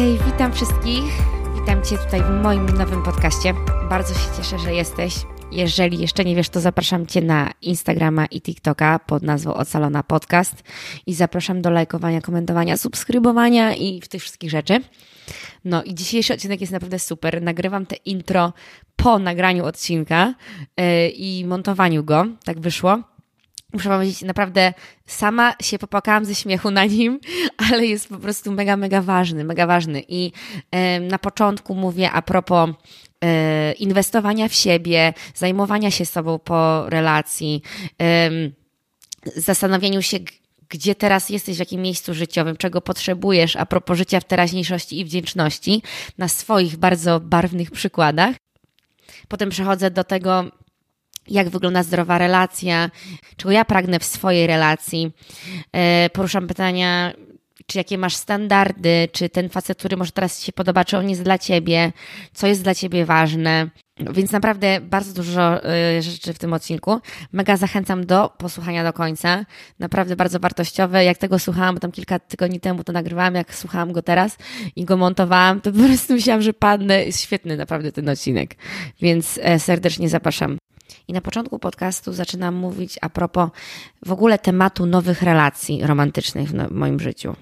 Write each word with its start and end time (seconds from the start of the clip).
Hej, 0.00 0.18
witam 0.26 0.52
wszystkich. 0.52 1.04
Witam 1.60 1.84
Cię 1.84 1.98
tutaj 1.98 2.22
w 2.22 2.42
moim 2.42 2.66
nowym 2.66 3.02
podcaście. 3.02 3.54
Bardzo 3.90 4.14
się 4.14 4.36
cieszę, 4.36 4.58
że 4.58 4.74
jesteś. 4.74 5.14
Jeżeli 5.52 5.98
jeszcze 5.98 6.24
nie 6.24 6.36
wiesz, 6.36 6.48
to 6.48 6.60
zapraszam 6.60 7.06
Cię 7.06 7.20
na 7.20 7.50
Instagrama 7.62 8.26
i 8.26 8.40
TikToka 8.40 8.98
pod 8.98 9.22
nazwą 9.22 9.54
Ocalona 9.54 10.02
Podcast 10.02 10.62
i 11.06 11.14
zapraszam 11.14 11.62
do 11.62 11.70
lajkowania, 11.70 12.20
komentowania, 12.20 12.76
subskrybowania 12.76 13.74
i 13.74 14.00
tych 14.00 14.22
wszystkich 14.22 14.50
rzeczy. 14.50 14.80
No 15.64 15.82
i 15.82 15.94
dzisiejszy 15.94 16.34
odcinek 16.34 16.60
jest 16.60 16.72
naprawdę 16.72 16.98
super. 16.98 17.42
Nagrywam 17.42 17.86
te 17.86 17.96
intro 17.96 18.52
po 18.96 19.18
nagraniu 19.18 19.64
odcinka 19.64 20.34
yy, 20.76 21.08
i 21.08 21.44
montowaniu 21.44 22.04
go. 22.04 22.26
Tak 22.44 22.60
wyszło. 22.60 22.98
Muszę 23.72 23.88
powiedzieć, 23.88 24.22
naprawdę 24.22 24.72
sama 25.06 25.54
się 25.62 25.78
popłakałam 25.78 26.24
ze 26.24 26.34
śmiechu 26.34 26.70
na 26.70 26.84
nim, 26.84 27.20
ale 27.70 27.86
jest 27.86 28.08
po 28.08 28.18
prostu 28.18 28.52
mega, 28.52 28.76
mega 28.76 29.02
ważny, 29.02 29.44
mega 29.44 29.66
ważny. 29.66 30.04
I 30.08 30.32
na 31.00 31.18
początku 31.18 31.74
mówię 31.74 32.10
a 32.10 32.22
propos 32.22 32.70
yy, 32.70 33.28
inwestowania 33.72 34.48
w 34.48 34.54
siebie, 34.54 35.14
zajmowania 35.34 35.90
się 35.90 36.06
sobą 36.06 36.38
po 36.38 36.90
relacji, 36.90 37.62
zastanowieniu 39.36 40.02
się, 40.02 40.18
gdzie 40.68 40.94
teraz 40.94 41.30
jesteś, 41.30 41.56
w 41.56 41.58
jakim 41.60 41.82
miejscu 41.82 42.14
życiowym, 42.14 42.56
czego 42.56 42.80
potrzebujesz 42.80 43.56
a 43.56 43.66
propos 43.66 43.98
życia 43.98 44.20
w 44.20 44.24
teraźniejszości 44.24 45.00
i 45.00 45.04
wdzięczności 45.04 45.82
na 46.18 46.28
swoich 46.28 46.76
bardzo 46.76 47.20
barwnych 47.20 47.70
przykładach. 47.70 48.36
Potem 49.28 49.50
przechodzę 49.50 49.90
do 49.90 50.04
tego, 50.04 50.44
jak 51.30 51.48
wygląda 51.48 51.82
zdrowa 51.82 52.18
relacja, 52.18 52.90
czego 53.36 53.52
ja 53.52 53.64
pragnę 53.64 53.98
w 53.98 54.04
swojej 54.04 54.46
relacji. 54.46 55.12
E, 55.72 56.10
poruszam 56.10 56.46
pytania, 56.46 57.12
czy 57.66 57.78
jakie 57.78 57.98
masz 57.98 58.16
standardy, 58.16 59.08
czy 59.12 59.28
ten 59.28 59.48
facet, 59.48 59.78
który 59.78 59.96
może 59.96 60.12
teraz 60.12 60.40
Ci 60.40 60.46
się 60.46 60.52
podoba, 60.52 60.84
czy 60.84 60.98
on 60.98 61.10
jest 61.10 61.22
dla 61.22 61.38
Ciebie, 61.38 61.92
co 62.32 62.46
jest 62.46 62.62
dla 62.62 62.74
Ciebie 62.74 63.04
ważne. 63.04 63.70
Więc 64.12 64.32
naprawdę 64.32 64.80
bardzo 64.80 65.12
dużo 65.12 65.64
y, 65.98 66.02
rzeczy 66.02 66.32
w 66.32 66.38
tym 66.38 66.52
odcinku. 66.52 67.00
Mega 67.32 67.56
zachęcam 67.56 68.06
do 68.06 68.28
posłuchania 68.38 68.84
do 68.84 68.92
końca. 68.92 69.44
Naprawdę 69.78 70.16
bardzo 70.16 70.40
wartościowe. 70.40 71.04
Jak 71.04 71.18
tego 71.18 71.38
słuchałam, 71.38 71.74
bo 71.74 71.80
tam 71.80 71.92
kilka 71.92 72.18
tygodni 72.18 72.60
temu 72.60 72.84
to 72.84 72.92
nagrywałam, 72.92 73.34
jak 73.34 73.54
słuchałam 73.54 73.92
go 73.92 74.02
teraz 74.02 74.36
i 74.76 74.84
go 74.84 74.96
montowałam, 74.96 75.60
to 75.60 75.72
po 75.72 75.78
prostu 75.78 76.12
myślałam, 76.12 76.42
że 76.42 76.52
padnę. 76.52 77.04
Jest 77.04 77.20
świetny 77.20 77.56
naprawdę 77.56 77.92
ten 77.92 78.08
odcinek. 78.08 78.56
Więc 79.00 79.40
e, 79.42 79.58
serdecznie 79.58 80.08
zapraszam. 80.08 80.58
I 81.08 81.12
na 81.12 81.20
początku 81.20 81.58
podcastu 81.58 82.12
zaczynam 82.12 82.54
mówić 82.54 82.98
a 83.00 83.08
propos 83.08 83.50
w 84.06 84.12
ogóle 84.12 84.38
tematu 84.38 84.86
nowych 84.86 85.22
relacji 85.22 85.86
romantycznych 85.86 86.48
w 86.48 86.54
no, 86.54 86.66
moim 86.70 87.00
życiu. 87.00 87.36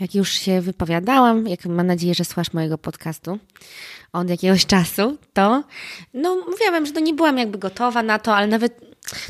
Jak 0.00 0.14
już 0.14 0.32
się 0.32 0.60
wypowiadałam, 0.60 1.46
jak 1.46 1.66
mam 1.66 1.86
nadzieję, 1.86 2.14
że 2.14 2.24
słuchasz 2.24 2.52
mojego 2.52 2.78
podcastu 2.78 3.38
od 4.12 4.30
jakiegoś 4.30 4.66
czasu, 4.66 5.18
to 5.32 5.64
no 6.14 6.36
mówiłam, 6.50 6.86
że 6.86 6.92
to 6.92 7.00
nie 7.00 7.14
byłam 7.14 7.38
jakby 7.38 7.58
gotowa 7.58 8.02
na 8.02 8.18
to, 8.18 8.36
ale 8.36 8.46
nawet 8.46 8.80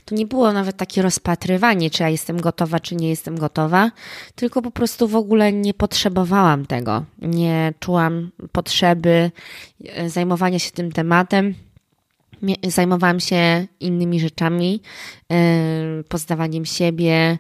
to 0.05 0.15
nie 0.15 0.27
było 0.27 0.53
nawet 0.53 0.77
takie 0.77 1.03
rozpatrywanie, 1.03 1.91
czy 1.91 2.03
ja 2.03 2.09
jestem 2.09 2.41
gotowa, 2.41 2.81
czy 2.81 2.97
nie 2.97 3.09
jestem 3.09 3.39
gotowa, 3.39 3.91
tylko 4.35 4.63
po 4.63 4.71
prostu 4.71 5.09
w 5.09 5.17
ogóle 5.17 5.53
nie 5.53 5.75
potrzebowałam 5.75 6.67
tego. 6.67 7.05
Nie 7.19 7.75
czułam 7.81 8.31
potrzeby 8.53 9.31
e, 9.85 10.11
zajmowania 10.11 10.59
się 10.59 10.71
tym 10.71 10.93
tematem 10.93 11.55
zajmowałam 12.65 13.21
się 13.21 13.67
innymi 13.81 14.21
rzeczami, 14.21 14.83
poznawaniem 16.09 16.65
siebie, 16.65 17.39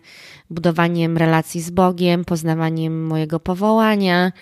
budowaniem 0.50 1.16
relacji 1.16 1.60
z 1.60 1.70
Bogiem, 1.70 2.24
poznawaniem 2.24 3.06
mojego 3.06 3.40
powołania, 3.40 4.32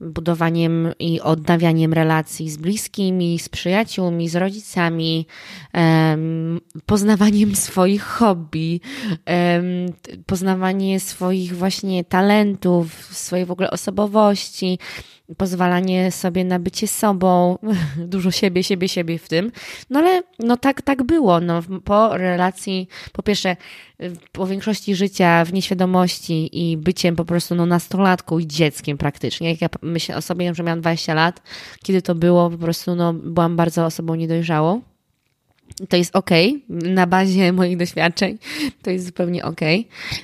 budowaniem 0.00 0.92
i 0.98 1.20
odnawianiem 1.20 1.92
relacji 1.92 2.50
z 2.50 2.56
bliskimi, 2.56 3.38
z 3.38 3.48
przyjaciółmi, 3.48 4.28
z 4.28 4.36
rodzicami, 4.36 5.26
poznawaniem 6.86 7.56
swoich 7.56 8.02
hobby, 8.02 8.80
poznawanie 10.26 11.00
swoich 11.00 11.56
właśnie 11.56 12.04
talentów, 12.04 12.94
swojej 13.10 13.46
w 13.46 13.50
ogóle 13.50 13.70
osobowości, 13.70 14.78
pozwalanie 15.36 16.12
sobie 16.12 16.44
na 16.44 16.58
bycie 16.58 16.88
sobą, 16.88 17.58
dużo 17.96 18.30
siebie, 18.30 18.62
siebie, 18.62 18.88
siebie 18.88 19.18
w 19.18 19.28
tym. 19.28 19.52
No 19.90 19.98
ale 19.98 20.22
no 20.38 20.56
tak, 20.56 20.82
tak 20.82 21.02
było. 21.02 21.40
No, 21.40 21.62
po 21.84 22.16
relacji, 22.16 22.88
po 23.12 23.22
pierwsze, 23.22 23.56
po 24.32 24.46
większości 24.46 24.94
życia 24.94 25.44
w 25.44 25.52
nieświadomości 25.52 26.70
i 26.70 26.76
byciem 26.76 27.16
po 27.16 27.24
prostu 27.24 27.54
no, 27.54 27.66
nastolatką 27.66 28.38
i 28.38 28.46
dzieckiem 28.46 28.98
praktycznie. 28.98 29.50
Jak 29.50 29.60
ja 29.60 29.68
myślę 29.90 30.16
o 30.16 30.22
sobie, 30.22 30.54
że 30.54 30.62
miałam 30.62 30.80
20 30.80 31.14
lat, 31.14 31.42
kiedy 31.82 32.02
to 32.02 32.14
było, 32.14 32.50
po 32.50 32.58
prostu 32.58 32.94
no, 32.94 33.12
byłam 33.12 33.56
bardzo 33.56 33.84
osobą 33.84 34.14
niedojrzałą 34.14 34.80
to 35.88 35.96
jest 35.96 36.16
ok, 36.16 36.30
na 36.68 37.06
bazie 37.06 37.52
moich 37.52 37.76
doświadczeń, 37.76 38.38
to 38.82 38.90
jest 38.90 39.06
zupełnie 39.06 39.44
ok. 39.44 39.60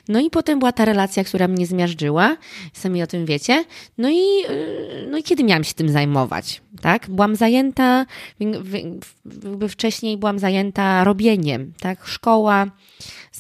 No 0.08 0.20
i 0.20 0.30
potem 0.30 0.58
była 0.58 0.72
ta 0.72 0.84
relacja, 0.84 1.24
która 1.24 1.48
mnie 1.48 1.66
zmiażdżyła, 1.66 2.36
sami 2.72 3.02
o 3.02 3.06
tym 3.06 3.26
wiecie. 3.26 3.64
No 3.98 4.10
i, 4.10 4.20
y, 4.50 5.08
no 5.10 5.18
i 5.18 5.22
kiedy 5.22 5.44
miałam 5.44 5.64
się 5.64 5.74
tym 5.74 5.88
zajmować, 5.88 6.62
tak? 6.80 7.10
Byłam 7.10 7.36
zajęta, 7.36 8.06
jakby 8.40 9.68
wcześniej 9.68 10.16
byłam 10.16 10.38
zajęta 10.38 11.04
robieniem, 11.04 11.72
tak? 11.80 12.06
Szkoła, 12.06 12.66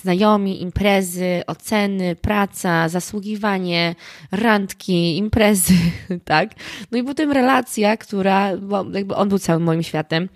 znajomi, 0.06 0.62
imprezy, 0.62 1.42
oceny, 1.46 2.16
praca, 2.16 2.88
zasługiwanie, 2.88 3.94
randki, 4.32 5.16
imprezy, 5.16 5.74
tak? 6.24 6.50
No 6.92 6.98
i 6.98 7.02
potem 7.02 7.32
relacja, 7.32 7.96
która, 7.96 8.56
bo 8.56 8.84
jakby 8.92 9.14
on 9.14 9.28
był 9.28 9.38
całym 9.38 9.62
moim 9.62 9.82
światem. 9.82 10.28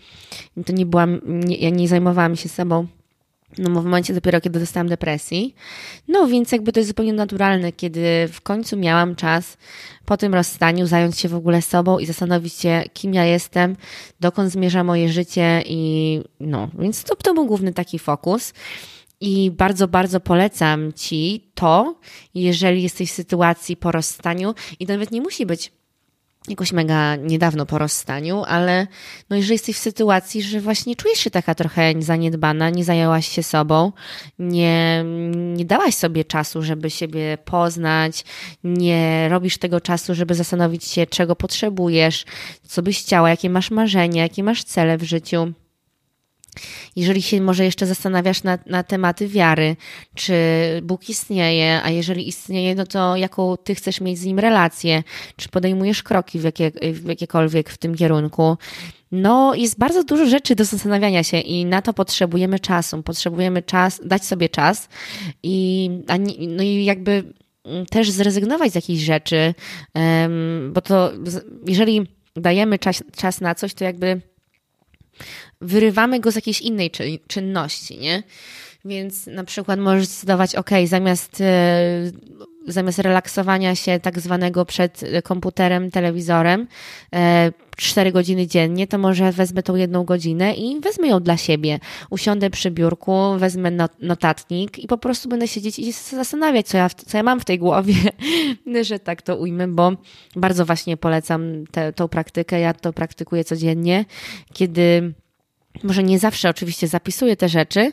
To 0.66 0.72
nie 0.72 0.86
byłam, 0.86 1.20
nie, 1.24 1.56
ja 1.56 1.70
nie 1.70 1.88
zajmowałam 1.88 2.36
się 2.36 2.48
sobą 2.48 2.86
no 3.58 3.80
w 3.80 3.84
momencie 3.84 4.14
dopiero, 4.14 4.40
kiedy 4.40 4.60
dostałam 4.60 4.88
depresji. 4.88 5.54
No 6.08 6.26
więc 6.26 6.52
jakby 6.52 6.72
to 6.72 6.80
jest 6.80 6.88
zupełnie 6.88 7.12
naturalne, 7.12 7.72
kiedy 7.72 8.28
w 8.32 8.40
końcu 8.40 8.76
miałam 8.76 9.16
czas 9.16 9.56
po 10.04 10.16
tym 10.16 10.34
rozstaniu 10.34 10.86
zająć 10.86 11.18
się 11.18 11.28
w 11.28 11.34
ogóle 11.34 11.62
sobą 11.62 11.98
i 11.98 12.06
zastanowić 12.06 12.54
się, 12.54 12.82
kim 12.92 13.14
ja 13.14 13.24
jestem, 13.24 13.76
dokąd 14.20 14.52
zmierza 14.52 14.84
moje 14.84 15.08
życie 15.08 15.62
i 15.66 16.20
no, 16.40 16.68
więc 16.78 17.04
to, 17.04 17.16
to 17.16 17.34
był 17.34 17.46
główny 17.46 17.72
taki 17.72 17.98
fokus. 17.98 18.52
I 19.20 19.50
bardzo, 19.50 19.88
bardzo 19.88 20.20
polecam 20.20 20.92
Ci 20.92 21.50
to, 21.54 21.94
jeżeli 22.34 22.82
jesteś 22.82 23.10
w 23.10 23.14
sytuacji 23.14 23.76
po 23.76 23.92
rozstaniu, 23.92 24.54
i 24.80 24.86
to 24.86 24.92
nawet 24.92 25.10
nie 25.10 25.20
musi 25.20 25.46
być 25.46 25.72
jakoś 26.48 26.72
mega 26.72 27.16
niedawno 27.16 27.66
po 27.66 27.78
rozstaniu, 27.78 28.44
ale 28.46 28.86
no 29.30 29.36
jeżeli 29.36 29.52
jesteś 29.52 29.76
w 29.76 29.78
sytuacji, 29.78 30.42
że 30.42 30.60
właśnie 30.60 30.96
czujesz 30.96 31.18
się 31.18 31.30
taka 31.30 31.54
trochę 31.54 31.92
zaniedbana, 31.98 32.70
nie 32.70 32.84
zajęłaś 32.84 33.28
się 33.28 33.42
sobą, 33.42 33.92
nie, 34.38 35.04
nie 35.56 35.64
dałaś 35.64 35.94
sobie 35.94 36.24
czasu, 36.24 36.62
żeby 36.62 36.90
siebie 36.90 37.38
poznać, 37.44 38.24
nie 38.64 39.28
robisz 39.28 39.58
tego 39.58 39.80
czasu, 39.80 40.14
żeby 40.14 40.34
zastanowić 40.34 40.84
się, 40.84 41.06
czego 41.06 41.36
potrzebujesz, 41.36 42.24
co 42.62 42.82
byś 42.82 43.00
chciała, 43.00 43.30
jakie 43.30 43.50
masz 43.50 43.70
marzenia, 43.70 44.22
jakie 44.22 44.42
masz 44.42 44.64
cele 44.64 44.98
w 44.98 45.02
życiu, 45.02 45.52
jeżeli 46.96 47.22
się 47.22 47.40
może 47.40 47.64
jeszcze 47.64 47.86
zastanawiasz 47.86 48.42
na, 48.42 48.58
na 48.66 48.82
tematy 48.82 49.28
wiary, 49.28 49.76
czy 50.14 50.34
Bóg 50.82 51.08
istnieje, 51.08 51.80
a 51.82 51.90
jeżeli 51.90 52.28
istnieje, 52.28 52.74
no 52.74 52.86
to 52.86 53.16
jaką 53.16 53.56
ty 53.56 53.74
chcesz 53.74 54.00
mieć 54.00 54.18
z 54.18 54.24
nim 54.24 54.38
relację, 54.38 55.02
czy 55.36 55.48
podejmujesz 55.48 56.02
kroki 56.02 56.38
w, 56.38 56.44
jakie, 56.44 56.70
w 56.92 57.08
jakiekolwiek 57.08 57.70
w 57.70 57.78
tym 57.78 57.94
kierunku. 57.94 58.56
No, 59.12 59.54
jest 59.54 59.78
bardzo 59.78 60.04
dużo 60.04 60.26
rzeczy 60.26 60.54
do 60.54 60.64
zastanawiania 60.64 61.22
się 61.22 61.40
i 61.40 61.64
na 61.64 61.82
to 61.82 61.92
potrzebujemy 61.92 62.58
czasu. 62.58 63.02
Potrzebujemy 63.02 63.62
czas, 63.62 64.00
dać 64.04 64.24
sobie 64.24 64.48
czas 64.48 64.88
i, 65.42 65.90
no 66.48 66.62
i 66.62 66.84
jakby 66.84 67.32
mm, 67.64 67.86
też 67.86 68.10
zrezygnować 68.10 68.72
z 68.72 68.74
jakichś 68.74 69.02
rzeczy, 69.02 69.54
bo 70.70 70.80
to 70.80 71.12
jeżeli 71.66 72.06
dajemy 72.36 72.78
czas, 72.78 73.02
czas 73.16 73.40
na 73.40 73.54
coś, 73.54 73.74
to 73.74 73.84
jakby 73.84 74.20
wyrywamy 75.60 76.20
go 76.20 76.30
z 76.30 76.34
jakiejś 76.34 76.60
innej 76.60 76.90
czynności, 77.26 77.98
nie? 77.98 78.22
Więc 78.84 79.26
na 79.26 79.44
przykład 79.44 79.80
możesz 79.80 80.06
zdecydować, 80.06 80.54
ok, 80.54 80.70
zamiast, 80.84 81.40
e, 81.40 82.12
zamiast 82.66 82.98
relaksowania 82.98 83.74
się 83.74 84.00
tak 84.00 84.20
zwanego 84.20 84.64
przed 84.64 85.00
komputerem, 85.24 85.90
telewizorem, 85.90 86.66
4 87.76 88.08
e, 88.08 88.12
godziny 88.12 88.46
dziennie, 88.46 88.86
to 88.86 88.98
może 88.98 89.32
wezmę 89.32 89.62
tą 89.62 89.76
jedną 89.76 90.04
godzinę 90.04 90.54
i 90.54 90.80
wezmę 90.80 91.08
ją 91.08 91.20
dla 91.20 91.36
siebie. 91.36 91.78
Usiądę 92.10 92.50
przy 92.50 92.70
biurku, 92.70 93.38
wezmę 93.38 93.70
notatnik 94.00 94.78
i 94.78 94.86
po 94.86 94.98
prostu 94.98 95.28
będę 95.28 95.48
siedzieć 95.48 95.78
i 95.78 95.92
zastanawiać, 95.92 96.66
co 96.66 96.76
ja, 96.76 96.88
co 96.88 97.16
ja 97.16 97.22
mam 97.22 97.40
w 97.40 97.44
tej 97.44 97.58
głowie, 97.58 97.94
że 98.82 98.98
tak 98.98 99.22
to 99.22 99.36
ujmę, 99.36 99.68
bo 99.68 99.92
bardzo 100.36 100.66
właśnie 100.66 100.96
polecam 100.96 101.64
tę 101.96 102.08
praktykę. 102.10 102.60
Ja 102.60 102.74
to 102.74 102.92
praktykuję 102.92 103.44
codziennie, 103.44 104.04
kiedy 104.52 105.14
może 105.82 106.02
nie 106.02 106.18
zawsze 106.18 106.48
oczywiście 106.48 106.88
zapisuję 106.88 107.36
te 107.36 107.48
rzeczy. 107.48 107.92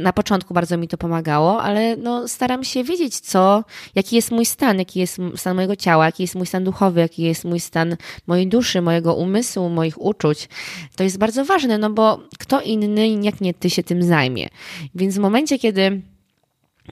Na 0.00 0.12
początku 0.12 0.54
bardzo 0.54 0.76
mi 0.76 0.88
to 0.88 0.98
pomagało, 0.98 1.62
ale 1.62 1.96
no, 1.96 2.28
staram 2.28 2.64
się 2.64 2.84
wiedzieć, 2.84 3.20
co, 3.20 3.64
jaki 3.94 4.16
jest 4.16 4.30
mój 4.30 4.46
stan, 4.46 4.78
jaki 4.78 5.00
jest 5.00 5.18
stan 5.36 5.56
mojego 5.56 5.76
ciała, 5.76 6.06
jaki 6.06 6.22
jest 6.22 6.34
mój 6.34 6.46
stan 6.46 6.64
duchowy, 6.64 7.00
jaki 7.00 7.22
jest 7.22 7.44
mój 7.44 7.60
stan 7.60 7.96
mojej 8.26 8.46
duszy, 8.46 8.82
mojego 8.82 9.14
umysłu, 9.14 9.68
moich 9.68 10.02
uczuć. 10.02 10.48
To 10.96 11.04
jest 11.04 11.18
bardzo 11.18 11.44
ważne, 11.44 11.78
no 11.78 11.90
bo 11.90 12.20
kto 12.38 12.60
inny, 12.60 13.08
jak 13.08 13.40
nie 13.40 13.54
ty, 13.54 13.70
się 13.70 13.82
tym 13.82 14.02
zajmie. 14.02 14.48
Więc 14.94 15.14
w 15.14 15.18
momencie, 15.18 15.58
kiedy 15.58 16.00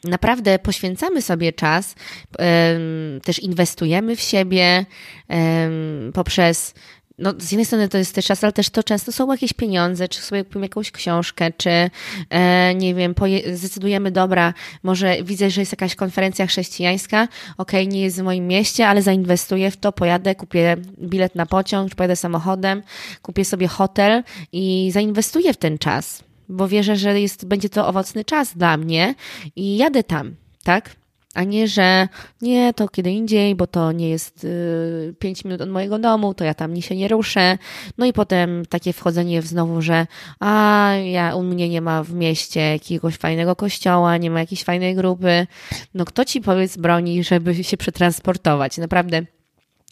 naprawdę 0.04 0.58
poświęcamy 0.58 1.22
sobie 1.22 1.52
czas, 1.52 1.94
też 3.22 3.38
inwestujemy 3.38 4.16
w 4.16 4.20
siebie 4.20 4.86
poprzez 6.14 6.74
no, 7.18 7.34
z 7.38 7.52
jednej 7.52 7.64
strony 7.64 7.88
to 7.88 7.98
jest 7.98 8.14
też 8.14 8.26
czas, 8.26 8.44
ale 8.44 8.52
też 8.52 8.70
to 8.70 8.82
często 8.82 9.12
są 9.12 9.32
jakieś 9.32 9.52
pieniądze, 9.52 10.08
czy 10.08 10.20
sobie 10.20 10.44
kupimy 10.44 10.64
jakąś 10.64 10.90
książkę, 10.90 11.50
czy 11.56 11.90
e, 12.30 12.74
nie 12.74 12.94
wiem, 12.94 13.14
poje, 13.14 13.56
zdecydujemy, 13.56 14.10
dobra, 14.10 14.54
może 14.82 15.22
widzę, 15.22 15.50
że 15.50 15.60
jest 15.60 15.72
jakaś 15.72 15.94
konferencja 15.94 16.46
chrześcijańska, 16.46 17.28
okej, 17.58 17.82
okay, 17.82 17.94
nie 17.94 18.00
jest 18.00 18.20
w 18.20 18.22
moim 18.22 18.46
mieście, 18.46 18.88
ale 18.88 19.02
zainwestuję 19.02 19.70
w 19.70 19.76
to, 19.76 19.92
pojadę, 19.92 20.34
kupię 20.34 20.76
bilet 20.98 21.34
na 21.34 21.46
pociąg, 21.46 21.90
czy 21.90 21.96
pojadę 21.96 22.16
samochodem, 22.16 22.82
kupię 23.22 23.44
sobie 23.44 23.68
hotel 23.68 24.22
i 24.52 24.90
zainwestuję 24.92 25.52
w 25.52 25.56
ten 25.56 25.78
czas, 25.78 26.24
bo 26.48 26.68
wierzę, 26.68 26.96
że 26.96 27.20
jest, 27.20 27.46
będzie 27.46 27.68
to 27.68 27.88
owocny 27.88 28.24
czas 28.24 28.56
dla 28.56 28.76
mnie 28.76 29.14
i 29.56 29.76
jadę 29.76 30.02
tam, 30.04 30.34
tak? 30.64 31.03
A 31.34 31.44
nie, 31.44 31.68
że 31.68 32.08
nie, 32.42 32.74
to 32.74 32.88
kiedy 32.88 33.10
indziej, 33.10 33.54
bo 33.54 33.66
to 33.66 33.92
nie 33.92 34.08
jest 34.08 34.44
y, 34.44 35.14
5 35.18 35.44
minut 35.44 35.60
od 35.60 35.68
mojego 35.68 35.98
domu, 35.98 36.34
to 36.34 36.44
ja 36.44 36.54
tam 36.54 36.82
się 36.82 36.96
nie 36.96 37.08
ruszę. 37.08 37.58
No 37.98 38.06
i 38.06 38.12
potem 38.12 38.66
takie 38.66 38.92
wchodzenie 38.92 39.42
w 39.42 39.46
znowu, 39.46 39.82
że 39.82 40.06
a 40.40 40.90
ja 41.04 41.34
u 41.34 41.42
mnie 41.42 41.68
nie 41.68 41.80
ma 41.80 42.02
w 42.02 42.12
mieście 42.12 42.60
jakiegoś 42.60 43.16
fajnego 43.16 43.56
kościoła, 43.56 44.16
nie 44.16 44.30
ma 44.30 44.40
jakiejś 44.40 44.64
fajnej 44.64 44.94
grupy. 44.94 45.46
No 45.94 46.04
kto 46.04 46.24
ci 46.24 46.40
powiedz 46.40 46.76
broni, 46.76 47.24
żeby 47.24 47.64
się 47.64 47.76
przetransportować? 47.76 48.78
Naprawdę 48.78 49.33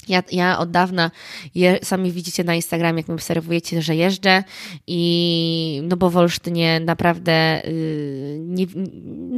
ja, 0.09 0.23
ja 0.33 0.59
od 0.59 0.71
dawna, 0.71 1.11
je, 1.55 1.79
sami 1.83 2.13
widzicie 2.13 2.45
na 2.45 2.55
Instagramie, 2.55 3.01
jak 3.01 3.09
mnie 3.09 3.15
obserwujecie, 3.15 3.83
że 3.83 3.97
jeżdżę 3.97 4.45
i 4.87 5.81
no 5.85 5.97
bo 5.97 6.11
w 6.11 6.17
Olsztynie 6.17 6.81
naprawdę 6.81 7.63
yy, 7.65 8.37
nie, 8.39 8.67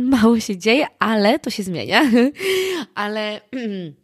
mało 0.05 0.41
się 0.41 0.57
dzieje, 0.59 0.87
ale 0.99 1.39
to 1.39 1.51
się 1.51 1.63
zmienia. 1.63 2.03
ale 2.95 3.41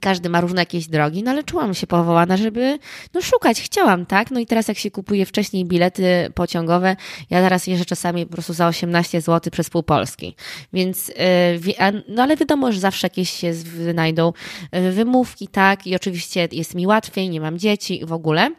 każdy 0.00 0.28
ma 0.28 0.40
różne 0.40 0.62
jakieś 0.62 0.88
drogi, 0.88 1.22
no 1.22 1.30
ale 1.30 1.44
czułam 1.44 1.74
się 1.74 1.86
powołana, 1.86 2.36
żeby 2.36 2.78
no 3.14 3.22
szukać, 3.22 3.62
chciałam, 3.62 4.06
tak? 4.06 4.30
No 4.30 4.40
i 4.40 4.46
teraz 4.46 4.68
jak 4.68 4.78
się 4.78 4.90
kupuje 4.90 5.26
wcześniej 5.26 5.64
bilety 5.64 6.32
pociągowe, 6.34 6.96
ja 7.30 7.42
teraz 7.42 7.66
jeżdżę 7.66 7.84
czasami 7.84 8.26
po 8.26 8.32
prostu 8.32 8.52
za 8.52 8.68
18 8.68 9.20
zł 9.20 9.50
przez 9.50 9.70
pół 9.70 9.82
Polski, 9.82 10.34
więc 10.72 11.08
yy, 11.08 12.04
no 12.08 12.22
ale 12.22 12.36
wiadomo, 12.36 12.72
że 12.72 12.80
zawsze 12.80 13.06
jakieś 13.06 13.30
się 13.30 13.52
wynajdą 13.52 14.32
yy, 14.72 14.92
wymówki, 14.92 15.48
tak? 15.48 15.86
I 15.86 15.96
oczywiście 15.96 16.48
jest 16.52 16.74
mi 16.74 16.86
łatwiej, 16.86 17.30
nie 17.30 17.40
mam 17.40 17.58
dzieci 17.58 18.00
w 18.06 18.12
ogóle, 18.12 18.50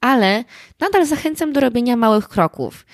ale 0.00 0.44
nadal 0.80 1.06
zachęcam 1.06 1.52
do 1.52 1.60
robienia 1.60 1.96
małych 1.96 2.28
kroków. 2.28 2.86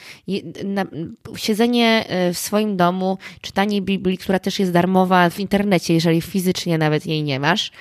Siedzenie 1.37 2.05
e, 2.09 2.33
w 2.33 2.39
swoim 2.39 2.77
domu, 2.77 3.19
czytanie 3.41 3.83
Biblii, 3.83 4.19
która 4.19 4.39
też 4.39 4.59
jest 4.59 4.73
darmowa 4.73 5.31
w 5.31 5.41
internecie, 5.41 5.95
jeżeli 5.95 6.23
fizycznie 6.23 6.79
nawet 6.79 7.07
jej 7.07 7.23
nie 7.23 7.41
masz. 7.41 7.73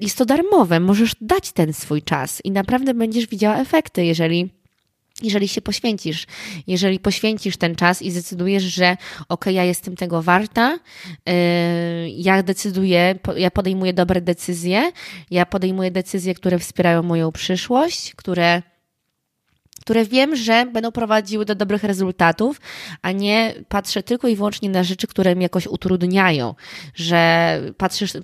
Jest 0.00 0.18
to 0.18 0.24
darmowe, 0.24 0.80
możesz 0.80 1.14
dać 1.20 1.52
ten 1.52 1.72
swój 1.72 2.02
czas 2.02 2.40
i 2.44 2.50
naprawdę 2.50 2.94
będziesz 2.94 3.26
widziała 3.26 3.56
efekty, 3.56 4.04
jeżeli 4.04 4.50
jeżeli 5.22 5.48
się 5.48 5.60
poświęcisz, 5.60 6.26
jeżeli 6.66 6.98
poświęcisz 6.98 7.56
ten 7.56 7.74
czas 7.74 8.02
i 8.02 8.10
zdecydujesz, 8.10 8.62
że 8.62 8.96
ok, 9.28 9.46
ja 9.46 9.64
jestem 9.64 9.96
tego 9.96 10.22
warta, 10.22 10.78
yy, 11.26 11.32
ja 12.10 12.42
decyduję, 12.42 13.18
ja 13.36 13.50
podejmuję 13.50 13.92
dobre 13.92 14.20
decyzje, 14.20 14.92
ja 15.30 15.46
podejmuję 15.46 15.90
decyzje, 15.90 16.34
które 16.34 16.58
wspierają 16.58 17.02
moją 17.02 17.32
przyszłość, 17.32 18.14
które 18.14 18.62
które 19.82 20.04
wiem, 20.04 20.36
że 20.36 20.66
będą 20.66 20.92
prowadziły 20.92 21.44
do 21.44 21.54
dobrych 21.54 21.84
rezultatów, 21.84 22.60
a 23.02 23.12
nie 23.12 23.54
patrzę 23.68 24.02
tylko 24.02 24.28
i 24.28 24.36
wyłącznie 24.36 24.70
na 24.70 24.84
rzeczy, 24.84 25.06
które 25.06 25.36
mi 25.36 25.42
jakoś 25.42 25.66
utrudniają, 25.66 26.54
że 26.94 27.60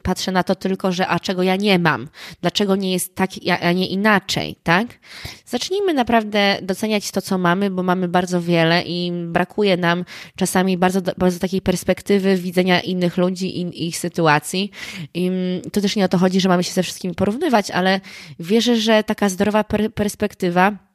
patrzę 0.02 0.32
na 0.32 0.42
to 0.42 0.54
tylko, 0.54 0.92
że 0.92 1.08
a 1.08 1.20
czego 1.20 1.42
ja 1.42 1.56
nie 1.56 1.78
mam, 1.78 2.08
dlaczego 2.40 2.76
nie 2.76 2.92
jest 2.92 3.14
tak, 3.14 3.30
a 3.62 3.72
nie 3.72 3.86
inaczej, 3.86 4.56
tak? 4.62 4.86
Zacznijmy 5.46 5.94
naprawdę 5.94 6.58
doceniać 6.62 7.10
to, 7.10 7.22
co 7.22 7.38
mamy, 7.38 7.70
bo 7.70 7.82
mamy 7.82 8.08
bardzo 8.08 8.42
wiele 8.42 8.82
i 8.82 9.12
brakuje 9.26 9.76
nam 9.76 10.04
czasami 10.36 10.78
bardzo, 10.78 11.00
bardzo 11.18 11.38
takiej 11.38 11.60
perspektywy 11.60 12.36
widzenia 12.36 12.80
innych 12.80 13.16
ludzi 13.16 13.60
i 13.60 13.88
ich 13.88 13.98
sytuacji. 13.98 14.70
I 15.14 15.30
to 15.72 15.80
też 15.80 15.96
nie 15.96 16.04
o 16.04 16.08
to 16.08 16.18
chodzi, 16.18 16.40
że 16.40 16.48
mamy 16.48 16.64
się 16.64 16.72
ze 16.72 16.82
wszystkimi 16.82 17.14
porównywać, 17.14 17.70
ale 17.70 18.00
wierzę, 18.40 18.76
że 18.76 19.04
taka 19.04 19.28
zdrowa 19.28 19.64
perspektywa 19.94 20.87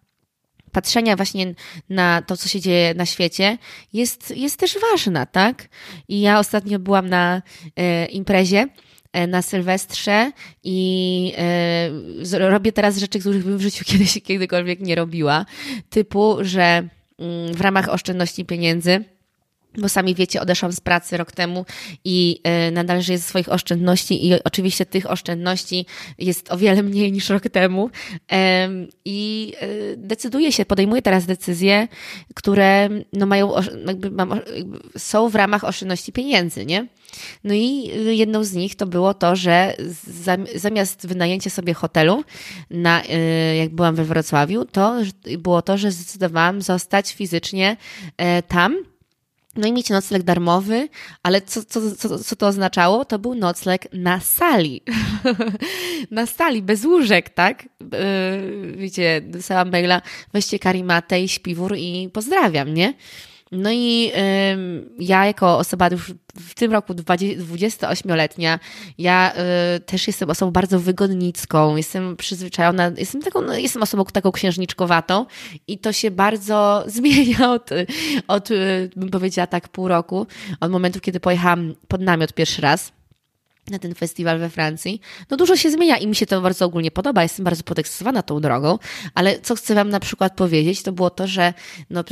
patrzenia 0.74 1.16
właśnie 1.16 1.54
na 1.90 2.22
to, 2.22 2.38
co 2.38 2.50
się 2.50 2.60
dzieje 2.60 2.94
na 2.94 3.06
świecie, 3.06 3.58
jest, 3.94 4.38
jest 4.38 4.60
też 4.60 4.78
ważna, 4.92 5.26
tak? 5.26 5.70
I 6.08 6.22
ja 6.22 6.40
ostatnio 6.40 6.80
byłam 6.80 7.10
na 7.10 7.42
e, 7.76 8.06
imprezie 8.06 8.68
e, 9.14 9.28
na 9.28 9.42
Sylwestrze 9.42 10.32
i 10.64 11.34
e, 11.38 12.50
robię 12.50 12.72
teraz 12.72 12.98
rzeczy, 12.98 13.20
których 13.20 13.44
bym 13.44 13.58
w 13.58 13.62
życiu 13.62 13.86
kiedyś 13.92 14.22
kiedykolwiek 14.24 14.80
nie 14.80 14.96
robiła. 14.96 15.46
Typu, 15.90 16.38
że 16.42 16.90
mm, 17.20 17.54
w 17.54 17.62
ramach 17.62 17.90
oszczędności 17.90 18.46
pieniędzy 18.46 19.13
bo 19.78 19.90
sami 19.90 20.16
wiecie, 20.16 20.42
odeszłam 20.42 20.72
z 20.72 20.80
pracy 20.80 21.18
rok 21.18 21.32
temu 21.32 21.66
i 22.06 22.40
y, 22.68 22.72
nadal 22.72 23.02
żyję 23.02 23.18
ze 23.18 23.24
swoich 23.24 23.50
oszczędności 23.50 24.28
i 24.28 24.44
oczywiście 24.44 24.86
tych 24.86 25.12
oszczędności 25.12 25.86
jest 26.18 26.52
o 26.52 26.58
wiele 26.58 26.84
mniej 26.84 27.12
niż 27.12 27.30
rok 27.30 27.44
temu 27.44 27.90
i 29.06 29.54
y, 29.64 29.96
decyduję 29.98 30.52
się, 30.52 30.66
podejmuję 30.66 31.02
teraz 31.02 31.26
decyzje, 31.26 31.88
które 32.36 32.90
no 33.14 33.26
mają, 33.26 33.54
jakby 33.88 34.12
mam, 34.12 34.40
są 34.98 35.30
w 35.30 35.36
ramach 35.36 35.64
oszczędności 35.64 36.12
pieniędzy, 36.12 36.66
nie? 36.66 36.88
No 37.44 37.54
i 37.54 37.92
jedną 38.18 38.44
z 38.44 38.54
nich 38.54 38.76
to 38.76 38.86
było 38.86 39.14
to, 39.14 39.36
że 39.36 39.74
zamiast 40.56 41.08
wynajęcia 41.08 41.50
sobie 41.50 41.74
hotelu, 41.74 42.24
na, 42.70 43.04
jak 43.58 43.76
byłam 43.76 43.96
we 43.96 44.04
Wrocławiu, 44.04 44.66
to 44.66 44.96
było 45.38 45.62
to, 45.62 45.78
że 45.78 45.92
zdecydowałam 45.92 46.62
zostać 46.62 47.14
fizycznie 47.14 47.78
e, 48.18 48.42
tam, 48.42 48.78
no 49.56 49.68
i 49.68 49.74
mieć 49.74 49.90
nocleg 49.90 50.24
darmowy, 50.24 50.90
ale 51.24 51.42
co, 51.42 51.64
co, 51.64 51.96
co, 51.96 52.20
co 52.20 52.36
to 52.36 52.48
oznaczało? 52.48 53.06
To 53.06 53.20
był 53.20 53.36
nocleg 53.36 53.94
na 53.94 54.20
sali. 54.20 54.82
na 56.12 56.26
sali, 56.26 56.62
bez 56.62 56.86
łóżek, 56.86 57.30
tak? 57.30 57.64
Yy, 57.64 58.78
wiecie, 58.78 59.22
dostałam 59.22 59.72
maila, 59.72 60.02
weźcie 60.34 60.60
karimatę 60.60 61.22
i 61.22 61.30
śpiwór 61.30 61.76
i 61.78 62.10
pozdrawiam, 62.14 62.74
nie? 62.74 62.94
No 63.54 63.72
i 63.72 64.12
ja 65.00 65.26
jako 65.26 65.58
osoba 65.58 65.88
już 65.92 66.14
w 66.36 66.54
tym 66.54 66.72
roku 66.72 66.94
28-letnia, 66.94 68.60
ja 68.98 69.34
y, 69.76 69.80
też 69.80 70.08
jestem 70.08 70.30
osobą 70.30 70.52
bardzo 70.52 70.80
wygodnicką, 70.80 71.76
jestem 71.76 72.16
przyzwyczajona, 72.16 72.92
jestem 72.98 73.22
taką, 73.22 73.42
no, 73.42 73.58
jestem 73.58 73.84
osobą 73.84 74.06
taką 74.06 74.32
księżniczkowatą 74.32 75.26
i 75.68 75.78
to 75.78 75.94
się 75.94 76.12
bardzo 76.12 76.84
zmienia 76.88 77.52
od, 77.52 77.70
od, 78.28 78.52
y, 78.52 78.90
bym 78.96 79.10
powiedziała 79.10 79.48
tak, 79.48 79.70
pół 79.70 79.88
roku, 79.88 80.28
od 80.60 80.72
momentu, 80.72 81.00
kiedy 81.00 81.20
pojechałam 81.20 81.76
pod 81.88 82.02
namiot 82.02 82.34
pierwszy 82.34 82.62
raz 82.62 82.92
na 83.70 83.80
ten 83.80 83.96
festiwal 83.96 84.40
we 84.40 84.50
Francji. 84.50 85.02
No 85.30 85.38
dużo 85.38 85.56
się 85.56 85.72
zmienia 85.72 85.98
i 85.98 86.08
mi 86.08 86.16
się 86.16 86.26
to 86.26 86.42
bardzo 86.42 86.66
ogólnie 86.66 86.92
podoba, 86.92 87.24
jestem 87.24 87.46
bardzo 87.46 87.64
podekscytowana 87.64 88.24
tą 88.24 88.40
drogą, 88.40 88.80
ale 89.14 89.40
co 89.40 89.56
chcę 89.56 89.76
Wam 89.76 89.90
na 89.90 90.00
przykład 90.00 90.36
powiedzieć, 90.36 90.84
to 90.84 90.92
było 90.92 91.10
to, 91.10 91.28
że 91.28 91.54
no, 91.90 92.04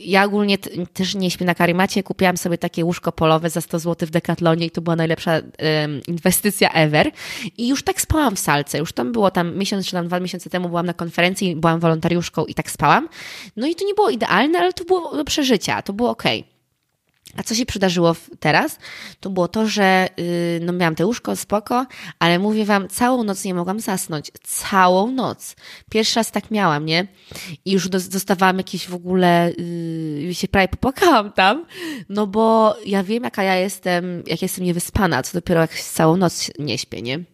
ja 0.00 0.24
ogólnie 0.24 0.58
też 0.92 1.14
nie 1.14 1.30
śpię 1.30 1.44
na 1.44 1.54
karimacie, 1.54 2.02
kupiłam 2.02 2.36
sobie 2.36 2.58
takie 2.58 2.84
łóżko 2.84 3.12
polowe 3.12 3.50
za 3.50 3.60
100 3.60 3.78
zł 3.78 4.08
w 4.08 4.10
Decathlonie 4.10 4.66
i 4.66 4.70
to 4.70 4.80
była 4.80 4.96
najlepsza 4.96 5.32
um, 5.32 6.00
inwestycja 6.08 6.70
ever 6.72 7.10
i 7.58 7.68
już 7.68 7.82
tak 7.82 8.00
spałam 8.00 8.36
w 8.36 8.38
salce, 8.38 8.78
już 8.78 8.92
tam 8.92 9.12
było 9.12 9.30
tam 9.30 9.56
miesiąc 9.56 9.86
czy 9.86 9.92
tam 9.92 10.06
dwa 10.06 10.20
miesiące 10.20 10.50
temu 10.50 10.68
byłam 10.68 10.86
na 10.86 10.94
konferencji, 10.94 11.56
byłam 11.56 11.80
wolontariuszką 11.80 12.44
i 12.44 12.54
tak 12.54 12.70
spałam, 12.70 13.08
no 13.56 13.66
i 13.66 13.74
to 13.74 13.84
nie 13.84 13.94
było 13.94 14.10
idealne, 14.10 14.58
ale 14.58 14.72
to 14.72 14.84
było 14.84 15.16
do 15.16 15.24
przeżycia, 15.24 15.82
to 15.82 15.92
było 15.92 16.10
okej. 16.10 16.40
Okay. 16.40 16.61
A 17.36 17.42
co 17.42 17.54
się 17.54 17.66
przydarzyło 17.66 18.16
teraz? 18.40 18.78
To 19.20 19.30
było 19.30 19.48
to, 19.48 19.66
że 19.66 20.08
yy, 20.16 20.24
no 20.62 20.72
miałam 20.72 20.94
te 20.94 21.06
łóżko, 21.06 21.36
spoko, 21.36 21.86
ale 22.18 22.38
mówię 22.38 22.64
wam, 22.64 22.88
całą 22.88 23.24
noc 23.24 23.44
nie 23.44 23.54
mogłam 23.54 23.80
zasnąć. 23.80 24.30
Całą 24.42 25.12
noc. 25.12 25.56
Pierwszy 25.90 26.16
raz 26.16 26.30
tak 26.30 26.50
miałam, 26.50 26.86
nie? 26.86 27.06
I 27.64 27.72
już 27.72 27.88
dostawałam 27.88 28.58
jakieś 28.58 28.88
w 28.88 28.94
ogóle, 28.94 29.52
yy, 30.26 30.34
się 30.34 30.48
prawie 30.48 30.68
popłakałam 30.68 31.32
tam, 31.32 31.66
no 32.08 32.26
bo 32.26 32.76
ja 32.86 33.02
wiem, 33.02 33.24
jaka 33.24 33.42
ja 33.42 33.56
jestem, 33.56 34.22
jak 34.26 34.42
jestem 34.42 34.64
niewyspana, 34.64 35.22
co 35.22 35.38
dopiero 35.38 35.60
jak 35.60 35.74
całą 35.74 36.16
noc 36.16 36.50
nie 36.58 36.78
śpię, 36.78 37.02
nie? 37.02 37.31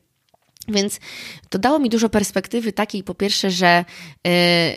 Więc 0.68 1.00
to 1.48 1.58
dało 1.58 1.78
mi 1.78 1.90
dużo 1.90 2.08
perspektywy 2.08 2.72
takiej, 2.72 3.04
po 3.04 3.14
pierwsze, 3.14 3.50
że 3.50 3.84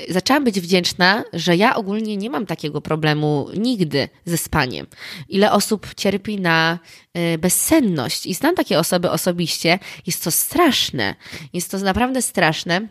y, 0.09 0.13
zaczęłam 0.13 0.43
być 0.43 0.61
wdzięczna, 0.61 1.23
że 1.33 1.55
ja 1.55 1.75
ogólnie 1.75 2.17
nie 2.17 2.29
mam 2.29 2.45
takiego 2.45 2.81
problemu 2.81 3.47
nigdy 3.57 4.09
ze 4.25 4.37
spaniem. 4.37 4.87
Ile 5.29 5.51
osób 5.51 5.93
cierpi 5.95 6.39
na 6.39 6.79
y, 7.17 7.37
bezsenność 7.37 8.25
i 8.25 8.33
znam 8.33 8.55
takie 8.55 8.79
osoby 8.79 9.09
osobiście, 9.09 9.79
jest 10.07 10.23
to 10.23 10.31
straszne. 10.31 11.15
Jest 11.53 11.71
to 11.71 11.77
naprawdę 11.77 12.21
straszne. 12.21 12.87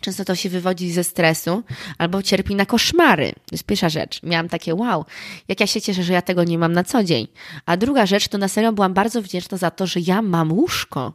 Często 0.00 0.24
to 0.24 0.34
się 0.34 0.48
wywodzi 0.48 0.92
ze 0.92 1.04
stresu 1.04 1.62
albo 1.98 2.22
cierpi 2.22 2.54
na 2.54 2.66
koszmary. 2.66 3.32
To 3.32 3.52
jest 3.52 3.64
pierwsza 3.64 3.88
rzecz. 3.88 4.22
Miałam 4.22 4.48
takie 4.48 4.74
wow, 4.74 5.04
jak 5.48 5.60
ja 5.60 5.66
się 5.66 5.80
cieszę, 5.80 6.02
że 6.02 6.12
ja 6.12 6.22
tego 6.22 6.44
nie 6.44 6.58
mam 6.58 6.72
na 6.72 6.84
co 6.84 7.04
dzień. 7.04 7.28
A 7.66 7.76
druga 7.76 8.06
rzecz, 8.06 8.28
to 8.28 8.38
na 8.38 8.48
serio 8.48 8.72
byłam 8.72 8.94
bardzo 8.94 9.22
wdzięczna 9.22 9.58
za 9.58 9.70
to, 9.70 9.86
że 9.86 10.00
ja 10.00 10.22
mam 10.22 10.52
łóżko 10.52 11.12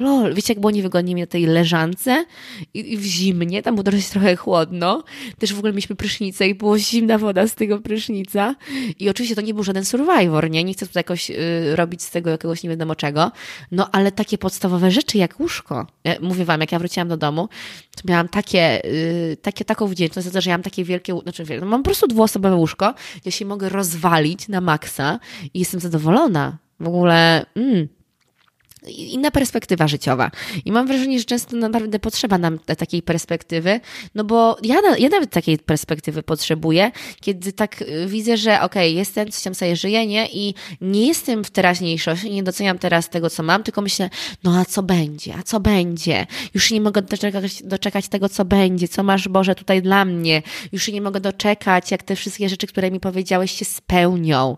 lol, 0.00 0.34
wiecie 0.34 0.52
jak 0.52 0.60
było 0.60 0.70
niewygodnie 0.70 1.14
mi 1.14 1.20
na 1.20 1.26
tej 1.26 1.46
leżance? 1.46 2.24
I, 2.74 2.92
i 2.92 2.96
w 2.96 3.04
zimnie, 3.04 3.62
tam 3.62 3.74
było 3.74 3.82
dosyć 3.82 4.08
trochę 4.08 4.36
chłodno, 4.36 5.02
też 5.38 5.54
w 5.54 5.58
ogóle 5.58 5.72
mieliśmy 5.72 5.96
prysznicę 5.96 6.48
i 6.48 6.54
było 6.54 6.78
zimna 6.78 7.18
woda 7.18 7.46
z 7.46 7.54
tego 7.54 7.78
prysznica. 7.78 8.54
I 8.98 9.10
oczywiście 9.10 9.34
to 9.34 9.40
nie 9.40 9.54
był 9.54 9.62
żaden 9.62 9.84
survivor, 9.84 10.50
nie, 10.50 10.64
nie 10.64 10.72
chcę 10.72 10.86
tutaj 10.86 11.00
jakoś 11.00 11.30
y, 11.30 11.76
robić 11.76 12.02
z 12.02 12.10
tego 12.10 12.30
jakiegoś 12.30 12.62
nie 12.62 12.70
wiadomo 12.70 12.94
czego, 12.94 13.32
no 13.70 13.88
ale 13.92 14.12
takie 14.12 14.38
podstawowe 14.38 14.90
rzeczy 14.90 15.18
jak 15.18 15.40
łóżko, 15.40 15.86
ja, 16.04 16.14
mówię 16.20 16.44
wam, 16.44 16.60
jak 16.60 16.72
ja 16.72 16.78
wróciłam 16.78 17.08
do 17.08 17.16
domu, 17.16 17.48
to 17.96 18.02
miałam 18.04 18.28
takie, 18.28 18.84
y, 18.84 19.36
takie 19.42 19.64
taką 19.64 19.86
wdzięczność 19.86 20.28
za 20.28 20.32
to, 20.32 20.40
że 20.40 20.50
ja 20.50 20.56
mam 20.56 20.62
takie 20.62 20.84
wielkie, 20.84 21.18
znaczy 21.22 21.44
no, 21.60 21.66
mam 21.66 21.82
po 21.82 21.84
prostu 21.84 22.06
dwuosobowe 22.06 22.56
łóżko, 22.56 22.94
ja 23.24 23.30
się 23.30 23.44
mogę 23.44 23.68
rozwalić 23.68 24.48
na 24.48 24.60
maksa 24.60 25.20
i 25.54 25.58
jestem 25.58 25.80
zadowolona. 25.80 26.58
W 26.80 26.88
ogóle, 26.88 27.46
mm, 27.54 27.88
inna 28.88 29.30
perspektywa 29.30 29.88
życiowa. 29.88 30.30
I 30.64 30.72
mam 30.72 30.86
wrażenie, 30.86 31.18
że 31.18 31.24
często 31.24 31.56
naprawdę 31.56 31.98
potrzeba 31.98 32.38
nam 32.38 32.58
takiej 32.58 33.02
perspektywy, 33.02 33.80
no 34.14 34.24
bo 34.24 34.56
ja, 34.62 34.76
ja 34.98 35.08
nawet 35.08 35.30
takiej 35.30 35.58
perspektywy 35.58 36.22
potrzebuję, 36.22 36.90
kiedy 37.20 37.52
tak 37.52 37.82
y, 37.82 38.06
widzę, 38.06 38.36
że 38.36 38.60
okej, 38.60 38.66
okay, 38.66 38.90
jestem, 38.90 39.30
coś 39.30 39.42
tam 39.42 39.54
sobie 39.54 39.76
żyję, 39.76 40.06
nie? 40.06 40.28
I 40.32 40.54
nie 40.80 41.06
jestem 41.06 41.44
w 41.44 41.50
teraźniejszości, 41.50 42.30
nie 42.30 42.42
doceniam 42.42 42.78
teraz 42.78 43.08
tego, 43.08 43.30
co 43.30 43.42
mam, 43.42 43.62
tylko 43.62 43.82
myślę, 43.82 44.10
no 44.44 44.58
a 44.58 44.64
co 44.64 44.82
będzie, 44.82 45.34
a 45.34 45.42
co 45.42 45.60
będzie? 45.60 46.26
Już 46.54 46.70
nie 46.70 46.80
mogę 46.80 47.02
doczekać, 47.02 47.62
doczekać 47.62 48.08
tego, 48.08 48.28
co 48.28 48.44
będzie, 48.44 48.88
co 48.88 49.02
masz, 49.02 49.28
Boże, 49.28 49.54
tutaj 49.54 49.82
dla 49.82 50.04
mnie. 50.04 50.42
Już 50.72 50.88
nie 50.88 51.00
mogę 51.00 51.20
doczekać, 51.20 51.90
jak 51.90 52.02
te 52.02 52.16
wszystkie 52.16 52.48
rzeczy, 52.48 52.66
które 52.66 52.90
mi 52.90 53.00
powiedziałeś, 53.00 53.50
się 53.52 53.64
spełnią. 53.64 54.56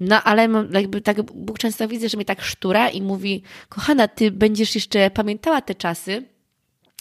No 0.00 0.22
ale 0.22 0.48
jakby 0.72 1.00
tak 1.00 1.22
Bóg 1.22 1.58
często 1.58 1.88
widzę, 1.88 2.08
że 2.08 2.16
mnie 2.16 2.24
tak 2.24 2.42
sztura 2.42 2.88
i 2.90 3.02
mówi, 3.02 3.42
kochana, 3.68 4.08
ty 4.08 4.30
będziesz 4.30 4.74
jeszcze 4.74 5.10
pamiętała 5.10 5.60
te 5.60 5.74
czasy, 5.74 6.32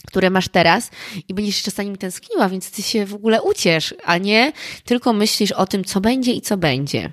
które 0.08 0.30
masz 0.30 0.48
teraz 0.48 0.90
i 1.28 1.34
będziesz 1.34 1.78
nim 1.78 1.98
tęskniła, 1.98 2.50
więc 2.50 2.72
ty 2.72 2.82
się 2.82 3.06
w 3.06 3.14
ogóle 3.14 3.42
uciesz, 3.42 3.96
a 4.04 4.18
nie 4.18 4.52
tylko 4.86 5.14
myślisz 5.14 5.52
o 5.52 5.66
tym, 5.66 5.84
co 5.84 6.02
będzie 6.02 6.32
i 6.32 6.42
co 6.42 6.58
będzie. 6.58 7.12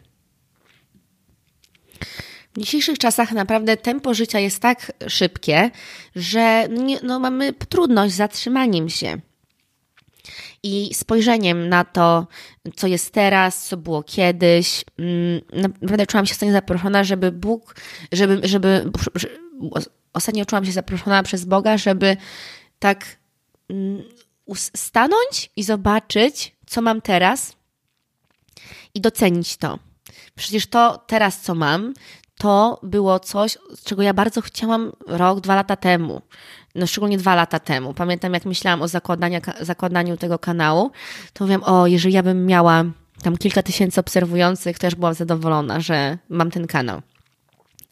W 2.54 2.60
dzisiejszych 2.60 2.98
czasach 2.98 3.32
naprawdę 3.32 3.76
tempo 3.76 4.14
życia 4.14 4.38
jest 4.38 4.60
tak 4.60 4.92
szybkie, 5.08 5.70
że 6.16 6.68
no 7.02 7.18
mamy 7.18 7.52
trudność 7.52 8.14
z 8.14 8.16
zatrzymaniem 8.16 8.88
się 8.88 9.20
i 10.62 10.94
spojrzeniem 10.94 11.68
na 11.68 11.84
to, 11.84 12.26
co 12.76 12.86
jest 12.86 13.12
teraz, 13.12 13.66
co 13.66 13.76
było 13.76 14.02
kiedyś. 14.02 14.84
Mm, 14.98 15.40
naprawdę 15.82 16.06
czułam 16.06 16.26
się 16.26 16.34
w 16.34 16.36
stanie 16.36 16.52
zaproszona, 16.52 17.04
żeby 17.04 17.32
Bóg, 17.32 17.74
żeby, 18.12 18.40
żeby, 18.42 18.90
żeby 19.14 19.38
ostatnio 20.12 20.46
czułam 20.46 20.64
się 20.64 20.72
zaproszona 20.72 21.22
przez 21.22 21.44
Boga, 21.44 21.78
żeby 21.78 22.16
tak 22.78 23.04
mm, 23.70 24.02
stanąć 24.56 25.50
i 25.56 25.62
zobaczyć, 25.62 26.56
co 26.66 26.82
mam 26.82 27.00
teraz 27.00 27.56
i 28.94 29.00
docenić 29.00 29.56
to. 29.56 29.78
Przecież 30.34 30.66
to 30.66 31.04
teraz, 31.06 31.40
co 31.40 31.54
mam, 31.54 31.94
to 32.38 32.80
było 32.82 33.20
coś, 33.20 33.58
czego 33.84 34.02
ja 34.02 34.14
bardzo 34.14 34.40
chciałam 34.40 34.92
rok, 35.06 35.40
dwa 35.40 35.54
lata 35.54 35.76
temu. 35.76 36.22
No 36.74 36.86
szczególnie 36.86 37.18
dwa 37.18 37.34
lata 37.34 37.58
temu. 37.58 37.94
Pamiętam, 37.94 38.34
jak 38.34 38.44
myślałam 38.44 38.82
o 38.82 38.88
zakładaniu 39.60 40.16
tego 40.16 40.38
kanału, 40.38 40.90
to 41.32 41.44
mówiłam, 41.44 41.62
o, 41.64 41.86
jeżeli 41.86 42.14
ja 42.14 42.22
bym 42.22 42.46
miała 42.46 42.84
tam 43.22 43.36
kilka 43.36 43.62
tysięcy 43.62 44.00
obserwujących, 44.00 44.78
też 44.78 44.94
byłam 44.94 45.14
zadowolona, 45.14 45.80
że 45.80 46.18
mam 46.28 46.50
ten 46.50 46.66
kanał. 46.66 47.02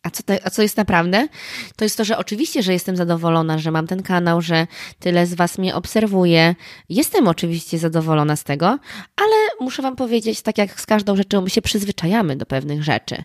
A 0.06 0.10
co, 0.10 0.22
a 0.44 0.50
co 0.50 0.62
jest 0.62 0.76
naprawdę? 0.76 1.28
To 1.76 1.84
jest 1.84 1.96
to, 1.96 2.04
że 2.04 2.18
oczywiście, 2.18 2.62
że 2.62 2.72
jestem 2.72 2.96
zadowolona, 2.96 3.58
że 3.58 3.70
mam 3.70 3.86
ten 3.86 4.02
kanał, 4.02 4.40
że 4.40 4.66
tyle 4.98 5.26
z 5.26 5.34
Was 5.34 5.58
mnie 5.58 5.74
obserwuje. 5.74 6.54
Jestem 6.88 7.28
oczywiście 7.28 7.78
zadowolona 7.78 8.36
z 8.36 8.44
tego, 8.44 8.66
ale 9.16 9.36
muszę 9.60 9.82
Wam 9.82 9.96
powiedzieć, 9.96 10.42
tak 10.42 10.58
jak 10.58 10.80
z 10.80 10.86
każdą 10.86 11.16
rzeczą, 11.16 11.40
my 11.40 11.50
się 11.50 11.62
przyzwyczajamy 11.62 12.36
do 12.36 12.46
pewnych 12.46 12.82
rzeczy. 12.82 13.24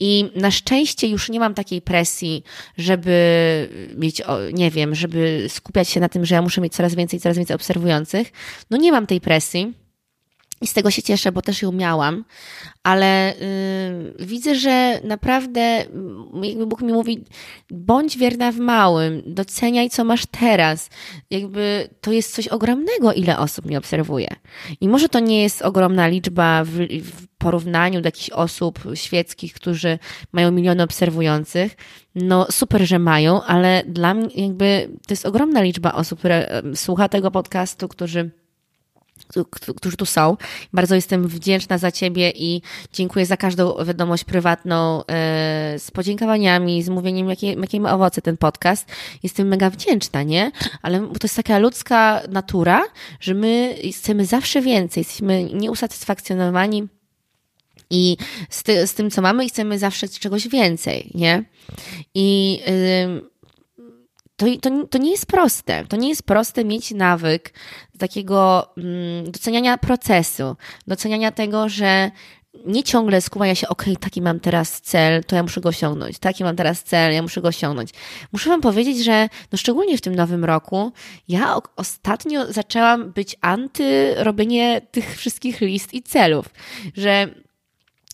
I 0.00 0.30
na 0.36 0.50
szczęście 0.50 1.06
już 1.08 1.28
nie 1.28 1.40
mam 1.40 1.54
takiej 1.54 1.82
presji, 1.82 2.44
żeby 2.78 3.68
mieć, 3.96 4.22
nie 4.52 4.70
wiem, 4.70 4.94
żeby 4.94 5.46
skupiać 5.48 5.88
się 5.88 6.00
na 6.00 6.08
tym, 6.08 6.26
że 6.26 6.34
ja 6.34 6.42
muszę 6.42 6.60
mieć 6.60 6.72
coraz 6.72 6.94
więcej, 6.94 7.20
coraz 7.20 7.36
więcej 7.36 7.56
obserwujących. 7.56 8.32
No 8.70 8.76
nie 8.76 8.92
mam 8.92 9.06
tej 9.06 9.20
presji 9.20 9.81
i 10.62 10.66
z 10.66 10.72
tego 10.72 10.90
się 10.90 11.02
cieszę, 11.02 11.32
bo 11.32 11.42
też 11.42 11.62
ją 11.62 11.72
miałam, 11.72 12.24
ale 12.82 13.34
yy, 14.18 14.26
widzę, 14.26 14.54
że 14.54 15.00
naprawdę, 15.04 15.84
jakby 16.42 16.66
Bóg 16.66 16.82
mi 16.82 16.92
mówi, 16.92 17.24
bądź 17.70 18.18
wierna 18.18 18.52
w 18.52 18.56
małym, 18.58 19.22
doceniaj, 19.26 19.90
co 19.90 20.04
masz 20.04 20.26
teraz. 20.26 20.90
Jakby 21.30 21.88
to 22.00 22.12
jest 22.12 22.34
coś 22.34 22.48
ogromnego, 22.48 23.12
ile 23.12 23.38
osób 23.38 23.64
mnie 23.66 23.78
obserwuje. 23.78 24.28
I 24.80 24.88
może 24.88 25.08
to 25.08 25.20
nie 25.20 25.42
jest 25.42 25.62
ogromna 25.62 26.08
liczba 26.08 26.64
w, 26.64 26.70
w 27.02 27.26
porównaniu 27.38 28.00
do 28.00 28.06
jakichś 28.06 28.30
osób 28.30 28.78
świeckich, 28.94 29.54
którzy 29.54 29.98
mają 30.32 30.50
miliony 30.50 30.82
obserwujących. 30.82 31.76
No 32.14 32.46
super, 32.50 32.86
że 32.86 32.98
mają, 32.98 33.42
ale 33.42 33.82
dla 33.86 34.14
mnie 34.14 34.28
jakby 34.34 34.88
to 35.06 35.12
jest 35.12 35.26
ogromna 35.26 35.62
liczba 35.62 35.92
osób, 35.92 36.18
które 36.18 36.62
słucha 36.74 37.08
tego 37.08 37.30
podcastu, 37.30 37.88
którzy 37.88 38.30
którzy 39.76 39.96
tu 39.96 40.06
są. 40.06 40.36
Bardzo 40.72 40.94
jestem 40.94 41.28
wdzięczna 41.28 41.78
za 41.78 41.92
Ciebie 41.92 42.30
i 42.30 42.62
dziękuję 42.92 43.26
za 43.26 43.36
każdą 43.36 43.84
wiadomość 43.84 44.24
prywatną 44.24 45.00
e, 45.00 45.04
z 45.78 45.90
podziękowaniami, 45.90 46.82
z 46.82 46.88
mówieniem, 46.88 47.28
jakie, 47.28 47.52
jakie 47.52 47.80
ma 47.80 47.94
owoce 47.94 48.22
ten 48.22 48.36
podcast. 48.36 48.88
Jestem 49.22 49.48
mega 49.48 49.70
wdzięczna, 49.70 50.22
nie? 50.22 50.52
Ale 50.82 51.00
to 51.00 51.18
jest 51.22 51.36
taka 51.36 51.58
ludzka 51.58 52.22
natura, 52.28 52.82
że 53.20 53.34
my 53.34 53.76
chcemy 53.92 54.26
zawsze 54.26 54.62
więcej, 54.62 55.00
jesteśmy 55.00 55.44
nieusatysfakcjonowani 55.44 56.88
i 57.90 58.16
z, 58.50 58.62
ty, 58.62 58.86
z 58.86 58.94
tym, 58.94 59.10
co 59.10 59.22
mamy, 59.22 59.48
chcemy 59.48 59.78
zawsze 59.78 60.08
czegoś 60.08 60.48
więcej, 60.48 61.10
nie? 61.14 61.44
I 62.14 62.60
to, 64.42 64.70
to, 64.70 64.86
to 64.86 64.98
nie 64.98 65.10
jest 65.10 65.26
proste. 65.26 65.84
To 65.88 65.96
nie 65.96 66.08
jest 66.08 66.22
proste 66.22 66.64
mieć 66.64 66.90
nawyk 66.90 67.52
takiego 67.98 68.68
mm, 68.76 69.30
doceniania 69.30 69.78
procesu, 69.78 70.56
doceniania 70.86 71.30
tego, 71.30 71.68
że 71.68 72.10
nie 72.66 72.82
ciągle 72.82 73.20
skupia 73.20 73.54
się, 73.54 73.68
ok, 73.68 73.84
taki 74.00 74.22
mam 74.22 74.40
teraz 74.40 74.80
cel, 74.80 75.24
to 75.24 75.36
ja 75.36 75.42
muszę 75.42 75.60
go 75.60 75.68
osiągnąć, 75.68 76.18
taki 76.18 76.44
mam 76.44 76.56
teraz 76.56 76.82
cel, 76.82 77.14
ja 77.14 77.22
muszę 77.22 77.40
go 77.40 77.48
osiągnąć. 77.48 77.90
Muszę 78.32 78.50
Wam 78.50 78.60
powiedzieć, 78.60 79.04
że 79.04 79.28
no 79.52 79.58
szczególnie 79.58 79.98
w 79.98 80.00
tym 80.00 80.14
nowym 80.14 80.44
roku, 80.44 80.92
ja 81.28 81.56
ostatnio 81.76 82.52
zaczęłam 82.52 83.12
być 83.12 83.36
anty 83.40 84.14
robienie 84.18 84.80
tych 84.90 85.16
wszystkich 85.16 85.60
list 85.60 85.94
i 85.94 86.02
celów, 86.02 86.48
że 86.96 87.28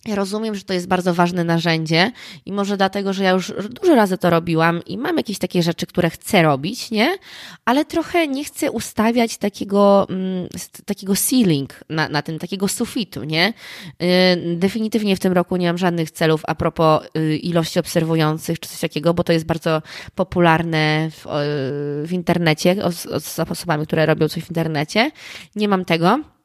ja 0.09 0.15
rozumiem, 0.15 0.55
że 0.55 0.63
to 0.63 0.75
jest 0.75 0.89
bardzo 0.89 1.15
ważne 1.15 1.45
narzędzie 1.45 2.13
i 2.47 2.53
może 2.53 2.77
dlatego, 2.77 3.13
że 3.13 3.25
ja 3.25 3.31
już 3.31 3.53
dużo 3.71 3.95
razy 3.95 4.19
to 4.19 4.31
robiłam 4.31 4.85
i 4.85 4.99
mam 4.99 5.17
jakieś 5.17 5.39
takie 5.39 5.63
rzeczy, 5.63 5.87
które 5.87 6.11
chcę 6.11 6.43
robić, 6.43 6.91
nie? 6.91 7.19
Ale 7.65 7.85
trochę 7.85 8.29
nie 8.29 8.45
chcę 8.45 8.71
ustawiać 8.71 9.37
takiego, 9.37 10.07
mm, 10.11 10.49
takiego 10.85 11.17
ceiling 11.17 11.85
na, 11.89 12.09
na 12.09 12.23
tym, 12.23 12.39
takiego 12.39 12.69
sufitu, 12.69 13.25
nie? 13.25 13.53
Y, 14.03 14.57
definitywnie 14.57 15.17
w 15.17 15.21
tym 15.21 15.33
roku 15.33 15.57
nie 15.57 15.67
mam 15.67 15.79
żadnych 15.79 16.11
celów 16.11 16.43
a 16.47 16.55
propos 16.55 17.03
y, 17.17 17.37
ilości 17.37 17.79
obserwujących 17.79 18.61
czy 18.61 18.69
coś 18.69 18.81
takiego, 18.81 19.15
bo 19.15 19.25
to 19.25 19.33
jest 19.33 19.47
bardzo 19.47 19.83
popularne 20.15 21.11
w, 21.11 21.27
w 22.07 22.13
internecie, 22.13 22.77
z 23.21 23.39
osobami, 23.39 23.87
które 23.87 24.07
robią 24.07 24.29
coś 24.29 24.43
w 24.45 24.51
internecie. 24.51 25.11
Nie 25.57 25.69
mam 25.69 25.85
tego. 25.85 26.38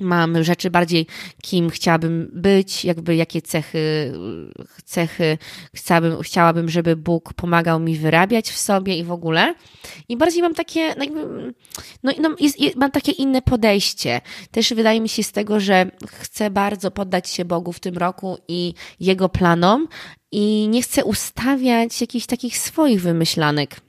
Mam 0.00 0.44
rzeczy 0.44 0.70
bardziej, 0.70 1.06
kim 1.42 1.70
chciałabym 1.70 2.30
być, 2.32 2.84
jakby 2.84 3.16
jakie 3.16 3.42
cechy, 3.42 4.12
cechy 4.84 5.38
chciałabym, 5.74 6.22
chciałabym, 6.22 6.68
żeby 6.68 6.96
Bóg 6.96 7.34
pomagał 7.34 7.80
mi 7.80 7.96
wyrabiać 7.96 8.50
w 8.50 8.58
sobie 8.58 8.96
i 8.96 9.04
w 9.04 9.12
ogóle. 9.12 9.54
I 10.08 10.16
bardziej 10.16 10.42
mam 10.42 10.54
takie, 10.54 10.94
no 10.98 11.04
jakby, 11.04 11.54
no, 12.02 12.12
no 12.20 12.36
jest, 12.40 12.58
mam 12.76 12.90
takie 12.90 13.12
inne 13.12 13.42
podejście. 13.42 14.20
Też 14.50 14.74
wydaje 14.74 15.00
mi 15.00 15.08
się 15.08 15.22
z 15.22 15.32
tego, 15.32 15.60
że 15.60 15.90
chcę 16.06 16.50
bardzo 16.50 16.90
poddać 16.90 17.30
się 17.30 17.44
Bogu 17.44 17.72
w 17.72 17.80
tym 17.80 17.98
roku 17.98 18.38
i 18.48 18.74
Jego 19.00 19.28
planom 19.28 19.88
i 20.32 20.68
nie 20.68 20.82
chcę 20.82 21.04
ustawiać 21.04 22.00
jakichś 22.00 22.26
takich 22.26 22.58
swoich 22.58 23.02
wymyślanek 23.02 23.80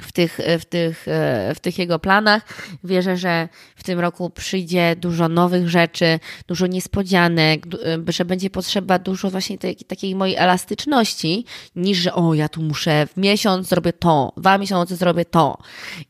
w 0.00 0.12
tych, 0.12 0.38
w, 0.60 0.64
tych, 0.64 1.08
e, 1.08 1.54
w 1.54 1.60
tych 1.60 1.78
jego 1.78 1.98
planach. 1.98 2.68
Wierzę, 2.84 3.16
że 3.16 3.48
w 3.76 3.82
tym 3.82 4.00
roku 4.00 4.30
przyjdzie 4.30 4.96
dużo 4.96 5.28
nowych 5.28 5.68
rzeczy, 5.68 6.18
dużo 6.46 6.66
niespodzianek, 6.66 7.66
e, 7.66 8.12
że 8.12 8.24
będzie 8.24 8.50
potrzeba 8.50 8.98
dużo 8.98 9.30
właśnie 9.30 9.58
tej, 9.58 9.76
takiej 9.76 10.14
mojej 10.14 10.36
elastyczności, 10.36 11.44
niż 11.76 11.98
że 11.98 12.14
o, 12.14 12.34
ja 12.34 12.48
tu 12.48 12.62
muszę 12.62 13.06
w 13.06 13.16
miesiąc 13.16 13.68
zrobię 13.68 13.92
to, 13.92 14.32
dwa 14.36 14.58
miesiące 14.58 14.96
zrobię 14.96 15.24
to. 15.24 15.58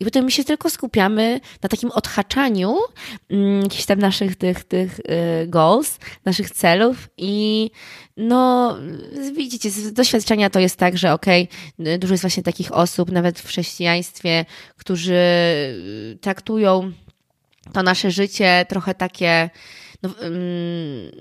I 0.00 0.04
potem 0.04 0.24
my 0.24 0.30
się 0.30 0.44
tylko 0.44 0.70
skupiamy 0.70 1.40
na 1.62 1.68
takim 1.68 1.90
odhaczaniu 1.90 2.76
mm, 3.30 3.62
jakichś 3.62 3.84
tam 3.84 3.98
naszych 3.98 4.36
tych, 4.36 4.64
tych 4.64 5.00
e, 5.04 5.46
goals, 5.46 5.98
naszych 6.24 6.50
celów 6.50 7.08
i 7.16 7.70
no, 8.16 8.76
widzicie, 9.36 9.70
z 9.70 9.92
doświadczenia 9.92 10.50
to 10.50 10.60
jest 10.60 10.76
tak, 10.76 10.98
że 10.98 11.12
okej, 11.12 11.48
okay, 11.80 11.98
dużo 11.98 12.14
jest 12.14 12.22
właśnie 12.22 12.42
takich 12.42 12.72
osób, 12.72 13.10
nawet 13.10 13.40
w 13.40 13.46
chrześcijaństwie, 13.46 14.44
którzy 14.76 15.20
traktują 16.20 16.92
to 17.72 17.82
nasze 17.82 18.10
życie 18.10 18.66
trochę 18.68 18.94
takie 18.94 19.50
no, 20.02 20.08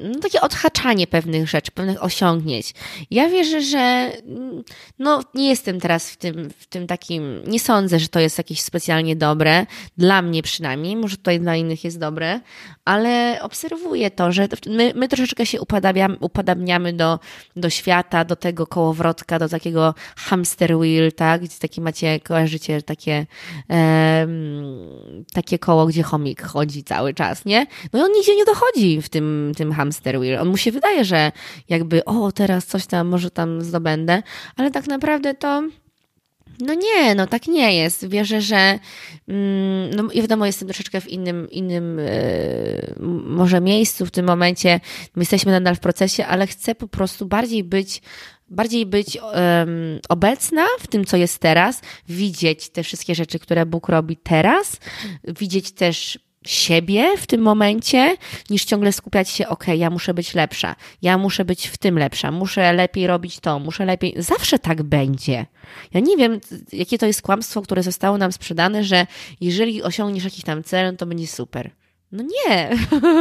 no, 0.01 0.19
takie 0.21 0.41
odhaczanie 0.41 1.07
pewnych 1.07 1.49
rzeczy, 1.49 1.71
pewnych 1.71 2.03
osiągnięć. 2.03 2.73
Ja 3.11 3.29
wierzę, 3.29 3.61
że 3.61 4.11
mm, 4.25 4.63
no, 4.99 5.21
nie 5.33 5.49
jestem 5.49 5.79
teraz 5.79 6.09
w 6.11 6.17
tym, 6.17 6.49
w 6.57 6.67
tym 6.67 6.87
takim, 6.87 7.43
nie 7.47 7.59
sądzę, 7.59 7.99
że 7.99 8.07
to 8.07 8.19
jest 8.19 8.37
jakieś 8.37 8.61
specjalnie 8.61 9.15
dobre, 9.15 9.65
dla 9.97 10.21
mnie 10.21 10.43
przynajmniej, 10.43 10.95
może 10.95 11.17
tutaj 11.17 11.39
dla 11.39 11.55
innych 11.55 11.83
jest 11.83 11.99
dobre, 11.99 12.39
ale 12.85 13.39
obserwuję 13.41 14.11
to, 14.11 14.31
że 14.31 14.47
my, 14.67 14.91
my 14.95 15.07
troszeczkę 15.07 15.45
się 15.45 15.61
upadabniamy, 15.61 16.17
upadabniamy 16.19 16.93
do, 16.93 17.19
do 17.55 17.69
świata, 17.69 18.25
do 18.25 18.35
tego 18.35 18.67
kołowrotka, 18.67 19.39
do 19.39 19.49
takiego 19.49 19.93
hamster 20.17 20.77
wheel, 20.77 21.13
tak? 21.13 21.41
Gdzie 21.41 21.59
takie 21.59 21.81
macie, 21.81 22.19
kojarzycie 22.19 22.81
takie, 22.81 23.25
e, 23.69 24.27
takie 25.33 25.59
koło, 25.59 25.85
gdzie 25.85 26.03
chomik 26.03 26.41
chodzi 26.41 26.83
cały 26.83 27.13
czas, 27.13 27.45
nie? 27.45 27.67
No 27.93 27.99
i 27.99 28.03
on 28.03 28.11
nigdzie 28.11 28.35
nie 28.35 28.45
dochodzi 28.45 28.64
chodzi 28.65 29.01
w 29.01 29.09
tym, 29.09 29.51
tym 29.57 29.71
hamster 29.71 30.19
wheel. 30.19 30.39
On 30.39 30.47
mu 30.47 30.57
się 30.57 30.71
wydaje, 30.71 31.05
że 31.05 31.31
jakby, 31.69 32.05
o, 32.05 32.31
teraz 32.31 32.65
coś 32.65 32.85
tam, 32.85 33.07
może 33.07 33.31
tam 33.31 33.61
zdobędę, 33.61 34.23
ale 34.55 34.71
tak 34.71 34.87
naprawdę 34.87 35.33
to 35.33 35.63
no 36.59 36.73
nie, 36.73 37.15
no 37.15 37.27
tak 37.27 37.47
nie 37.47 37.75
jest. 37.75 38.07
Wierzę, 38.07 38.41
że 38.41 38.79
mm, 39.27 39.89
no 39.95 40.07
wiadomo, 40.07 40.45
jestem 40.45 40.67
troszeczkę 40.67 41.01
w 41.01 41.07
innym, 41.07 41.49
innym 41.51 41.97
yy, 41.97 42.95
może 43.25 43.61
miejscu 43.61 44.05
w 44.05 44.11
tym 44.11 44.25
momencie. 44.25 44.79
My 45.15 45.21
jesteśmy 45.21 45.51
nadal 45.51 45.75
w 45.75 45.79
procesie, 45.79 46.25
ale 46.25 46.47
chcę 46.47 46.75
po 46.75 46.87
prostu 46.87 47.25
bardziej 47.25 47.63
być 47.63 48.01
bardziej 48.49 48.85
być 48.85 49.17
obecna 50.09 50.65
w 50.79 50.87
tym, 50.87 51.05
co 51.05 51.17
jest 51.17 51.39
teraz, 51.39 51.81
widzieć 52.09 52.69
te 52.69 52.83
wszystkie 52.83 53.15
rzeczy, 53.15 53.39
które 53.39 53.65
Bóg 53.65 53.89
robi 53.89 54.17
teraz, 54.17 54.77
widzieć 55.23 55.71
też 55.71 56.19
siebie 56.45 57.17
w 57.17 57.27
tym 57.27 57.41
momencie, 57.41 58.17
niż 58.49 58.65
ciągle 58.65 58.91
skupiać 58.91 59.29
się, 59.29 59.47
ok, 59.47 59.67
ja 59.67 59.89
muszę 59.89 60.13
być 60.13 60.33
lepsza, 60.33 60.75
ja 61.01 61.17
muszę 61.17 61.45
być 61.45 61.67
w 61.67 61.77
tym 61.77 61.99
lepsza, 61.99 62.31
muszę 62.31 62.73
lepiej 62.73 63.07
robić 63.07 63.39
to, 63.39 63.59
muszę 63.59 63.85
lepiej. 63.85 64.13
Zawsze 64.17 64.59
tak 64.59 64.83
będzie. 64.83 65.45
Ja 65.93 65.99
nie 65.99 66.17
wiem, 66.17 66.39
jakie 66.73 66.97
to 66.97 67.05
jest 67.05 67.21
kłamstwo, 67.21 67.61
które 67.61 67.83
zostało 67.83 68.17
nam 68.17 68.31
sprzedane, 68.31 68.83
że 68.83 69.07
jeżeli 69.41 69.83
osiągniesz 69.83 70.23
jakiś 70.23 70.43
tam 70.43 70.63
cel, 70.63 70.97
to 70.97 71.05
będzie 71.05 71.27
super. 71.27 71.71
No 72.11 72.23
nie, 72.23 72.69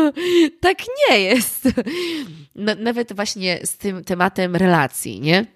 tak 0.60 0.78
nie 1.10 1.18
jest. 1.18 1.68
No, 2.56 2.72
nawet 2.74 3.12
właśnie 3.12 3.60
z 3.64 3.76
tym 3.76 4.04
tematem 4.04 4.56
relacji, 4.56 5.20
nie? 5.20 5.46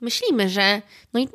Myślimy, 0.00 0.48
że, 0.48 0.82
no 1.12 1.20
i, 1.20 1.28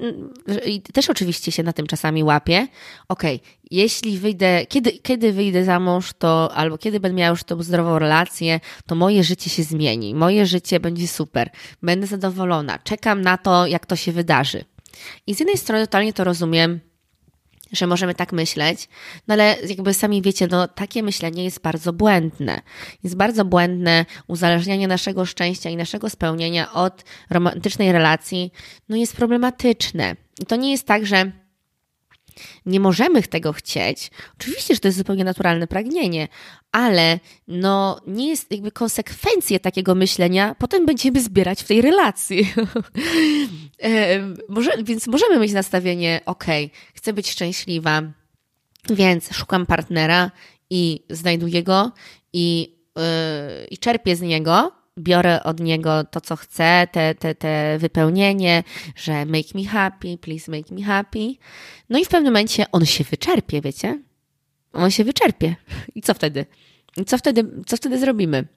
i, 0.66 0.82
też 0.82 1.10
oczywiście 1.10 1.52
się 1.52 1.64
na 1.64 1.74
tym 1.74 1.88
czasami 1.88 2.24
łapie. 2.24 2.68
Okej, 3.08 3.36
okay, 3.36 3.50
jeśli 3.72 4.20
wyjdę, 4.20 4.66
kiedy, 4.66 4.92
kiedy 4.92 5.34
wyjdę 5.34 5.64
za 5.64 5.80
mąż, 5.80 6.14
to 6.14 6.56
albo 6.56 6.78
kiedy 6.78 7.00
będę 7.00 7.18
miała 7.18 7.30
już 7.30 7.44
tą 7.44 7.64
zdrową 7.64 8.00
relację, 8.00 8.60
to 8.86 8.96
moje 8.96 9.24
życie 9.24 9.50
się 9.50 9.64
zmieni. 9.64 10.16
Moje 10.16 10.46
życie 10.46 10.80
będzie 10.80 11.08
super. 11.08 11.50
Będę 11.82 12.08
zadowolona. 12.08 12.80
Czekam 12.80 13.22
na 13.22 13.38
to, 13.38 13.68
jak 13.68 13.86
to 13.86 13.96
się 13.96 14.12
wydarzy. 14.12 14.66
I 15.28 15.36
z 15.36 15.40
jednej 15.40 15.58
strony 15.58 15.88
totalnie 15.88 16.14
to 16.14 16.24
rozumiem, 16.24 16.80
że 17.74 17.88
możemy 17.88 18.16
tak 18.16 18.34
myśleć, 18.34 18.90
no 19.28 19.34
ale 19.34 19.58
jakby 19.68 19.94
sami 19.94 20.22
wiecie, 20.22 20.48
no 20.52 20.68
takie 20.68 21.04
myślenie 21.04 21.44
jest 21.44 21.62
bardzo 21.62 21.94
błędne. 21.94 22.62
Jest 23.04 23.16
bardzo 23.16 23.46
błędne 23.46 24.06
uzależnianie 24.28 24.88
naszego 24.88 25.26
szczęścia 25.26 25.70
i 25.70 25.76
naszego 25.76 26.10
spełnienia 26.10 26.74
od 26.74 27.04
romantycznej 27.30 27.92
relacji, 27.92 28.52
no 28.90 28.96
jest 28.96 29.16
problematyczne. 29.16 30.16
I 30.42 30.46
to 30.46 30.56
nie 30.56 30.72
jest 30.72 30.88
tak, 30.88 31.06
że 31.06 31.32
nie 32.66 32.80
możemy 32.80 33.24
tego 33.24 33.54
chcieć. 33.54 34.12
Oczywiście, 34.40 34.74
że 34.74 34.80
to 34.80 34.88
jest 34.88 34.98
zupełnie 34.98 35.24
naturalne 35.24 35.68
pragnienie, 35.68 36.28
ale 36.72 37.20
no 37.48 38.02
nie 38.08 38.30
jest 38.30 38.52
jakby 38.52 38.72
konsekwencje 38.72 39.60
takiego 39.60 39.96
myślenia, 39.96 40.56
potem 40.60 40.86
będziemy 40.86 41.22
zbierać 41.22 41.64
w 41.64 41.68
tej 41.68 41.82
relacji. 41.82 42.54
Może, 44.50 44.72
więc 44.84 45.08
możemy 45.08 45.40
mieć 45.40 45.52
nastawienie, 45.52 46.22
ok, 46.26 46.46
chcę 46.94 47.14
być 47.14 47.32
szczęśliwa, 47.32 48.02
więc 48.90 49.34
szukam 49.34 49.66
partnera 49.66 50.32
i 50.70 51.04
znajduję 51.10 51.64
go 51.64 51.92
i, 52.34 52.76
yy, 52.96 53.04
i 53.72 53.78
czerpię 53.78 54.16
z 54.16 54.22
niego, 54.22 54.72
biorę 55.00 55.44
od 55.44 55.60
niego 55.60 56.04
to, 56.04 56.22
co 56.22 56.36
chcę, 56.36 56.88
te, 56.92 57.16
te, 57.16 57.36
te 57.36 57.78
wypełnienie, 57.80 58.64
że 58.96 59.26
make 59.26 59.56
me 59.56 59.66
happy, 59.66 60.18
please 60.18 60.52
make 60.52 60.72
me 60.72 60.84
happy. 60.84 61.36
No 61.90 62.00
i 62.00 62.06
w 62.06 62.08
pewnym 62.08 62.34
momencie 62.34 62.66
on 62.72 62.86
się 62.86 63.04
wyczerpie, 63.04 63.62
wiecie? 63.62 64.00
On 64.74 64.92
się 64.92 65.04
wyczerpie. 65.04 65.56
I 65.96 66.02
co 66.02 66.14
wtedy? 66.14 66.46
I 66.98 67.06
co 67.06 67.18
wtedy, 67.18 67.46
co 67.66 67.78
wtedy 67.78 68.00
zrobimy? 68.00 68.48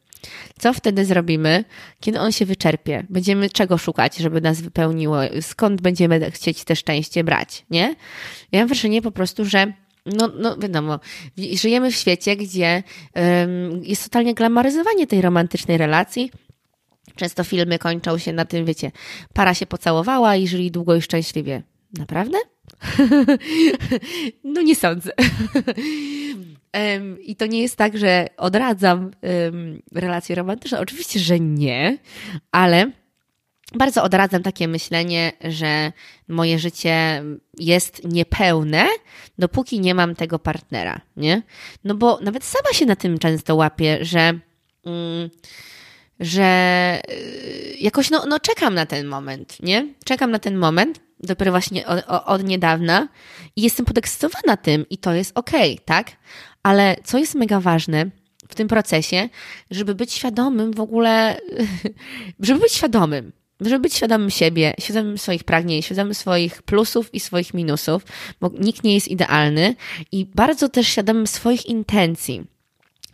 Co 0.58 0.72
wtedy 0.72 1.04
zrobimy, 1.04 1.64
kiedy 2.00 2.20
on 2.20 2.32
się 2.32 2.46
wyczerpie? 2.46 3.06
Będziemy 3.10 3.50
czego 3.50 3.78
szukać, 3.78 4.16
żeby 4.16 4.40
nas 4.40 4.60
wypełniło? 4.60 5.18
Skąd 5.40 5.80
będziemy 5.80 6.30
chcieć 6.30 6.64
te 6.64 6.76
szczęście 6.76 7.24
brać, 7.24 7.66
nie? 7.70 7.94
Ja 8.52 8.60
mam 8.60 8.68
wrażenie 8.68 9.02
po 9.02 9.10
prostu, 9.10 9.44
że 9.44 9.72
no, 10.06 10.30
no 10.38 10.56
wiadomo, 10.56 11.00
żyjemy 11.54 11.90
w 11.90 11.96
świecie, 11.96 12.36
gdzie 12.36 12.82
um, 13.14 13.84
jest 13.84 14.04
totalnie 14.04 14.34
glamoryzowanie 14.34 15.06
tej 15.06 15.22
romantycznej 15.22 15.78
relacji. 15.78 16.30
Często 17.16 17.44
filmy 17.44 17.78
kończą 17.78 18.18
się 18.18 18.32
na 18.32 18.44
tym, 18.44 18.64
wiecie, 18.64 18.92
para 19.32 19.54
się 19.54 19.66
pocałowała 19.66 20.36
i 20.36 20.48
żyli 20.48 20.70
długo 20.70 20.96
i 20.96 21.02
szczęśliwie. 21.02 21.62
Naprawdę? 21.98 22.38
no 24.44 24.62
nie 24.62 24.76
sądzę. 24.76 25.12
I 27.26 27.36
to 27.36 27.46
nie 27.46 27.62
jest 27.62 27.76
tak, 27.76 27.98
że 27.98 28.26
odradzam 28.36 29.10
relacje 29.92 30.34
romantyczne. 30.34 30.80
Oczywiście, 30.80 31.20
że 31.20 31.40
nie, 31.40 31.98
ale 32.52 32.90
bardzo 33.74 34.02
odradzam 34.02 34.42
takie 34.42 34.68
myślenie, 34.68 35.32
że 35.44 35.92
moje 36.28 36.58
życie 36.58 37.22
jest 37.58 38.04
niepełne, 38.04 38.86
dopóki 39.38 39.80
nie 39.80 39.94
mam 39.94 40.14
tego 40.14 40.38
partnera, 40.38 41.00
nie? 41.16 41.42
No 41.84 41.94
bo 41.94 42.18
nawet 42.20 42.44
sama 42.44 42.72
się 42.72 42.86
na 42.86 42.96
tym 42.96 43.18
często 43.18 43.56
łapię, 43.56 43.98
że. 44.04 44.38
Mm, 44.86 45.30
że 46.20 47.00
y, 47.10 47.76
jakoś 47.80 48.10
no, 48.10 48.24
no 48.28 48.40
czekam 48.40 48.74
na 48.74 48.86
ten 48.86 49.06
moment, 49.06 49.62
nie? 49.62 49.94
Czekam 50.04 50.30
na 50.30 50.38
ten 50.38 50.56
moment, 50.56 51.00
dopiero 51.20 51.50
właśnie 51.50 51.86
od, 51.86 52.04
od 52.08 52.44
niedawna 52.44 53.08
i 53.56 53.62
jestem 53.62 53.86
podekscytowana 53.86 54.56
tym 54.56 54.88
i 54.90 54.98
to 54.98 55.12
jest 55.12 55.38
okej, 55.38 55.72
okay, 55.72 55.84
tak? 55.84 56.10
Ale 56.62 56.96
co 57.04 57.18
jest 57.18 57.34
mega 57.34 57.60
ważne 57.60 58.06
w 58.48 58.54
tym 58.54 58.68
procesie, 58.68 59.28
żeby 59.70 59.94
być 59.94 60.12
świadomym 60.12 60.72
w 60.72 60.80
ogóle, 60.80 61.40
żeby 62.40 62.60
być 62.60 62.72
świadomym, 62.72 63.32
żeby 63.60 63.78
być 63.78 63.94
świadomym 63.94 64.30
siebie, 64.30 64.74
świadomym 64.80 65.18
swoich 65.18 65.44
pragnień, 65.44 65.82
świadomym 65.82 66.14
swoich 66.14 66.62
plusów 66.62 67.14
i 67.14 67.20
swoich 67.20 67.54
minusów, 67.54 68.02
bo 68.40 68.50
nikt 68.60 68.84
nie 68.84 68.94
jest 68.94 69.08
idealny 69.08 69.74
i 70.12 70.26
bardzo 70.34 70.68
też 70.68 70.88
świadomym 70.88 71.26
swoich 71.26 71.66
intencji 71.66 72.55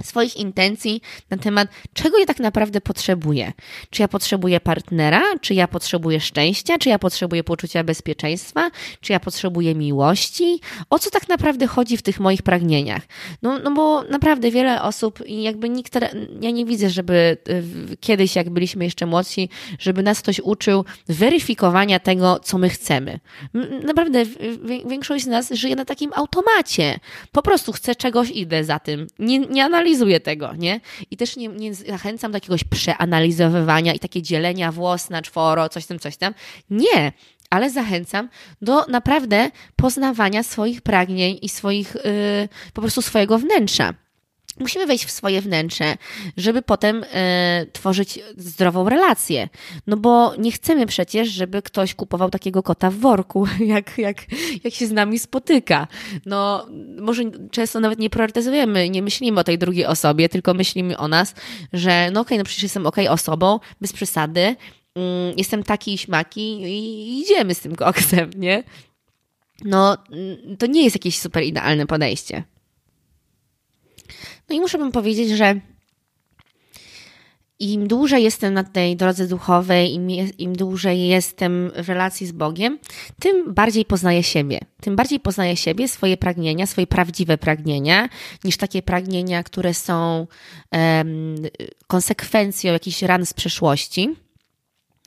swoich 0.03 0.37
intencji 0.37 1.03
na 1.31 1.37
temat, 1.37 1.69
czego 1.95 2.19
ja 2.19 2.27
tak 2.27 2.39
naprawdę 2.39 2.81
potrzebuję. 2.81 3.53
Czy 3.91 4.03
ja 4.03 4.09
potrzebuję 4.09 4.61
partnera, 4.61 5.23
czy 5.41 5.55
ja 5.55 5.69
potrzebuję 5.69 6.21
szczęścia, 6.21 6.79
czy 6.79 6.89
ja 6.89 6.99
potrzebuję 6.99 7.45
poczucia 7.45 7.85
bezpieczeństwa, 7.85 8.71
czy 9.01 9.13
ja 9.13 9.21
potrzebuję 9.21 9.75
miłości, 9.75 10.61
o 10.91 10.99
co 10.99 11.11
tak 11.11 11.29
naprawdę 11.29 11.67
chodzi 11.67 11.97
w 11.97 12.03
tych 12.03 12.21
moich 12.21 12.43
pragnieniach. 12.43 13.03
No, 13.43 13.59
no 13.59 13.71
bo 13.71 14.03
naprawdę 14.03 14.51
wiele 14.51 14.83
osób 14.83 15.19
jakby 15.27 15.69
nikt, 15.69 15.99
ja 16.41 16.51
nie 16.51 16.65
widzę, 16.65 16.91
żeby 16.91 17.37
y, 17.93 17.97
kiedyś, 17.97 18.37
jak 18.37 18.51
byliśmy 18.51 18.85
jeszcze 18.85 19.07
młodsi, 19.07 19.49
żeby 19.79 20.03
nas 20.03 20.21
ktoś 20.21 20.41
uczył 20.41 20.85
weryfikowania 21.09 22.01
tego, 22.01 22.39
co 22.39 22.59
my 22.59 22.69
chcemy. 22.69 23.21
Naprawdę 23.85 24.25
większość 24.87 25.25
z 25.25 25.27
nas 25.27 25.51
żyje 25.51 25.77
na 25.77 25.85
takim 25.85 26.11
automacie. 26.15 27.01
Po 27.33 27.43
prostu 27.43 27.73
chcę 27.73 27.95
czegoś, 27.95 28.31
idę 28.31 28.65
za 28.65 28.79
tym. 28.79 29.07
Nie, 29.19 29.39
nie 29.39 29.65
analizuję 29.65 29.92
analizuję 29.93 30.21
tego, 30.21 30.55
nie? 30.55 30.81
I 31.11 31.17
też 31.17 31.37
nie, 31.37 31.49
nie 31.49 31.75
zachęcam 31.75 32.33
do 32.33 32.37
jakiegoś 32.37 32.65
przeanalizowywania 32.65 33.95
i 33.95 33.99
takie 33.99 34.23
dzielenia 34.23 34.73
włos 34.73 35.11
na 35.11 35.23
czworo, 35.23 35.69
coś 35.69 35.87
tam, 35.87 35.99
coś 35.99 36.17
tam. 36.17 36.35
Nie, 36.71 37.13
ale 37.51 37.71
zachęcam 37.71 38.29
do 38.63 38.87
naprawdę 38.87 39.51
poznawania 39.77 40.43
swoich 40.43 40.81
pragnień 40.81 41.39
i 41.43 41.49
swoich, 41.49 41.95
yy, 41.95 42.49
po 42.73 42.81
prostu 42.81 43.03
swojego 43.03 43.39
wnętrza. 43.39 43.95
Musimy 44.61 44.87
wejść 44.87 45.05
w 45.05 45.11
swoje 45.11 45.41
wnętrze, 45.41 45.97
żeby 46.37 46.63
potem 46.63 47.05
e, 47.13 47.67
tworzyć 47.73 48.19
zdrową 48.37 48.89
relację. 48.89 49.49
No 49.87 49.97
bo 49.97 50.35
nie 50.39 50.53
chcemy 50.53 50.87
przecież, 50.87 51.29
żeby 51.29 51.63
ktoś 51.63 51.95
kupował 51.95 52.31
takiego 52.31 52.63
kota 52.63 52.91
w 52.91 52.95
worku, 52.95 53.47
jak, 53.75 53.99
jak, 53.99 54.17
jak 54.65 54.75
się 54.75 54.87
z 54.87 54.93
nami 54.93 55.19
spotyka. 55.19 55.89
No, 56.27 56.67
może 57.01 57.23
często 57.51 57.81
nawet 57.81 57.99
nie 57.99 58.11
priorytetyzujemy, 58.11 58.91
nie 58.91 59.03
myślimy 59.03 59.41
o 59.41 59.45
tej 59.45 59.59
drugiej 59.59 59.87
osobie, 59.87 60.29
tylko 60.29 60.55
myślimy 60.55 60.99
o 60.99 61.09
nas, 61.09 61.35
że 61.73 62.11
no 62.13 62.21
okej, 62.21 62.29
okay, 62.29 62.39
no 62.39 62.45
przecież 62.45 62.63
jestem 62.63 62.87
okej 62.87 63.05
okay 63.05 63.15
osobą, 63.15 63.61
bez 63.81 63.93
przesady, 63.93 64.57
mm, 64.95 65.35
jestem 65.37 65.63
taki 65.63 65.95
i 65.95 65.99
śmaki 65.99 66.63
i 66.63 67.21
idziemy 67.21 67.55
z 67.55 67.61
tym 67.61 67.77
koksem, 67.85 68.31
nie? 68.37 68.65
No, 69.65 69.97
to 70.59 70.67
nie 70.67 70.85
jest 70.85 70.97
jakieś 70.97 71.19
super 71.19 71.43
idealne 71.43 71.87
podejście. 71.87 72.45
No 74.53 74.57
i 74.57 74.61
muszę 74.61 74.79
wam 74.79 74.93
powiedzieć, 74.93 75.31
że 75.31 75.61
im 77.59 77.89
dłużej 77.89 78.23
jestem 78.23 78.55
na 78.55 78.65
tej 78.65 78.97
drodze 78.97 79.27
duchowej, 79.27 79.95
im, 79.95 80.09
im 80.39 80.57
dłużej 80.57 81.09
jestem 81.09 81.71
w 81.77 81.89
relacji 81.89 82.27
z 82.27 82.33
Bogiem, 82.33 82.79
tym 83.21 83.55
bardziej 83.55 83.85
poznaję 83.85 84.23
siebie. 84.23 84.61
Tym 84.81 84.97
bardziej 84.97 85.21
poznaję 85.21 85.57
siebie, 85.57 85.89
swoje 85.89 86.17
pragnienia, 86.17 86.67
swoje 86.67 86.87
prawdziwe 86.87 87.39
pragnienia, 87.39 88.09
niż 88.45 88.57
takie 88.57 88.83
pragnienia, 88.83 89.43
które 89.43 89.75
są 89.75 90.27
um, 90.73 91.35
konsekwencją 91.87 92.73
jakichś 92.73 93.03
ran 93.03 93.27
z 93.27 93.33
przeszłości. 93.35 94.17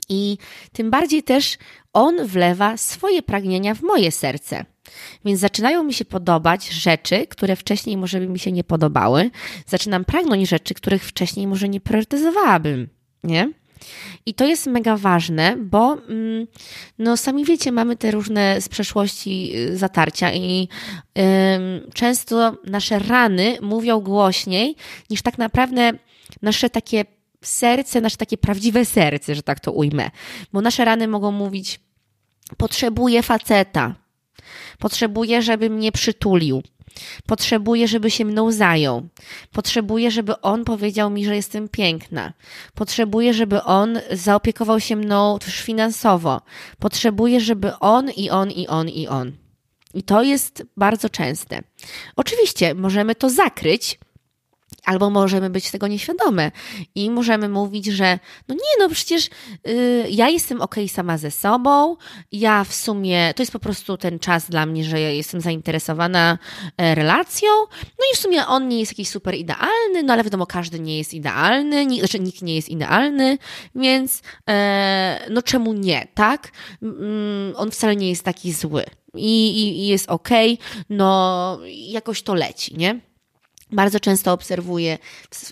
I 0.10 0.38
tym 0.74 0.92
bardziej 0.92 1.24
też 1.24 1.58
on 1.94 2.28
wlewa 2.28 2.78
swoje 2.78 3.22
pragnienia 3.22 3.76
w 3.76 3.82
moje 3.82 4.12
serce. 4.12 4.66
Więc 5.26 5.40
zaczynają 5.40 5.84
mi 5.84 5.94
się 5.94 6.06
podobać 6.06 6.70
rzeczy, 6.70 7.28
które 7.28 7.56
wcześniej 7.56 7.98
może 7.98 8.20
by 8.20 8.28
mi 8.28 8.40
się 8.40 8.52
nie 8.52 8.64
podobały. 8.64 9.32
Zaczynam 9.66 10.06
pragnąć 10.06 10.50
rzeczy, 10.50 10.74
których 10.74 11.04
wcześniej 11.04 11.48
może 11.48 11.70
nie 11.70 11.82
priorytetyzowałabym, 11.82 12.90
nie? 13.24 13.52
I 14.26 14.34
to 14.34 14.46
jest 14.46 14.68
mega 14.68 14.98
ważne, 14.98 15.58
bo 15.58 15.94
mm, 15.94 16.48
no 17.00 17.18
sami 17.18 17.46
wiecie, 17.46 17.72
mamy 17.72 17.96
te 17.96 18.12
różne 18.12 18.62
z 18.62 18.70
przeszłości 18.70 19.52
y, 19.56 19.78
zatarcia 19.78 20.34
i 20.34 20.68
często 21.94 22.58
nasze 22.66 23.00
rany 23.00 23.58
mówią 23.62 24.00
głośniej 24.00 24.76
niż 25.10 25.22
tak 25.22 25.38
naprawdę 25.38 25.92
nasze 26.42 26.70
takie 26.70 27.06
serce, 27.42 28.02
nasze 28.02 28.18
takie 28.18 28.38
prawdziwe 28.38 28.86
serce, 28.86 29.36
że 29.36 29.44
tak 29.44 29.60
to 29.60 29.72
ujmę. 29.72 30.12
Bo 30.54 30.62
nasze 30.62 30.86
rany 30.86 31.08
mogą 31.08 31.32
mówić 31.32 31.80
potrzebuję 32.58 33.24
faceta, 33.24 33.96
Potrzebuję, 34.80 35.42
żeby 35.42 35.70
mnie 35.70 35.92
przytulił. 35.92 36.64
Potrzebuję, 37.28 37.88
żeby 37.88 38.12
się 38.12 38.26
mną 38.26 38.52
zajął. 38.52 39.08
Potrzebuję, 39.52 40.12
żeby 40.12 40.42
on 40.42 40.66
powiedział 40.66 41.10
mi, 41.10 41.26
że 41.26 41.36
jestem 41.36 41.70
piękna. 41.70 42.34
Potrzebuję, 42.76 43.34
żeby 43.34 43.64
on 43.64 44.00
zaopiekował 44.12 44.80
się 44.80 44.96
mną 44.96 45.40
też 45.40 45.62
finansowo. 45.62 46.42
Potrzebuję, 46.80 47.40
żeby 47.40 47.80
on 47.80 48.10
i 48.10 48.30
on 48.30 48.52
i 48.52 48.68
on 48.68 48.90
i 48.90 49.08
on. 49.08 49.32
I 49.94 50.04
to 50.04 50.24
jest 50.24 50.64
bardzo 50.78 51.10
częste. 51.10 51.60
Oczywiście 52.16 52.74
możemy 52.74 53.16
to 53.16 53.30
zakryć 53.30 54.00
Albo 54.86 55.10
możemy 55.10 55.50
być 55.50 55.72
tego 55.72 55.88
nieświadome 55.88 56.52
i 56.96 57.10
możemy 57.10 57.50
mówić, 57.50 57.86
że 57.86 58.20
no 58.48 58.56
nie, 58.56 58.60
no 58.80 58.90
przecież 58.90 59.30
y, 59.68 60.06
ja 60.10 60.30
jestem 60.30 60.62
ok 60.62 60.76
sama 60.88 61.18
ze 61.18 61.32
sobą, 61.32 61.98
ja 62.32 62.64
w 62.64 62.74
sumie, 62.76 63.34
to 63.36 63.42
jest 63.42 63.52
po 63.52 63.60
prostu 63.60 63.98
ten 63.98 64.20
czas 64.20 64.50
dla 64.50 64.66
mnie, 64.66 64.84
że 64.84 65.02
ja 65.02 65.10
jestem 65.10 65.42
zainteresowana 65.42 66.38
e, 66.78 66.96
relacją, 66.96 67.50
no 67.84 68.06
i 68.14 68.16
w 68.16 68.20
sumie 68.20 68.48
on 68.48 68.68
nie 68.68 68.80
jest 68.80 68.92
jakiś 68.92 69.10
super 69.10 69.36
idealny, 69.36 70.04
no 70.04 70.14
ale 70.14 70.24
wiadomo, 70.24 70.46
każdy 70.46 70.80
nie 70.80 70.98
jest 70.98 71.14
idealny, 71.14 71.86
nie, 71.86 72.00
znaczy 72.00 72.20
nikt 72.20 72.42
nie 72.42 72.56
jest 72.56 72.70
idealny, 72.70 73.38
więc 73.76 74.22
e, 74.50 75.28
no 75.30 75.42
czemu 75.42 75.74
nie, 75.74 76.08
tak? 76.14 76.52
Mm, 76.82 77.54
on 77.56 77.72
wcale 77.72 77.96
nie 77.96 78.10
jest 78.10 78.24
taki 78.24 78.54
zły 78.54 78.84
i, 79.16 79.48
i, 79.48 79.80
i 79.80 79.88
jest 79.88 80.10
ok, 80.10 80.30
no 80.90 81.60
jakoś 81.88 82.22
to 82.22 82.34
leci, 82.34 82.78
nie? 82.78 83.00
Bardzo 83.76 84.00
często 84.00 84.34
obserwuję 84.34 84.98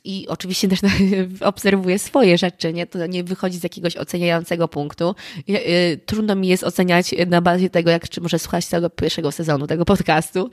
i 0.03 0.27
oczywiście 0.27 0.67
też 0.67 0.79
obserwuję 1.41 1.99
swoje 1.99 2.37
rzeczy, 2.37 2.73
nie? 2.73 2.87
To 2.87 3.07
nie 3.07 3.23
wychodzi 3.23 3.57
z 3.57 3.63
jakiegoś 3.63 3.97
oceniającego 3.97 4.67
punktu. 4.67 5.15
Y, 5.49 5.99
trudno 6.05 6.35
mi 6.35 6.47
jest 6.47 6.63
oceniać 6.63 7.15
na 7.27 7.41
bazie 7.41 7.69
tego, 7.69 7.91
jak 7.91 8.09
czy 8.09 8.21
może 8.21 8.39
słuchać 8.39 8.65
całego 8.65 8.89
pierwszego 8.89 9.31
sezonu 9.31 9.67
tego 9.67 9.85
podcastu. 9.85 10.49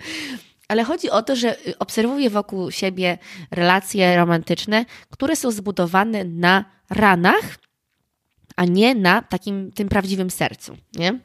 Ale 0.68 0.84
chodzi 0.84 1.10
o 1.10 1.22
to, 1.22 1.36
że 1.36 1.56
obserwuję 1.78 2.30
wokół 2.30 2.70
siebie 2.70 3.18
relacje 3.50 4.16
romantyczne, 4.16 4.84
które 5.10 5.36
są 5.36 5.50
zbudowane 5.50 6.24
na 6.24 6.64
ranach, 6.90 7.58
a 8.56 8.64
nie 8.64 8.94
na 8.94 9.22
takim 9.22 9.72
tym 9.72 9.88
prawdziwym 9.88 10.30
sercu. 10.30 10.76
Nie? 10.94 11.18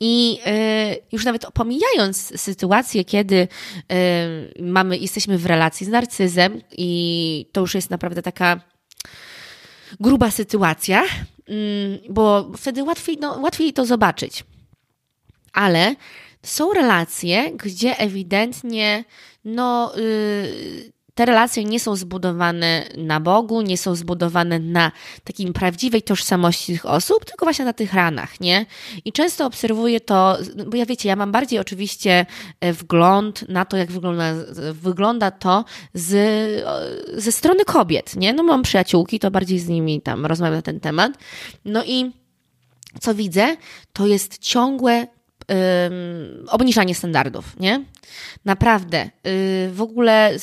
I 0.00 0.38
y, 0.46 1.02
już 1.12 1.24
nawet 1.24 1.46
pomijając 1.54 2.40
sytuację, 2.40 3.04
kiedy 3.04 3.36
y, 3.36 4.62
mamy, 4.62 4.98
jesteśmy 4.98 5.38
w 5.38 5.46
relacji 5.46 5.86
z 5.86 5.88
narcyzem 5.88 6.60
i 6.76 7.46
to 7.52 7.60
już 7.60 7.74
jest 7.74 7.90
naprawdę 7.90 8.22
taka 8.22 8.60
gruba 10.00 10.30
sytuacja, 10.30 11.04
y, 11.48 12.00
bo 12.10 12.52
wtedy 12.56 12.82
łatwiej, 12.82 13.18
no, 13.20 13.38
łatwiej 13.38 13.72
to 13.72 13.86
zobaczyć. 13.86 14.44
Ale 15.52 15.94
są 16.42 16.72
relacje, 16.72 17.52
gdzie 17.56 17.98
ewidentnie 17.98 19.04
no, 19.44 19.98
y, 19.98 20.92
te 21.14 21.26
relacje 21.26 21.64
nie 21.64 21.80
są 21.80 21.96
zbudowane 21.96 22.84
na 22.96 23.20
Bogu, 23.20 23.62
nie 23.62 23.78
są 23.78 23.94
zbudowane 23.94 24.58
na 24.58 24.92
takim 25.24 25.52
prawdziwej 25.52 26.02
tożsamości 26.02 26.72
tych 26.72 26.86
osób, 26.86 27.24
tylko 27.24 27.46
właśnie 27.46 27.64
na 27.64 27.72
tych 27.72 27.94
ranach, 27.94 28.40
nie? 28.40 28.66
I 29.04 29.12
często 29.12 29.46
obserwuję 29.46 30.00
to, 30.00 30.38
bo 30.66 30.76
ja 30.76 30.86
wiecie, 30.86 31.08
ja 31.08 31.16
mam 31.16 31.32
bardziej 31.32 31.58
oczywiście 31.58 32.26
e, 32.60 32.72
wgląd 32.72 33.48
na 33.48 33.64
to, 33.64 33.76
jak 33.76 33.92
wygląda, 33.92 34.34
wygląda 34.72 35.30
to 35.30 35.64
z, 35.94 36.10
ze 37.14 37.32
strony 37.32 37.64
kobiet, 37.64 38.16
nie? 38.16 38.32
No 38.32 38.42
mam 38.42 38.62
przyjaciółki, 38.62 39.18
to 39.18 39.30
bardziej 39.30 39.58
z 39.58 39.68
nimi 39.68 40.00
tam 40.00 40.26
rozmawiam 40.26 40.56
na 40.56 40.62
ten 40.62 40.80
temat. 40.80 41.12
No 41.64 41.84
i 41.84 42.12
co 43.00 43.14
widzę, 43.14 43.56
to 43.92 44.06
jest 44.06 44.38
ciągłe 44.38 45.06
obniżanie 46.48 46.94
standardów, 46.94 47.60
nie? 47.60 47.84
Naprawdę. 48.44 49.10
Y, 49.26 49.70
w 49.72 49.82
ogóle 49.82 50.36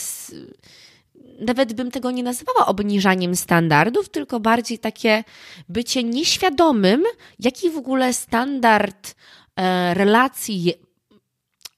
nawet 1.39 1.73
bym 1.73 1.91
tego 1.91 2.11
nie 2.11 2.23
nazywała 2.23 2.65
obniżaniem 2.65 3.35
standardów, 3.35 4.09
tylko 4.09 4.39
bardziej 4.39 4.79
takie 4.79 5.23
bycie 5.69 6.03
nieświadomym, 6.03 7.03
jaki 7.39 7.69
w 7.69 7.77
ogóle 7.77 8.13
standard 8.13 9.15
e, 9.55 9.93
relacji 9.93 10.73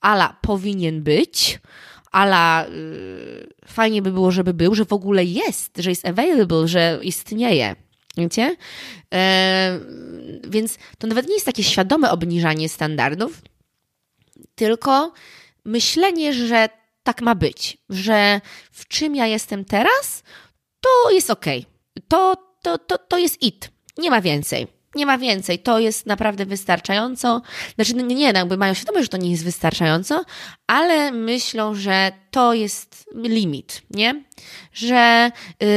ala 0.01 0.37
powinien 0.41 1.03
być, 1.03 1.59
ala 2.11 2.65
y, 2.67 3.49
fajnie 3.65 4.01
by 4.01 4.11
było, 4.11 4.31
żeby 4.31 4.53
był, 4.53 4.75
że 4.75 4.85
w 4.85 4.93
ogóle 4.93 5.25
jest, 5.25 5.77
że 5.77 5.89
jest 5.89 6.07
available, 6.07 6.67
że 6.67 6.99
istnieje. 7.03 7.75
Wiecie? 8.17 8.55
E, 9.13 9.79
więc 10.47 10.77
to 10.97 11.07
nawet 11.07 11.27
nie 11.27 11.33
jest 11.33 11.45
takie 11.45 11.63
świadome 11.63 12.11
obniżanie 12.11 12.69
standardów, 12.69 13.41
tylko 14.55 15.13
myślenie, 15.65 16.33
że 16.33 16.69
tak 17.03 17.21
ma 17.21 17.35
być, 17.35 17.77
że 17.89 18.41
w 18.71 18.87
czym 18.87 19.15
ja 19.15 19.27
jestem 19.27 19.65
teraz, 19.65 20.23
to 20.81 21.11
jest 21.11 21.29
ok. 21.29 21.45
To, 22.07 22.35
to, 22.61 22.77
to, 22.77 22.97
to 22.97 23.17
jest 23.17 23.41
it. 23.41 23.71
Nie 23.97 24.11
ma 24.11 24.21
więcej 24.21 24.80
nie 24.95 25.05
ma 25.05 25.17
więcej, 25.17 25.59
to 25.59 25.79
jest 25.79 26.05
naprawdę 26.05 26.45
wystarczająco. 26.45 27.41
Znaczy, 27.75 27.93
nie, 27.93 28.15
nie, 28.15 28.33
no 28.33 28.39
jakby 28.39 28.57
mają 28.57 28.73
świadomość, 28.73 29.03
że 29.03 29.09
to 29.09 29.17
nie 29.17 29.31
jest 29.31 29.43
wystarczająco, 29.43 30.23
ale 30.67 31.11
myślą, 31.11 31.75
że 31.75 32.11
to 32.31 32.53
jest 32.53 33.09
limit, 33.15 33.81
nie? 33.89 34.23
Że 34.73 35.31
yy, 35.59 35.67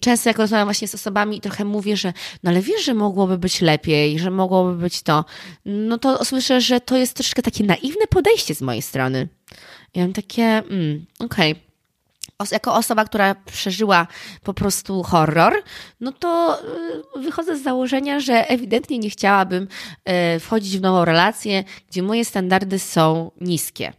często 0.00 0.30
jak 0.30 0.38
rozmawiam 0.38 0.66
właśnie 0.66 0.88
z 0.88 0.94
osobami, 0.94 1.40
trochę 1.40 1.64
mówię, 1.64 1.96
że 1.96 2.12
no 2.42 2.50
ale 2.50 2.62
wiesz, 2.62 2.84
że 2.84 2.94
mogłoby 2.94 3.38
być 3.38 3.60
lepiej, 3.60 4.18
że 4.18 4.30
mogłoby 4.30 4.74
być 4.74 5.02
to, 5.02 5.24
no 5.64 5.98
to 5.98 6.24
słyszę, 6.24 6.60
że 6.60 6.80
to 6.80 6.96
jest 6.96 7.14
troszkę 7.14 7.42
takie 7.42 7.64
naiwne 7.64 8.06
podejście 8.10 8.54
z 8.54 8.62
mojej 8.62 8.82
strony. 8.82 9.28
Ja 9.94 10.02
mam 10.02 10.12
takie, 10.12 10.44
mm, 10.44 11.06
okej. 11.18 11.52
Okay 11.52 11.71
jako 12.50 12.74
osoba, 12.74 13.04
która 13.04 13.34
przeżyła 13.34 14.06
po 14.42 14.54
prostu 14.54 15.02
horror, 15.02 15.62
no 16.00 16.12
to 16.12 16.58
y, 17.16 17.20
wychodzę 17.20 17.56
z 17.56 17.62
założenia, 17.62 18.20
że 18.20 18.48
ewidentnie 18.48 18.98
nie 18.98 19.10
chciałabym 19.10 19.68
y, 20.36 20.40
wchodzić 20.40 20.78
w 20.78 20.80
nową 20.80 21.04
relację, 21.04 21.64
gdzie 21.88 22.02
moje 22.02 22.24
standardy 22.24 22.78
są 22.78 23.30
niskie. 23.40 23.92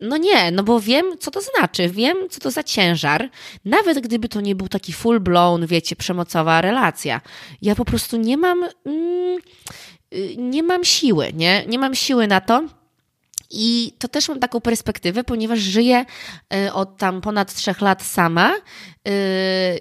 no 0.00 0.16
nie, 0.16 0.50
no 0.50 0.62
bo 0.62 0.80
wiem, 0.80 1.04
co 1.20 1.30
to 1.30 1.40
znaczy, 1.40 1.88
wiem, 1.88 2.16
co 2.30 2.40
to 2.40 2.50
za 2.50 2.62
ciężar, 2.62 3.30
nawet 3.64 4.00
gdyby 4.00 4.28
to 4.28 4.40
nie 4.40 4.54
był 4.54 4.68
taki 4.68 4.92
full 4.92 5.20
blown, 5.20 5.66
wiecie, 5.66 5.96
przemocowa 5.96 6.60
relacja. 6.60 7.20
Ja 7.62 7.74
po 7.74 7.84
prostu 7.84 8.16
nie 8.16 8.36
mam, 8.36 8.64
mm, 8.84 9.38
y, 10.14 10.36
nie 10.36 10.62
mam 10.62 10.84
siły, 10.84 11.32
nie? 11.32 11.64
Nie 11.66 11.78
mam 11.78 11.94
siły 11.94 12.26
na 12.26 12.40
to. 12.40 12.64
I 13.50 13.92
to 13.98 14.08
też 14.08 14.28
mam 14.28 14.40
taką 14.40 14.60
perspektywę, 14.60 15.24
ponieważ 15.24 15.58
żyję 15.58 16.04
y, 16.54 16.72
od 16.72 16.96
tam 16.96 17.20
ponad 17.20 17.54
trzech 17.54 17.80
lat 17.80 18.02
sama 18.02 18.54
y, 18.54 18.60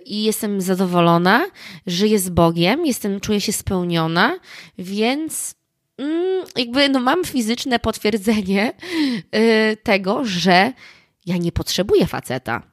i 0.05 0.23
jestem 0.23 0.61
zadowolona, 0.61 1.45
żyję 1.87 2.19
z 2.19 2.29
Bogiem, 2.29 2.85
jestem, 2.85 3.19
czuję 3.19 3.41
się 3.41 3.53
spełniona, 3.53 4.39
więc 4.77 5.55
mm, 5.97 6.45
jakby 6.57 6.89
no 6.89 6.99
mam 6.99 7.23
fizyczne 7.23 7.79
potwierdzenie 7.79 8.73
yy, 9.31 9.77
tego, 9.83 10.25
że 10.25 10.73
ja 11.25 11.37
nie 11.37 11.51
potrzebuję 11.51 12.07
faceta. 12.07 12.72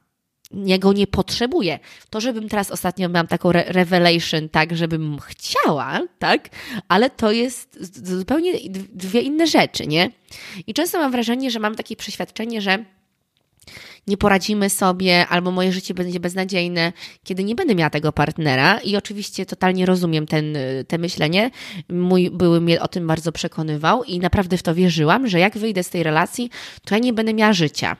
Ja 0.53 0.77
go 0.77 0.93
nie 0.93 1.07
potrzebuję. 1.07 1.79
To, 2.09 2.21
żebym 2.21 2.49
teraz 2.49 2.71
ostatnio 2.71 3.09
miałam 3.09 3.27
taką 3.27 3.49
re 3.49 3.63
revelation, 3.67 4.49
tak, 4.49 4.77
żebym 4.77 5.19
chciała, 5.19 6.01
tak, 6.19 6.49
ale 6.87 7.09
to 7.09 7.31
jest 7.31 7.77
zupełnie 8.07 8.53
dwie 8.93 9.21
inne 9.21 9.47
rzeczy, 9.47 9.87
nie? 9.87 10.11
I 10.67 10.73
często 10.73 10.99
mam 10.99 11.11
wrażenie, 11.11 11.51
że 11.51 11.59
mam 11.59 11.75
takie 11.75 11.95
przeświadczenie, 11.95 12.61
że 12.61 12.85
nie 14.07 14.17
poradzimy 14.17 14.69
sobie, 14.69 15.27
albo 15.27 15.51
moje 15.51 15.71
życie 15.71 15.93
będzie 15.93 16.19
beznadziejne, 16.19 16.93
kiedy 17.23 17.43
nie 17.43 17.55
będę 17.55 17.75
miała 17.75 17.89
tego 17.89 18.11
partnera. 18.11 18.79
I 18.79 18.95
oczywiście 18.95 19.45
totalnie 19.45 19.85
rozumiem 19.85 20.27
ten, 20.27 20.57
te 20.87 20.97
myślenie. 20.97 21.51
Mój 21.89 22.29
były 22.29 22.61
mnie 22.61 22.81
o 22.81 22.87
tym 22.87 23.07
bardzo 23.07 23.31
przekonywał 23.31 24.03
i 24.03 24.19
naprawdę 24.19 24.57
w 24.57 24.63
to 24.63 24.75
wierzyłam, 24.75 25.27
że 25.27 25.39
jak 25.39 25.57
wyjdę 25.57 25.83
z 25.83 25.89
tej 25.89 26.03
relacji, 26.03 26.49
to 26.85 26.95
ja 26.95 26.99
nie 26.99 27.13
będę 27.13 27.33
miała 27.33 27.53
życia. 27.53 27.97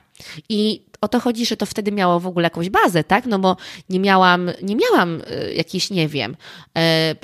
I 0.48 0.82
o 1.02 1.08
to 1.08 1.20
chodzi, 1.20 1.46
że 1.46 1.56
to 1.56 1.66
wtedy 1.66 1.92
miało 1.92 2.20
w 2.20 2.26
ogóle 2.26 2.46
jakąś 2.46 2.70
bazę, 2.70 3.04
tak? 3.04 3.26
No 3.26 3.38
bo 3.38 3.56
nie 3.88 4.00
miałam, 4.00 4.50
nie 4.62 4.76
miałam 4.76 5.22
e, 5.26 5.54
jakiejś, 5.54 5.90
nie 5.90 6.08
wiem, 6.08 6.36
e, 6.76 6.80
e, 6.80 7.14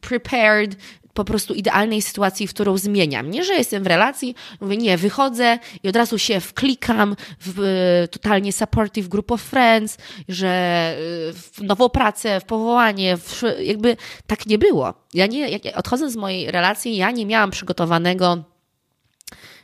prepared 0.00 0.76
po 1.20 1.24
prostu 1.24 1.54
idealnej 1.54 2.02
sytuacji, 2.02 2.46
w 2.46 2.50
którą 2.50 2.78
zmieniam. 2.78 3.30
Nie, 3.30 3.44
że 3.44 3.54
jestem 3.54 3.82
w 3.84 3.86
relacji, 3.86 4.34
mówię, 4.60 4.76
nie, 4.76 4.96
wychodzę 4.96 5.58
i 5.82 5.88
od 5.88 5.96
razu 5.96 6.18
się 6.18 6.40
wklikam 6.40 7.16
w 7.40 8.06
totalnie 8.10 8.52
supportive 8.52 9.08
group 9.08 9.32
of 9.32 9.42
friends, 9.42 9.98
że 10.28 10.94
w 11.34 11.62
nową 11.62 11.88
pracę, 11.88 12.40
w 12.40 12.44
powołanie, 12.44 13.16
w, 13.16 13.42
jakby 13.60 13.96
tak 14.26 14.46
nie 14.46 14.58
było. 14.58 14.94
Ja 15.14 15.26
nie, 15.26 15.48
jak 15.48 15.62
odchodząc 15.76 16.12
z 16.12 16.16
mojej 16.16 16.50
relacji, 16.50 16.96
ja 16.96 17.10
nie 17.10 17.26
miałam 17.26 17.50
przygotowanego 17.50 18.44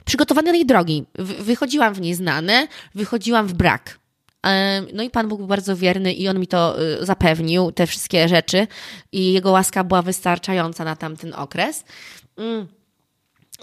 przygotowanej 0.04 0.66
drogi. 0.66 1.04
Wychodziłam 1.18 1.94
w 1.94 2.00
nieznane, 2.00 2.68
wychodziłam 2.94 3.46
w 3.46 3.54
brak. 3.54 3.98
No 4.92 5.02
i 5.02 5.10
Pan 5.10 5.28
Bóg 5.28 5.38
był 5.38 5.46
bardzo 5.46 5.76
wierny 5.76 6.12
i 6.12 6.28
On 6.28 6.38
mi 6.40 6.46
to 6.46 6.82
y, 6.82 7.06
zapewnił, 7.06 7.72
te 7.72 7.86
wszystkie 7.86 8.28
rzeczy 8.28 8.66
i 9.12 9.32
Jego 9.32 9.50
łaska 9.50 9.84
była 9.84 10.02
wystarczająca 10.02 10.84
na 10.84 10.96
tamten 10.96 11.34
okres. 11.34 11.84
Mm. 12.36 12.66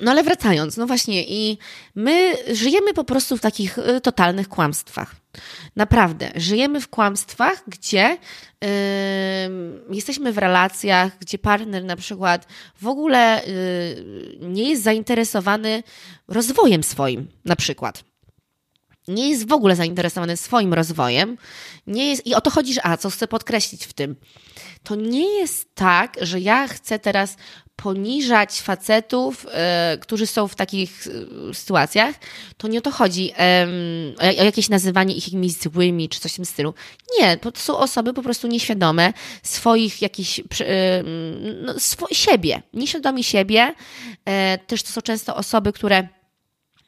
No 0.02 0.12
ale 0.12 0.24
wracając, 0.24 0.78
no 0.78 0.88
właśnie, 0.88 1.24
i 1.28 1.58
my 1.96 2.34
żyjemy 2.54 2.94
po 2.94 3.04
prostu 3.04 3.38
w 3.38 3.42
takich 3.42 3.78
y, 3.78 4.02
totalnych 4.02 4.50
kłamstwach. 4.50 5.16
Naprawdę, 5.76 6.32
żyjemy 6.36 6.82
w 6.82 6.88
kłamstwach, 6.88 7.64
gdzie 7.68 8.18
yy, 8.62 8.68
jesteśmy 9.90 10.34
w 10.34 10.38
relacjach, 10.38 11.20
gdzie 11.20 11.38
partner 11.38 11.84
na 11.84 11.96
przykład 11.96 12.48
w 12.82 12.88
ogóle 12.88 13.42
yy, 14.40 14.50
nie 14.50 14.70
jest 14.70 14.84
zainteresowany 14.84 15.84
rozwojem 16.28 16.84
swoim, 16.84 17.28
na 17.46 17.56
przykład 17.56 18.04
nie 19.08 19.30
jest 19.30 19.48
w 19.48 19.54
ogóle 19.54 19.76
zainteresowany 19.76 20.38
swoim 20.38 20.74
rozwojem, 20.74 21.38
nie 21.88 22.10
jest, 22.10 22.28
i 22.28 22.36
o 22.36 22.42
to 22.42 22.50
chodzi, 22.50 22.74
że, 22.74 22.86
a 22.86 22.98
co 22.98 23.10
chcę 23.10 23.28
podkreślić 23.28 23.86
w 23.86 23.94
tym, 23.94 24.16
to 24.84 24.96
nie 24.96 25.40
jest 25.40 25.76
tak, 25.76 26.18
że 26.22 26.40
ja 26.40 26.68
chcę 26.68 27.00
teraz 27.00 27.38
poniżać 27.76 28.62
facetów, 28.62 29.46
e, 29.52 29.98
którzy 30.02 30.28
są 30.28 30.48
w 30.48 30.56
takich 30.56 31.08
e, 31.50 31.54
sytuacjach, 31.54 32.16
to 32.58 32.68
nie 32.68 32.80
o 32.80 32.82
to 32.82 32.92
chodzi, 32.92 33.32
e, 33.38 33.68
o 34.40 34.44
jakieś 34.44 34.70
nazywanie 34.70 35.16
ich 35.16 35.28
jakimiś 35.28 35.54
złymi, 35.54 36.10
czy 36.10 36.20
coś 36.20 36.32
w 36.32 36.36
tym 36.36 36.46
stylu. 36.46 36.74
Nie, 37.20 37.38
to 37.38 37.52
są 37.56 37.78
osoby 37.78 38.14
po 38.14 38.22
prostu 38.22 38.48
nieświadome 38.48 39.14
swoich 39.44 40.02
jakichś, 40.02 40.42
no, 41.62 41.80
swo 41.80 42.08
siebie, 42.12 42.62
nieświadomi 42.74 43.24
siebie. 43.24 43.74
Też 44.68 44.84
to 44.84 44.92
są 44.92 45.02
często 45.02 45.36
osoby, 45.36 45.74
które 45.74 46.08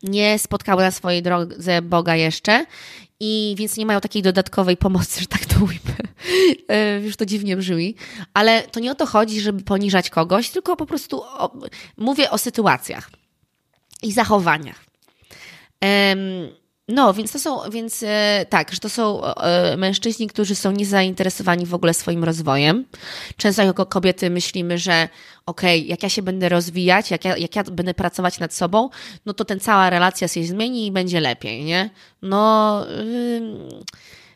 nie 0.05 0.39
spotkały 0.39 0.83
na 0.83 0.91
swojej 0.91 1.21
drodze 1.21 1.81
Boga 1.81 2.15
jeszcze 2.15 2.65
i 3.19 3.55
więc 3.57 3.77
nie 3.77 3.85
mają 3.85 4.01
takiej 4.01 4.21
dodatkowej 4.21 4.77
pomocy, 4.77 5.21
że 5.21 5.27
tak 5.27 5.45
to 5.45 5.55
ujmę. 5.55 5.95
E, 6.69 6.99
już 6.99 7.15
to 7.15 7.25
dziwnie 7.25 7.57
brzmi, 7.57 7.95
ale 8.33 8.63
to 8.63 8.79
nie 8.79 8.91
o 8.91 8.95
to 8.95 9.05
chodzi, 9.05 9.41
żeby 9.41 9.63
poniżać 9.63 10.09
kogoś, 10.09 10.49
tylko 10.49 10.75
po 10.75 10.85
prostu 10.85 11.21
o, 11.23 11.51
mówię 11.97 12.31
o 12.31 12.37
sytuacjach 12.37 13.09
i 14.03 14.11
zachowaniach. 14.11 14.85
No, 16.87 17.13
więc 17.13 17.31
to 17.31 17.39
są, 17.39 17.69
więc 17.69 18.03
e, 18.03 18.45
tak, 18.49 18.71
że 18.71 18.79
to 18.79 18.89
są 18.89 19.23
e, 19.23 19.77
mężczyźni, 19.77 20.27
którzy 20.27 20.55
są 20.55 20.71
niezainteresowani 20.71 21.65
w 21.65 21.73
ogóle 21.73 21.93
swoim 21.93 22.23
rozwojem. 22.23 22.85
Często 23.37 23.63
jako 23.63 23.85
kobiety 23.85 24.29
myślimy, 24.29 24.77
że 24.77 25.09
okej, 25.45 25.79
okay, 25.79 25.89
jak 25.89 26.03
ja 26.03 26.09
się 26.09 26.21
będę 26.21 26.49
rozwijać, 26.49 27.11
jak 27.11 27.25
ja, 27.25 27.37
jak 27.37 27.55
ja 27.55 27.63
będę 27.63 27.93
pracować 27.93 28.39
nad 28.39 28.53
sobą, 28.53 28.89
no 29.25 29.33
to 29.33 29.45
ten 29.45 29.59
cała 29.59 29.89
relacja 29.89 30.27
się 30.27 30.43
zmieni 30.43 30.87
i 30.87 30.91
będzie 30.91 31.19
lepiej, 31.19 31.63
nie? 31.63 31.89
No, 32.21 32.85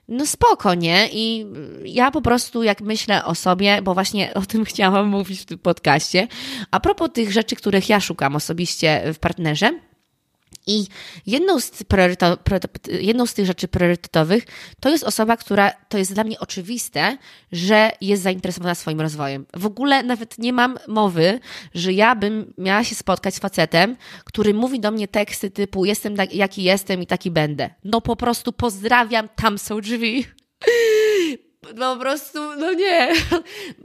no 0.07 0.25
spoko, 0.25 0.73
nie? 0.73 1.09
I 1.11 1.45
ja 1.85 2.11
po 2.11 2.21
prostu 2.21 2.63
jak 2.63 2.81
myślę 2.81 3.25
o 3.25 3.35
sobie, 3.35 3.81
bo 3.81 3.93
właśnie 3.93 4.33
o 4.33 4.41
tym 4.41 4.65
chciałam 4.71 5.07
mówić 5.07 5.39
w 5.39 5.45
tym 5.45 5.59
podcaście, 5.59 6.27
a 6.71 6.79
propos 6.79 7.09
tych 7.13 7.31
rzeczy, 7.31 7.55
których 7.55 7.89
ja 7.89 7.99
szukam 7.99 8.35
osobiście 8.35 9.13
w 9.13 9.19
partnerze, 9.19 9.79
i 10.69 10.87
jedną 11.25 11.59
z, 11.59 11.71
jedną 13.01 13.25
z 13.25 13.33
tych 13.33 13.45
rzeczy 13.45 13.67
priorytetowych 13.67 14.43
to 14.79 14.89
jest 14.89 15.03
osoba, 15.03 15.37
która 15.37 15.71
to 15.89 15.97
jest 15.97 16.13
dla 16.13 16.23
mnie 16.23 16.39
oczywiste, 16.39 17.17
że 17.51 17.91
jest 18.01 18.23
zainteresowana 18.23 18.75
swoim 18.75 19.01
rozwojem. 19.01 19.45
W 19.55 19.65
ogóle 19.65 20.03
nawet 20.03 20.37
nie 20.37 20.53
mam 20.53 20.77
mowy, 20.87 21.39
że 21.73 21.93
ja 21.93 22.15
bym 22.15 22.53
miała 22.57 22.83
się 22.83 22.95
spotkać 22.95 23.35
z 23.35 23.39
facetem, 23.39 23.95
który 24.25 24.53
mówi 24.53 24.79
do 24.79 24.91
mnie 24.91 25.07
teksty 25.07 25.51
typu 25.51 25.85
jestem 25.85 26.15
tak, 26.15 26.33
jaki 26.33 26.63
jestem 26.63 27.01
i 27.01 27.07
taki 27.07 27.31
będę. 27.31 27.69
No 27.83 28.01
po 28.01 28.15
prostu 28.15 28.53
pozdrawiam, 28.53 29.29
tam 29.35 29.57
są 29.57 29.81
drzwi. 29.81 30.25
No 31.75 31.95
po 31.95 32.01
prostu, 32.01 32.39
no 32.55 32.73
nie. 32.73 33.13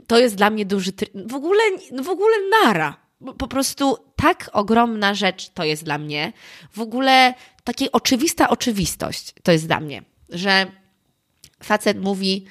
To 0.07 0.19
jest 0.19 0.35
dla 0.35 0.49
mnie 0.49 0.65
duży. 0.65 0.91
W 1.27 1.35
ogóle, 1.35 1.61
w 2.03 2.09
ogóle 2.09 2.35
nara 2.63 3.04
po 3.33 3.47
prostu 3.47 3.97
tak 4.15 4.49
ogromna 4.53 5.13
rzecz 5.13 5.49
to 5.49 5.63
jest 5.63 5.83
dla 5.83 5.97
mnie. 5.97 6.33
W 6.71 6.79
ogóle 6.79 7.33
taka 7.63 7.85
oczywista 7.91 8.49
oczywistość 8.49 9.33
to 9.43 9.51
jest 9.51 9.67
dla 9.67 9.79
mnie, 9.79 10.03
że 10.29 10.65
facet 11.63 12.01
mówi, 12.01 12.45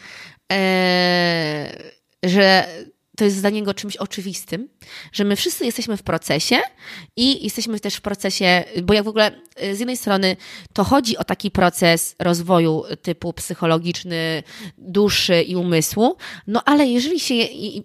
e, 0.52 1.90
że 2.22 2.68
to 3.16 3.24
jest 3.24 3.40
dla 3.40 3.50
niego 3.50 3.74
czymś 3.74 3.96
oczywistym, 3.96 4.68
że 5.12 5.24
my 5.24 5.36
wszyscy 5.36 5.64
jesteśmy 5.64 5.96
w 5.96 6.02
procesie 6.02 6.56
i 7.16 7.44
jesteśmy 7.44 7.80
też 7.80 7.94
w 7.94 8.00
procesie, 8.00 8.64
bo 8.82 8.94
jak 8.94 9.04
w 9.04 9.08
ogóle 9.08 9.30
y, 9.62 9.76
z 9.76 9.78
jednej 9.78 9.96
strony 9.96 10.36
to 10.72 10.84
chodzi 10.84 11.16
o 11.16 11.24
taki 11.24 11.50
proces 11.50 12.16
rozwoju 12.18 12.82
typu 13.02 13.32
psychologiczny, 13.32 14.42
duszy 14.78 15.42
i 15.42 15.56
umysłu, 15.56 16.16
no 16.46 16.62
ale 16.64 16.86
jeżeli 16.86 17.20
się, 17.20 17.34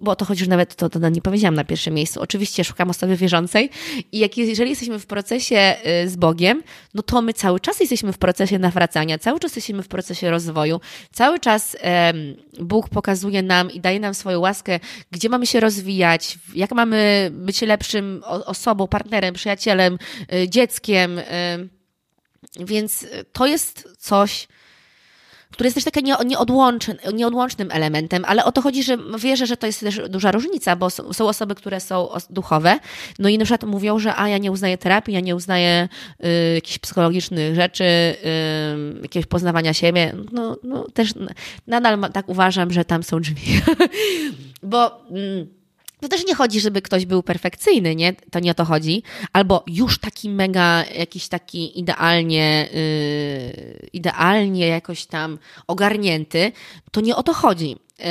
bo 0.01 0.15
to 0.15 0.25
chodzi, 0.25 0.43
że 0.43 0.49
nawet 0.49 0.75
to, 0.75 0.89
to 0.89 1.09
nie 1.09 1.21
powiedziałam 1.21 1.55
na 1.55 1.63
pierwszym 1.63 1.93
miejscu, 1.93 2.21
oczywiście 2.21 2.63
szukam 2.63 2.89
osoby 2.89 3.15
wierzącej 3.15 3.69
i 4.11 4.19
jak, 4.19 4.37
jeżeli 4.37 4.69
jesteśmy 4.69 4.99
w 4.99 5.05
procesie 5.05 5.75
y, 6.05 6.09
z 6.09 6.15
Bogiem, 6.15 6.63
no 6.93 7.01
to 7.01 7.21
my 7.21 7.33
cały 7.33 7.59
czas 7.59 7.79
jesteśmy 7.79 8.13
w 8.13 8.17
procesie 8.17 8.59
nawracania, 8.59 9.17
cały 9.19 9.39
czas 9.39 9.55
jesteśmy 9.55 9.83
w 9.83 9.87
procesie 9.87 10.29
rozwoju, 10.29 10.81
cały 11.11 11.39
czas 11.39 11.77
Bóg 12.59 12.89
pokazuje 12.89 13.43
nam 13.43 13.71
i 13.71 13.79
daje 13.79 13.99
nam 13.99 14.13
swoją 14.13 14.39
łaskę, 14.39 14.79
gdzie 15.19 15.29
mamy 15.29 15.47
się 15.47 15.60
rozwijać, 15.60 16.39
jak 16.55 16.71
mamy 16.71 17.29
być 17.34 17.62
lepszym 17.62 18.23
osobą, 18.25 18.88
partnerem, 18.88 19.34
przyjacielem, 19.34 19.97
y, 20.34 20.49
dzieckiem. 20.49 21.19
Y, 21.19 21.23
więc 22.60 23.08
to 23.34 23.47
jest 23.47 23.95
coś, 23.97 24.47
które 25.51 25.67
jest 25.67 25.75
też 25.75 25.83
takim 25.83 26.05
nieodłącznym, 26.25 26.97
nieodłącznym 27.13 27.71
elementem, 27.71 28.25
ale 28.27 28.45
o 28.45 28.51
to 28.51 28.62
chodzi, 28.62 28.83
że 28.83 28.97
wierzę, 29.19 29.45
że 29.45 29.57
to 29.57 29.67
jest 29.67 29.79
też 29.79 30.01
duża 30.09 30.31
różnica, 30.31 30.75
bo 30.75 30.89
są 30.89 31.27
osoby, 31.27 31.55
które 31.55 31.79
są 31.79 32.09
duchowe, 32.29 32.79
no 33.19 33.29
i 33.29 33.38
na 33.38 33.45
przykład 33.45 33.63
mówią, 33.63 33.99
że 33.99 34.15
a 34.15 34.29
ja 34.29 34.38
nie 34.38 34.51
uznaję 34.51 34.77
terapii, 34.77 35.13
ja 35.13 35.19
nie 35.19 35.35
uznaję 35.35 35.89
y, 36.25 36.55
jakichś 36.55 36.79
psychologicznych 36.79 37.55
rzeczy, 37.55 37.83
y, 37.83 39.01
jakiegoś 39.01 39.25
poznawania 39.25 39.73
siebie, 39.73 40.15
no, 40.31 40.57
no 40.63 40.85
też 40.93 41.13
nadal 41.67 41.99
tak 42.13 42.29
uważam, 42.29 42.71
że 42.71 42.85
tam 42.85 43.03
są 43.03 43.19
drzwi, 43.19 43.62
bo... 44.63 45.05
Y, 45.15 45.58
to 46.01 46.07
też 46.07 46.25
nie 46.25 46.35
chodzi, 46.35 46.59
żeby 46.59 46.81
ktoś 46.81 47.05
był 47.05 47.23
perfekcyjny, 47.23 47.95
nie? 47.95 48.13
To 48.13 48.39
nie 48.39 48.51
o 48.51 48.53
to 48.53 48.65
chodzi. 48.65 49.03
Albo 49.33 49.63
już 49.67 49.99
taki 49.99 50.29
mega, 50.29 50.85
jakiś 50.85 51.27
taki 51.27 51.79
idealnie, 51.79 52.67
yy, 52.73 53.89
idealnie 53.93 54.67
jakoś 54.67 55.05
tam 55.05 55.39
ogarnięty. 55.67 56.51
To 56.91 57.01
nie 57.01 57.15
o 57.15 57.23
to 57.23 57.33
chodzi. 57.33 57.75
Yy, 57.99 58.05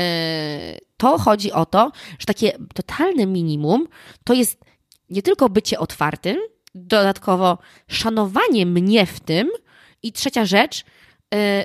to 0.96 1.18
chodzi 1.18 1.53
o 1.53 1.66
to, 1.66 1.92
że 2.18 2.27
takie 2.27 2.59
totalne 2.74 3.27
minimum 3.27 3.88
to 4.24 4.35
jest 4.35 4.61
nie 5.11 5.22
tylko 5.22 5.48
bycie 5.48 5.79
otwartym, 5.79 6.37
dodatkowo 6.74 7.59
szanowanie 7.88 8.66
mnie 8.66 9.07
w 9.07 9.20
tym 9.20 9.48
i 10.03 10.12
trzecia 10.12 10.44
rzecz, 10.44 10.85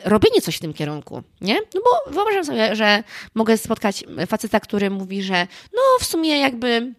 robienie 0.04 0.42
coś 0.42 0.56
w 0.56 0.60
tym 0.60 0.74
kierunku, 0.74 1.24
nie? 1.42 1.56
No 1.76 1.82
bo 1.82 2.12
wyobrażam 2.12 2.46
sobie, 2.46 2.76
że 2.76 3.04
mogę 3.36 3.58
spotkać 3.58 4.04
faceta, 4.28 4.60
który 4.60 4.90
mówi, 4.90 5.24
że 5.24 5.48
no 5.74 5.82
w 6.00 6.06
sumie 6.06 6.40
jakby 6.40 6.94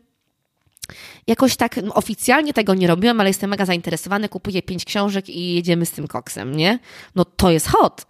jakoś 1.27 1.57
tak 1.57 1.77
no, 1.77 1.95
oficjalnie 1.95 2.53
tego 2.53 2.75
nie 2.75 2.87
robiłem, 2.87 3.21
ale 3.21 3.31
jestem 3.31 3.51
mega 3.51 3.67
zainteresowany, 3.67 4.29
kupuję 4.29 4.63
pięć 4.63 4.85
książek 4.85 5.29
i 5.29 5.55
jedziemy 5.55 5.87
z 5.87 5.91
tym 5.91 6.09
koksem, 6.09 6.57
nie? 6.57 6.79
No 7.15 7.25
to 7.25 7.51
jest 7.51 7.69
hot. 7.69 8.07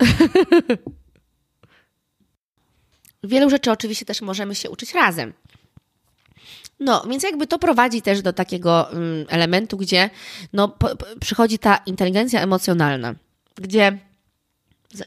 Wielu 3.24 3.50
rzeczy 3.50 3.70
oczywiście 3.70 4.04
też 4.06 4.22
możemy 4.22 4.54
się 4.54 4.70
uczyć 4.70 4.94
razem. 4.94 5.32
No, 6.80 7.04
więc 7.10 7.22
jakby 7.22 7.46
to 7.46 7.58
prowadzi 7.58 8.02
też 8.02 8.22
do 8.22 8.32
takiego 8.32 8.90
mm, 8.90 9.26
elementu, 9.28 9.76
gdzie 9.76 10.10
no, 10.52 10.68
po, 10.68 10.88
przychodzi 11.20 11.58
ta 11.58 11.76
inteligencja 11.76 12.40
emocjonalna, 12.40 13.14
gdzie 13.54 13.98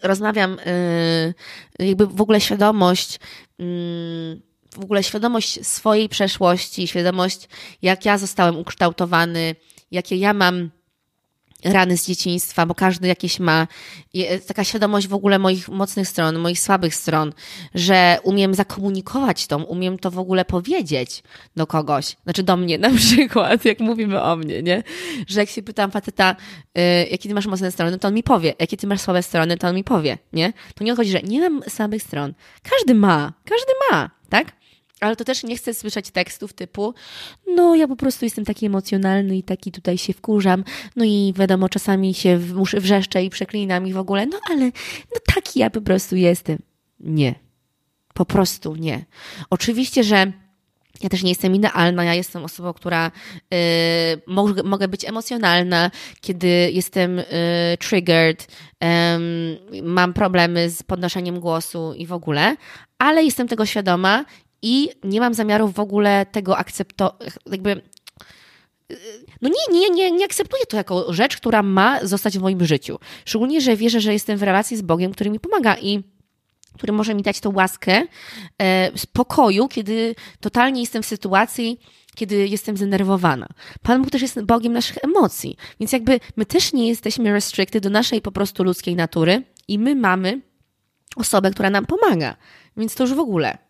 rozmawiam, 0.04 0.60
y, 0.60 1.34
jakby 1.80 2.08
w 2.08 2.22
ogóle 2.22 2.42
świadomość, 2.42 3.20
mm, 3.60 4.42
w 4.76 4.84
ogóle 4.84 5.04
świadomość 5.04 5.68
swojej 5.68 6.10
przeszłości, 6.10 6.88
świadomość, 6.88 7.48
jak 7.82 8.06
ja 8.06 8.18
zostałem 8.18 8.58
ukształtowany, 8.58 9.56
jakie 9.92 10.16
ja 10.16 10.34
mam 10.34 10.70
rany 11.64 11.98
z 11.98 12.08
dzieciństwa, 12.08 12.66
bo 12.66 12.76
każdy 12.76 13.08
jakieś 13.08 13.40
ma 13.40 13.68
taka 14.48 14.64
świadomość 14.64 15.08
w 15.08 15.14
ogóle 15.14 15.40
moich 15.40 15.70
mocnych 15.70 16.08
stron, 16.08 16.40
moich 16.40 16.60
słabych 16.60 16.96
stron, 16.96 17.34
że 17.76 18.18
umiem 18.24 18.54
zakomunikować 18.54 19.48
to, 19.48 19.58
umiem 19.58 20.00
to 20.00 20.12
w 20.12 20.20
ogóle 20.20 20.46
powiedzieć 20.46 21.24
do 21.56 21.68
kogoś, 21.68 22.18
znaczy 22.24 22.44
do 22.44 22.58
mnie 22.58 22.78
na 22.88 22.90
przykład, 22.90 23.66
jak 23.66 23.80
mówimy 23.80 24.22
o 24.22 24.36
mnie, 24.36 24.64
nie? 24.64 24.84
Że 25.28 25.40
jak 25.40 25.50
się 25.50 25.64
pytam 25.64 25.92
faceta, 25.92 26.36
yy, 26.76 26.84
jakie 27.12 27.30
ty 27.30 27.36
masz 27.36 27.46
mocne 27.46 27.72
strony, 27.72 28.00
to 28.00 28.08
on 28.08 28.14
mi 28.14 28.24
powie, 28.24 28.54
jakie 28.60 28.78
ty 28.78 28.88
masz 28.88 29.02
słabe 29.02 29.24
strony, 29.24 29.58
to 29.58 29.68
on 29.68 29.76
mi 29.76 29.84
powie, 29.84 30.18
nie? 30.34 30.54
To 30.76 30.84
nie 30.84 30.96
chodzi, 30.96 31.12
że 31.12 31.22
nie 31.22 31.50
mam 31.50 31.62
słabych 31.70 32.04
stron. 32.04 32.34
Każdy 32.64 32.94
ma, 32.94 33.34
każdy 33.46 33.72
ma, 33.92 34.10
tak? 34.30 34.57
Ale 35.00 35.16
to 35.16 35.24
też 35.24 35.44
nie 35.44 35.58
chcę 35.58 35.74
słyszeć 35.74 36.12
tekstów 36.12 36.54
typu, 36.54 36.94
no 37.56 37.76
ja 37.76 37.88
po 37.88 37.96
prostu 37.96 38.26
jestem 38.26 38.46
taki 38.46 38.66
emocjonalny 38.66 39.38
i 39.38 39.44
taki 39.44 39.72
tutaj 39.72 39.98
się 39.98 40.14
wkurzam, 40.14 40.64
no 40.96 41.06
i 41.06 41.34
wiadomo, 41.38 41.70
czasami 41.70 42.14
się 42.14 42.40
wrzeszczę 42.74 43.24
i 43.24 43.30
przeklinam 43.30 43.88
i 43.88 43.94
w 43.94 43.98
ogóle, 43.98 44.26
no 44.26 44.40
ale 44.50 44.66
no 44.66 45.20
taki 45.36 45.60
ja 45.60 45.70
po 45.70 45.82
prostu 45.82 46.16
jestem. 46.16 46.58
Nie. 47.00 47.36
Po 48.14 48.26
prostu 48.26 48.76
nie. 48.76 49.06
Oczywiście, 49.50 50.04
że 50.04 50.32
ja 51.04 51.10
też 51.10 51.24
nie 51.24 51.30
jestem 51.30 51.56
idealna, 51.56 52.04
ja 52.04 52.14
jestem 52.14 52.46
osobą, 52.46 52.74
która 52.74 53.12
y, 53.54 53.58
mogę, 54.28 54.64
mogę 54.64 54.88
być 54.88 55.06
emocjonalna, 55.06 55.92
kiedy 56.22 56.48
jestem 56.48 57.20
y, 57.20 57.26
triggered, 57.80 58.48
mam 59.84 60.14
problemy 60.14 60.70
z 60.70 60.84
podnoszeniem 60.84 61.40
głosu 61.40 61.94
i 61.94 62.06
w 62.06 62.14
ogóle, 62.14 62.56
ale 62.98 63.24
jestem 63.24 63.48
tego 63.48 63.66
świadoma 63.66 64.26
i 64.62 64.90
nie 65.04 65.20
mam 65.20 65.34
zamiaru 65.34 65.68
w 65.68 65.80
ogóle 65.80 66.26
tego 66.26 66.58
akceptować, 66.58 67.30
jakby 67.52 67.82
no 69.42 69.50
nie, 69.50 69.80
nie, 69.80 69.90
nie, 69.90 70.12
nie 70.12 70.26
akceptuję 70.26 70.66
to 70.66 70.78
jako 70.78 71.14
rzecz, 71.14 71.38
która 71.38 71.64
ma 71.64 72.06
zostać 72.06 72.38
w 72.38 72.42
moim 72.42 72.66
życiu. 72.66 73.00
Szczególnie, 73.26 73.62
że 73.62 73.76
wierzę, 73.76 74.02
że 74.02 74.14
jestem 74.14 74.38
w 74.38 74.44
relacji 74.44 74.78
z 74.78 74.82
Bogiem, 74.82 75.12
który 75.12 75.30
mi 75.30 75.40
pomaga 75.40 75.78
i 75.78 76.04
który 76.74 76.94
może 76.94 77.16
mi 77.16 77.24
dać 77.24 77.40
tą 77.40 77.54
łaskę 77.54 78.04
e, 78.62 78.98
spokoju, 78.98 79.68
kiedy 79.68 80.16
totalnie 80.40 80.82
jestem 80.82 81.04
w 81.04 81.06
sytuacji, 81.06 81.80
kiedy 82.16 82.48
jestem 82.48 82.78
zdenerwowana. 82.78 83.48
Pan 83.82 84.02
Bóg 84.02 84.12
też 84.12 84.22
jest 84.22 84.42
Bogiem 84.42 84.74
naszych 84.74 84.98
emocji, 85.04 85.58
więc 85.80 85.92
jakby 85.92 86.20
my 86.36 86.46
też 86.46 86.74
nie 86.74 86.88
jesteśmy 86.88 87.34
restricted 87.34 87.84
do 87.84 87.90
naszej 87.90 88.22
po 88.22 88.32
prostu 88.32 88.64
ludzkiej 88.64 88.96
natury 88.96 89.44
i 89.68 89.80
my 89.80 89.96
mamy 89.96 90.42
osobę, 91.16 91.52
która 91.52 91.70
nam 91.70 91.86
pomaga. 91.86 92.36
Więc 92.78 92.96
to 92.96 93.04
już 93.04 93.14
w 93.14 93.20
ogóle. 93.20 93.67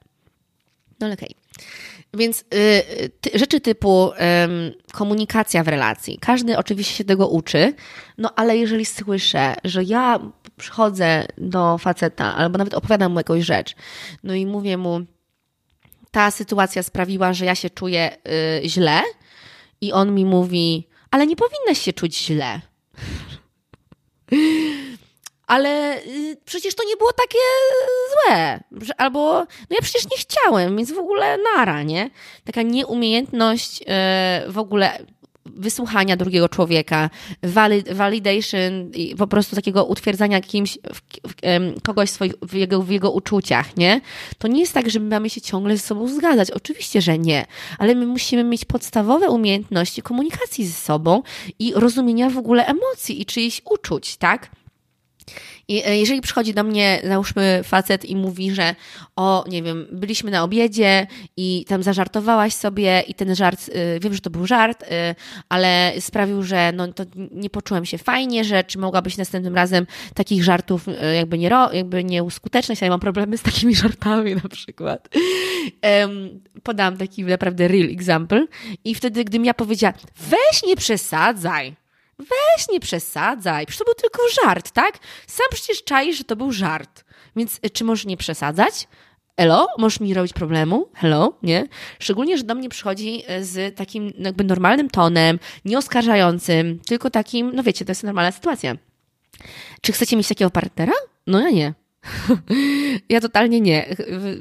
No 0.99 1.07
okej. 1.07 1.15
Okay. 1.17 1.67
Więc 2.13 2.41
y, 2.41 3.09
ty, 3.21 3.39
rzeczy 3.39 3.61
typu 3.61 4.11
y, 4.11 4.93
komunikacja 4.93 5.63
w 5.63 5.67
relacji. 5.67 6.17
Każdy 6.21 6.57
oczywiście 6.57 6.93
się 6.93 7.03
tego 7.03 7.27
uczy, 7.27 7.73
no 8.17 8.33
ale 8.35 8.57
jeżeli 8.57 8.85
słyszę, 8.85 9.55
że 9.63 9.83
ja 9.83 10.19
przychodzę 10.57 11.25
do 11.37 11.77
faceta 11.77 12.35
albo 12.35 12.57
nawet 12.57 12.73
opowiadam 12.73 13.11
mu 13.11 13.19
jakąś 13.19 13.45
rzecz, 13.45 13.75
no 14.23 14.33
i 14.33 14.45
mówię 14.45 14.77
mu, 14.77 15.01
ta 16.11 16.31
sytuacja 16.31 16.83
sprawiła, 16.83 17.33
że 17.33 17.45
ja 17.45 17.55
się 17.55 17.69
czuję 17.69 18.17
y, 18.63 18.69
źle 18.69 19.01
i 19.81 19.93
on 19.93 20.15
mi 20.15 20.25
mówi, 20.25 20.87
ale 21.11 21.27
nie 21.27 21.35
powinnaś 21.35 21.81
się 21.81 21.93
czuć 21.93 22.17
źle 22.17 22.61
ale 25.47 26.01
y, 26.07 26.37
przecież 26.45 26.75
to 26.75 26.83
nie 26.83 26.97
było 26.97 27.11
takie 27.13 27.39
złe. 28.13 28.59
Albo, 28.97 29.39
no 29.39 29.75
ja 29.75 29.81
przecież 29.81 30.03
nie 30.03 30.17
chciałem, 30.17 30.77
więc 30.77 30.91
w 30.91 30.99
ogóle 30.99 31.37
nara, 31.37 31.83
nie? 31.83 32.09
Taka 32.45 32.61
nieumiejętność 32.61 33.81
y, 33.81 33.85
w 34.51 34.57
ogóle 34.57 34.99
wysłuchania 35.55 36.17
drugiego 36.17 36.49
człowieka, 36.49 37.09
validation 37.91 38.91
po 39.17 39.27
prostu 39.27 39.55
takiego 39.55 39.85
utwierdzania 39.85 40.41
kimś, 40.41 40.77
kogoś 41.83 42.09
swoich, 42.09 42.33
w, 42.41 42.53
jego, 42.53 42.81
w 42.81 42.89
jego 42.89 43.11
uczuciach, 43.11 43.77
nie? 43.77 44.01
To 44.37 44.47
nie 44.47 44.59
jest 44.59 44.73
tak, 44.73 44.89
że 44.89 44.99
my 44.99 45.09
mamy 45.09 45.29
się 45.29 45.41
ciągle 45.41 45.77
ze 45.77 45.83
sobą 45.83 46.07
zgadzać. 46.07 46.51
Oczywiście, 46.51 47.01
że 47.01 47.17
nie. 47.17 47.45
Ale 47.77 47.95
my 47.95 48.05
musimy 48.05 48.43
mieć 48.43 48.65
podstawowe 48.65 49.29
umiejętności 49.29 50.01
komunikacji 50.01 50.67
ze 50.67 50.73
sobą 50.73 51.23
i 51.59 51.73
rozumienia 51.75 52.29
w 52.29 52.37
ogóle 52.37 52.65
emocji 52.65 53.21
i 53.21 53.25
czyichś 53.25 53.61
uczuć, 53.65 54.17
tak? 54.17 54.49
E, 55.69 55.97
jeżeli 55.97 56.21
przychodzi 56.21 56.53
do 56.53 56.63
mnie, 56.63 57.01
załóżmy, 57.03 57.61
facet 57.63 58.05
i 58.05 58.15
mówi, 58.15 58.51
że 58.51 58.75
o, 59.15 59.45
nie 59.47 59.63
wiem, 59.63 59.87
byliśmy 59.91 60.31
na 60.31 60.43
obiedzie 60.43 61.07
i 61.37 61.65
tam 61.67 61.83
zażartowałaś 61.83 62.53
sobie 62.53 63.03
i 63.07 63.13
ten 63.13 63.35
żart, 63.35 63.69
y, 63.69 63.99
wiem, 63.99 64.13
że 64.13 64.19
to 64.19 64.29
był 64.29 64.47
żart, 64.47 64.83
y, 64.83 64.85
ale 65.49 65.93
sprawił, 65.99 66.43
że 66.43 66.71
no, 66.75 66.93
to 66.93 67.03
nie 67.31 67.49
poczułem 67.49 67.85
się 67.85 67.97
fajnie, 67.97 68.43
że 68.43 68.63
czy 68.63 68.79
mogłabyś 68.79 69.17
następnym 69.17 69.55
razem 69.55 69.87
takich 70.13 70.43
żartów 70.43 70.85
jakby 71.15 71.37
nie, 71.37 71.49
jakby 71.73 72.03
nie 72.03 72.23
uskuteczniać, 72.23 72.81
ja 72.81 72.89
mam 72.89 72.99
problemy 72.99 73.37
z 73.37 73.41
takimi 73.41 73.75
żartami 73.85 74.35
na 74.35 74.49
przykład. 74.49 75.09
podam 76.63 76.97
taki 76.97 77.23
naprawdę 77.23 77.67
real 77.67 77.89
example 77.89 78.47
i 78.83 78.95
wtedy, 78.95 79.23
gdym 79.23 79.45
ja 79.45 79.53
powiedziała, 79.53 79.93
weź 80.17 80.63
nie 80.63 80.75
przesadzaj, 80.75 81.75
Weź 82.19 82.69
nie 82.71 82.79
przesadzaj, 82.79 83.65
przecież 83.65 83.79
to 83.79 83.85
był 83.85 83.93
tylko 83.93 84.21
żart, 84.43 84.71
tak? 84.71 84.99
Sam 85.27 85.47
przecież 85.51 85.83
czaisz, 85.83 86.17
że 86.17 86.23
to 86.23 86.35
był 86.35 86.51
żart. 86.51 87.03
Więc 87.35 87.59
y, 87.65 87.69
czy 87.69 87.83
możesz 87.83 88.05
nie 88.05 88.17
przesadzać? 88.17 88.87
Elo, 89.37 89.67
możesz 89.77 89.99
mi 89.99 90.13
robić 90.13 90.33
problemu? 90.33 90.89
Hello, 90.93 91.37
nie? 91.43 91.67
Szczególnie, 91.99 92.37
że 92.37 92.43
do 92.43 92.55
mnie 92.55 92.69
przychodzi 92.69 93.23
y, 93.31 93.45
z 93.45 93.75
takim 93.75 94.13
jakby 94.17 94.43
normalnym 94.43 94.89
tonem, 94.89 95.39
nieoskarżającym, 95.65 96.79
tylko 96.79 97.09
takim, 97.09 97.51
no 97.55 97.63
wiecie, 97.63 97.85
to 97.85 97.91
jest 97.91 98.03
normalna 98.03 98.31
sytuacja. 98.31 98.75
Czy 99.81 99.91
chcecie 99.91 100.17
mieć 100.17 100.27
takiego 100.27 100.51
partnera? 100.51 100.93
No 101.27 101.39
ja 101.39 101.49
nie. 101.49 101.73
Ja 103.09 103.21
totalnie 103.21 103.61
nie. 103.61 103.85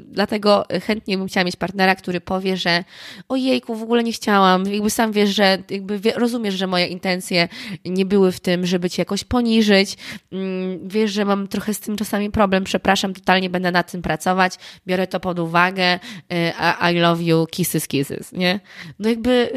Dlatego 0.05 0.65
chętnie 0.85 1.17
bym 1.17 1.27
chciała 1.27 1.43
mieć 1.43 1.55
partnera, 1.55 1.95
który 1.95 2.21
powie, 2.21 2.57
że 2.57 2.83
ojejku, 3.29 3.75
w 3.75 3.83
ogóle 3.83 4.03
nie 4.03 4.11
chciałam. 4.11 4.73
Jakby 4.73 4.89
sam 4.89 5.11
wiesz, 5.11 5.29
że 5.29 5.57
jakby 5.69 5.99
wie, 5.99 6.13
rozumiesz, 6.15 6.53
że 6.53 6.67
moje 6.67 6.87
intencje 6.87 7.47
nie 7.85 8.05
były 8.05 8.31
w 8.31 8.39
tym, 8.39 8.65
żeby 8.65 8.89
cię 8.89 9.01
jakoś 9.01 9.23
poniżyć. 9.23 9.97
Mm, 10.31 10.89
wiesz, 10.89 11.11
że 11.11 11.25
mam 11.25 11.47
trochę 11.47 11.73
z 11.73 11.79
tym 11.79 11.97
czasami 11.97 12.31
problem. 12.31 12.63
Przepraszam, 12.63 13.13
totalnie 13.13 13.49
będę 13.49 13.71
nad 13.71 13.91
tym 13.91 14.01
pracować. 14.01 14.55
Biorę 14.87 15.07
to 15.07 15.19
pod 15.19 15.39
uwagę. 15.39 15.95
Y, 15.95 16.91
I 16.91 16.99
love 16.99 17.23
you, 17.23 17.45
kisses, 17.47 17.87
kisses, 17.87 18.31
nie? 18.31 18.59
No 18.99 19.09
jakby 19.09 19.49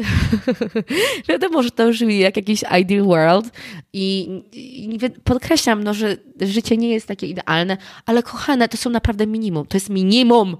wiadomo, 1.29 1.63
że 1.63 1.71
to 1.71 1.89
brzmi 1.89 2.19
jak 2.19 2.37
jakiś 2.37 2.63
ideal 2.81 3.03
world 3.05 3.49
i, 3.93 4.41
i 4.53 4.99
podkreślam, 5.23 5.83
no, 5.83 5.93
że 5.93 6.17
życie 6.41 6.77
nie 6.77 6.89
jest 6.89 7.07
takie 7.07 7.27
idealne, 7.27 7.77
ale 8.05 8.23
kochane, 8.23 8.69
to 8.69 8.77
są 8.77 8.89
naprawdę 8.89 9.27
minimum. 9.27 9.65
To 9.65 9.77
jest 9.77 9.89
minimum. 9.89 10.57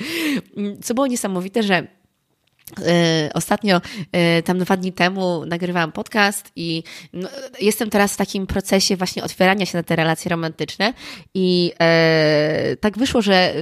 Co 0.84 0.94
było 0.94 1.06
niesamowite, 1.06 1.62
że 1.62 1.86
ostatnio, 3.34 3.80
e, 4.12 4.42
tam 4.42 4.58
dwa 4.58 4.76
dni 4.76 4.92
temu, 4.92 5.46
nagrywałam 5.46 5.92
podcast 5.92 6.52
i 6.56 6.82
no, 7.12 7.28
jestem 7.60 7.90
teraz 7.90 8.14
w 8.14 8.16
takim 8.16 8.46
procesie 8.46 8.96
właśnie 8.96 9.24
otwierania 9.24 9.66
się 9.66 9.78
na 9.78 9.82
te 9.82 9.96
relacje 9.96 10.28
romantyczne. 10.28 10.94
I 11.34 11.72
e, 11.80 12.76
tak 12.80 12.98
wyszło, 12.98 13.22
że 13.22 13.34
e, 13.34 13.54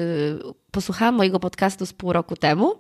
posłuchałam 0.71 1.15
mojego 1.15 1.41
podcastu 1.41 1.87
z 1.87 1.93
pół 1.93 2.13
roku 2.13 2.37
temu, 2.37 2.75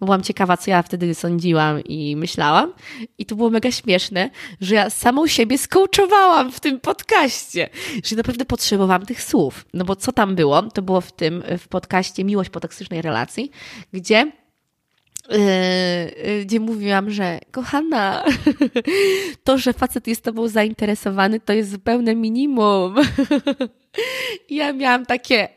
bo 0.00 0.06
byłam 0.06 0.22
ciekawa, 0.22 0.56
co 0.56 0.70
ja 0.70 0.82
wtedy 0.82 1.14
sądziłam 1.14 1.84
i 1.84 2.16
myślałam. 2.16 2.72
I 3.18 3.26
to 3.26 3.36
było 3.36 3.50
mega 3.50 3.70
śmieszne, 3.70 4.30
że 4.60 4.74
ja 4.74 4.90
samą 4.90 5.26
siebie 5.26 5.58
skołczowałam 5.58 6.52
w 6.52 6.60
tym 6.60 6.80
podcaście, 6.80 7.68
że 8.04 8.16
naprawdę 8.16 8.44
potrzebowałam 8.44 9.06
tych 9.06 9.22
słów. 9.22 9.66
No 9.74 9.84
bo 9.84 9.96
co 9.96 10.12
tam 10.12 10.34
było? 10.34 10.62
To 10.62 10.82
było 10.82 11.00
w 11.00 11.12
tym, 11.12 11.42
w 11.58 11.68
podcaście 11.68 12.24
Miłość 12.24 12.50
po 12.50 12.60
toksycznej 12.60 13.02
relacji, 13.02 13.50
gdzie 13.92 14.32
gdzie 16.44 16.60
mówiłam, 16.60 17.10
że 17.10 17.38
kochana, 17.50 18.24
to, 19.44 19.58
że 19.58 19.72
facet 19.72 20.06
jest 20.06 20.22
tobą 20.22 20.48
zainteresowany, 20.48 21.40
to 21.40 21.52
jest 21.52 21.70
zupełne 21.70 22.14
minimum. 22.14 22.94
Ja 24.50 24.72
miałam 24.72 25.06
takie, 25.06 25.48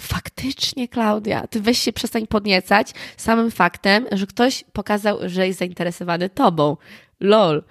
faktycznie, 0.00 0.88
Klaudia, 0.88 1.46
ty 1.46 1.60
weź 1.60 1.78
się 1.78 1.92
przestań 1.92 2.26
podniecać 2.26 2.92
samym 3.16 3.50
faktem, 3.50 4.06
że 4.12 4.26
ktoś 4.26 4.64
pokazał, 4.72 5.18
że 5.24 5.46
jest 5.46 5.58
zainteresowany 5.58 6.30
tobą. 6.30 6.76
Lol 7.20 7.62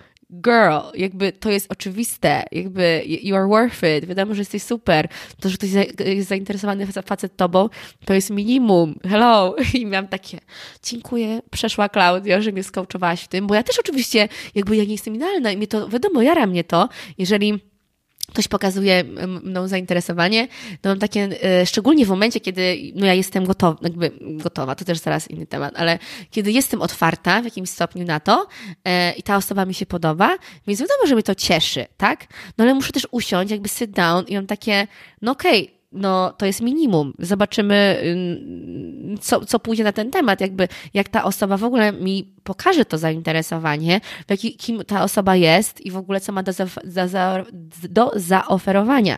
girl, 0.41 0.77
jakby 0.93 1.31
to 1.31 1.51
jest 1.51 1.71
oczywiste, 1.71 2.43
jakby 2.51 3.03
you 3.05 3.35
are 3.35 3.47
worth 3.47 3.83
it, 3.97 4.05
wiadomo, 4.05 4.33
że 4.33 4.41
jesteś 4.41 4.63
super, 4.63 5.07
to, 5.39 5.49
że 5.49 5.57
ktoś 5.57 5.69
jest 5.99 6.29
zainteresowany 6.29 6.87
facet 6.87 7.35
tobą, 7.35 7.69
to 8.05 8.13
jest 8.13 8.29
minimum, 8.29 8.99
hello, 9.03 9.55
i 9.73 9.85
miałam 9.85 10.07
takie, 10.07 10.39
dziękuję, 10.83 11.41
przeszła 11.51 11.89
Klaudia, 11.89 12.41
że 12.41 12.51
mnie 12.51 12.63
skołczowałaś 12.63 13.21
w 13.21 13.27
tym, 13.27 13.47
bo 13.47 13.55
ja 13.55 13.63
też 13.63 13.79
oczywiście, 13.79 14.27
jakby 14.55 14.75
ja 14.75 14.83
nie 14.83 14.91
jestem 14.91 15.15
idealna 15.15 15.51
i 15.51 15.57
mnie 15.57 15.67
to, 15.67 15.89
wiadomo, 15.89 16.21
jara 16.21 16.47
mnie 16.47 16.63
to, 16.63 16.89
jeżeli 17.17 17.59
ktoś 18.27 18.47
pokazuje 18.47 19.03
mną 19.43 19.67
zainteresowanie, 19.67 20.47
to 20.81 20.89
mam 20.89 20.99
takie, 20.99 21.29
e, 21.43 21.65
szczególnie 21.65 22.05
w 22.05 22.09
momencie, 22.09 22.39
kiedy 22.39 22.77
no 22.95 23.05
ja 23.05 23.13
jestem 23.13 23.45
gotowa, 23.45 23.77
jakby 23.81 24.11
gotowa, 24.21 24.75
to 24.75 24.85
też 24.85 24.97
zaraz 24.97 25.31
inny 25.31 25.45
temat, 25.47 25.73
ale 25.77 25.99
kiedy 26.31 26.51
jestem 26.51 26.81
otwarta 26.81 27.41
w 27.41 27.45
jakimś 27.45 27.69
stopniu 27.69 28.05
na 28.05 28.19
to 28.19 28.47
e, 28.85 29.11
i 29.11 29.23
ta 29.23 29.37
osoba 29.37 29.65
mi 29.65 29.73
się 29.73 29.85
podoba, 29.85 30.37
więc 30.67 30.79
wiadomo, 30.79 31.07
że 31.07 31.15
mnie 31.15 31.23
to 31.23 31.35
cieszy, 31.35 31.85
tak? 31.97 32.27
No 32.57 32.63
ale 32.63 32.73
muszę 32.73 32.91
też 32.91 33.07
usiąść, 33.11 33.51
jakby 33.51 33.69
sit 33.69 33.91
down 33.91 34.25
i 34.27 34.35
mam 34.35 34.47
takie, 34.47 34.87
no 35.21 35.31
okej, 35.31 35.63
okay, 35.63 35.74
no 35.95 36.33
to 36.37 36.45
jest 36.45 36.61
minimum. 36.61 37.13
Zobaczymy, 37.19 38.03
co, 39.21 39.45
co 39.45 39.59
pójdzie 39.59 39.83
na 39.83 39.91
ten 39.91 40.11
temat, 40.11 40.41
jakby 40.41 40.67
jak 40.93 41.09
ta 41.09 41.23
osoba 41.23 41.57
w 41.57 41.63
ogóle 41.63 41.91
mi 41.91 42.33
pokaże 42.43 42.85
to 42.85 42.97
zainteresowanie, 42.97 44.01
jaki, 44.29 44.57
kim 44.57 44.83
ta 44.85 45.03
osoba 45.03 45.35
jest 45.35 45.81
i 45.81 45.91
w 45.91 45.97
ogóle 45.97 46.21
co 46.21 46.31
ma 46.31 46.43
do, 46.43 46.53
za, 46.53 46.65
za, 47.07 47.43
do 47.89 48.11
zaoferowania. 48.15 49.17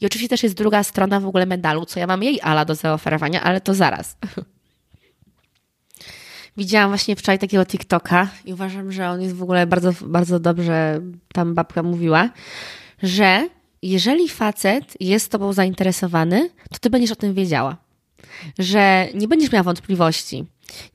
I 0.00 0.06
oczywiście 0.06 0.28
też 0.28 0.42
jest 0.42 0.54
druga 0.54 0.82
strona 0.82 1.20
w 1.20 1.26
ogóle 1.26 1.46
medalu, 1.46 1.84
co 1.84 2.00
ja 2.00 2.06
mam 2.06 2.22
jej 2.22 2.40
ala 2.42 2.64
do 2.64 2.74
zaoferowania, 2.74 3.42
ale 3.42 3.60
to 3.60 3.74
zaraz. 3.74 4.16
Widziałam 6.56 6.90
właśnie 6.90 7.16
wczoraj 7.16 7.38
takiego 7.38 7.66
TikToka 7.66 8.28
i 8.44 8.52
uważam, 8.52 8.92
że 8.92 9.08
on 9.08 9.22
jest 9.22 9.36
w 9.36 9.42
ogóle 9.42 9.66
bardzo, 9.66 9.92
bardzo 10.06 10.40
dobrze, 10.40 11.00
tam 11.32 11.54
babka 11.54 11.82
mówiła, 11.82 12.30
że 13.02 13.48
jeżeli 13.90 14.28
facet 14.28 14.96
jest 15.00 15.30
tobą 15.30 15.52
zainteresowany, 15.52 16.50
to 16.70 16.78
ty 16.78 16.90
będziesz 16.90 17.12
o 17.12 17.16
tym 17.16 17.34
wiedziała. 17.34 17.76
Że 18.58 19.08
nie 19.14 19.28
będziesz 19.28 19.52
miała 19.52 19.62
wątpliwości. 19.62 20.44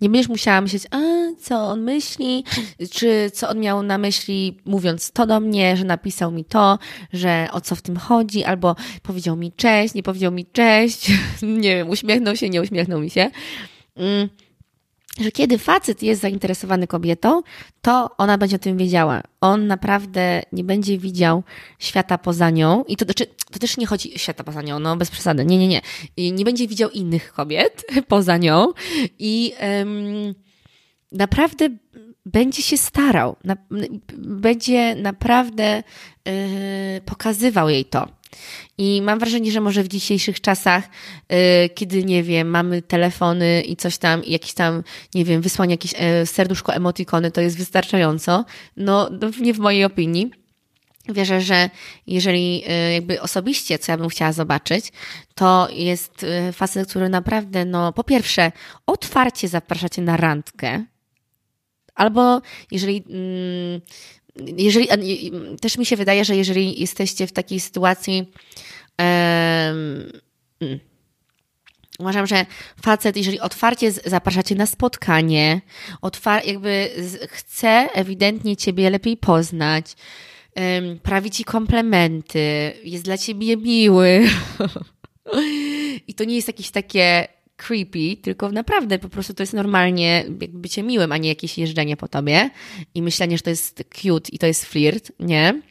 Nie 0.01 0.09
będziesz 0.09 0.29
musiała 0.29 0.61
myśleć, 0.61 0.83
a 0.91 0.99
co 1.39 1.67
on 1.67 1.81
myśli, 1.81 2.43
czy 2.91 3.31
co 3.33 3.49
on 3.49 3.59
miał 3.59 3.83
na 3.83 3.97
myśli, 3.97 4.57
mówiąc 4.65 5.11
to 5.11 5.27
do 5.27 5.39
mnie, 5.39 5.77
że 5.77 5.83
napisał 5.85 6.31
mi 6.31 6.45
to, 6.45 6.79
że 7.13 7.47
o 7.51 7.61
co 7.61 7.75
w 7.75 7.81
tym 7.81 7.97
chodzi, 7.97 8.43
albo 8.43 8.75
powiedział 9.03 9.35
mi 9.35 9.51
cześć, 9.51 9.93
nie 9.93 10.03
powiedział 10.03 10.31
mi 10.31 10.45
cześć, 10.45 11.11
nie 11.41 11.75
wiem, 11.75 11.89
uśmiechnął 11.89 12.35
się, 12.35 12.49
nie 12.49 12.61
uśmiechnął 12.61 12.99
mi 12.99 13.09
się. 13.09 13.31
Mm 13.95 14.29
że 15.19 15.31
kiedy 15.31 15.57
facet 15.57 16.03
jest 16.03 16.21
zainteresowany 16.21 16.87
kobietą, 16.87 17.41
to 17.81 18.09
ona 18.17 18.37
będzie 18.37 18.55
o 18.55 18.59
tym 18.59 18.77
wiedziała. 18.77 19.21
On 19.41 19.67
naprawdę 19.67 20.41
nie 20.51 20.63
będzie 20.63 20.97
widział 20.97 21.43
świata 21.79 22.17
poza 22.17 22.49
nią. 22.49 22.83
I 22.87 22.97
to, 22.97 23.05
znaczy, 23.05 23.25
to 23.51 23.59
też 23.59 23.77
nie 23.77 23.85
chodzi 23.85 24.15
o 24.15 24.17
świata 24.17 24.43
poza 24.43 24.61
nią, 24.61 24.79
no 24.79 24.97
bez 24.97 25.11
przesady. 25.11 25.45
Nie, 25.45 25.57
nie, 25.57 25.67
nie. 25.67 25.81
I 26.17 26.33
nie 26.33 26.45
będzie 26.45 26.67
widział 26.67 26.89
innych 26.89 27.33
kobiet 27.33 27.85
poza 28.07 28.37
nią. 28.37 28.73
I 29.19 29.53
naprawdę 31.11 31.69
będzie 32.25 32.61
się 32.61 32.77
starał. 32.77 33.35
Na, 33.43 33.57
będzie 34.17 34.95
naprawdę 34.95 35.83
yy, 36.25 36.33
pokazywał 37.05 37.69
jej 37.69 37.85
to. 37.85 38.20
I 38.77 39.01
mam 39.01 39.19
wrażenie, 39.19 39.51
że 39.51 39.61
może 39.61 39.83
w 39.83 39.87
dzisiejszych 39.87 40.41
czasach, 40.41 40.83
yy, 41.29 41.37
kiedy 41.75 42.03
nie 42.03 42.23
wiem, 42.23 42.47
mamy 42.47 42.81
telefony 42.81 43.61
i 43.61 43.75
coś 43.75 43.97
tam, 43.97 44.25
i 44.25 44.31
jakieś 44.31 44.53
tam, 44.53 44.83
nie 45.15 45.25
wiem, 45.25 45.41
wysłanie 45.41 45.73
jakieś 45.73 45.93
yy, 45.93 46.25
serduszko 46.25 46.73
emotikony, 46.73 47.31
to 47.31 47.41
jest 47.41 47.57
wystarczająco. 47.57 48.45
No, 48.77 49.09
no, 49.21 49.29
nie 49.41 49.53
w 49.53 49.59
mojej 49.59 49.85
opinii. 49.85 50.31
Wierzę, 51.09 51.41
że 51.41 51.69
jeżeli 52.07 52.59
yy, 52.59 52.93
jakby 52.93 53.21
osobiście, 53.21 53.79
co 53.79 53.91
ja 53.91 53.97
bym 53.97 54.09
chciała 54.09 54.31
zobaczyć, 54.31 54.91
to 55.35 55.67
jest 55.71 56.23
y, 56.23 56.53
facet, 56.53 56.89
który 56.89 57.09
naprawdę, 57.09 57.65
no, 57.65 57.93
po 57.93 58.03
pierwsze, 58.03 58.51
otwarcie 58.85 59.47
zapraszacie 59.47 60.01
na 60.01 60.17
randkę, 60.17 60.83
albo 61.95 62.41
jeżeli 62.71 63.03
mm, 63.09 63.81
jeżeli, 64.35 64.87
też 65.61 65.77
mi 65.77 65.85
się 65.85 65.95
wydaje, 65.95 66.25
że 66.25 66.35
jeżeli 66.35 66.81
jesteście 66.81 67.27
w 67.27 67.31
takiej 67.31 67.59
sytuacji, 67.59 68.31
um, 68.99 70.11
uważam, 71.99 72.27
że 72.27 72.45
facet, 72.81 73.17
jeżeli 73.17 73.39
otwarcie 73.39 73.91
zapraszacie 73.91 74.55
na 74.55 74.65
spotkanie, 74.65 75.61
otwar 76.01 76.45
jakby 76.45 76.89
chce 77.29 77.89
ewidentnie 77.93 78.57
ciebie 78.57 78.89
lepiej 78.89 79.17
poznać, 79.17 79.95
um, 80.55 80.99
prawi 80.99 81.31
ci 81.31 81.43
komplementy, 81.43 82.73
jest 82.83 83.03
dla 83.03 83.17
ciebie 83.17 83.57
miły. 83.57 84.27
I 86.07 86.13
to 86.13 86.23
nie 86.23 86.35
jest 86.35 86.47
jakieś 86.47 86.71
takie 86.71 87.27
creepy, 87.61 88.17
tylko 88.21 88.51
naprawdę 88.51 88.99
po 88.99 89.09
prostu 89.09 89.33
to 89.33 89.43
jest 89.43 89.53
normalnie 89.53 90.23
jakby 90.39 90.47
bycie 90.47 90.83
miłym, 90.83 91.11
a 91.11 91.17
nie 91.17 91.29
jakieś 91.29 91.57
jeżdżenie 91.57 91.97
po 91.97 92.07
tobie 92.07 92.49
i 92.95 93.01
myślenie, 93.01 93.37
że 93.37 93.43
to 93.43 93.49
jest 93.49 93.83
cute 94.01 94.29
i 94.31 94.37
to 94.37 94.47
jest 94.47 94.65
flirt, 94.65 95.11
nie? 95.19 95.61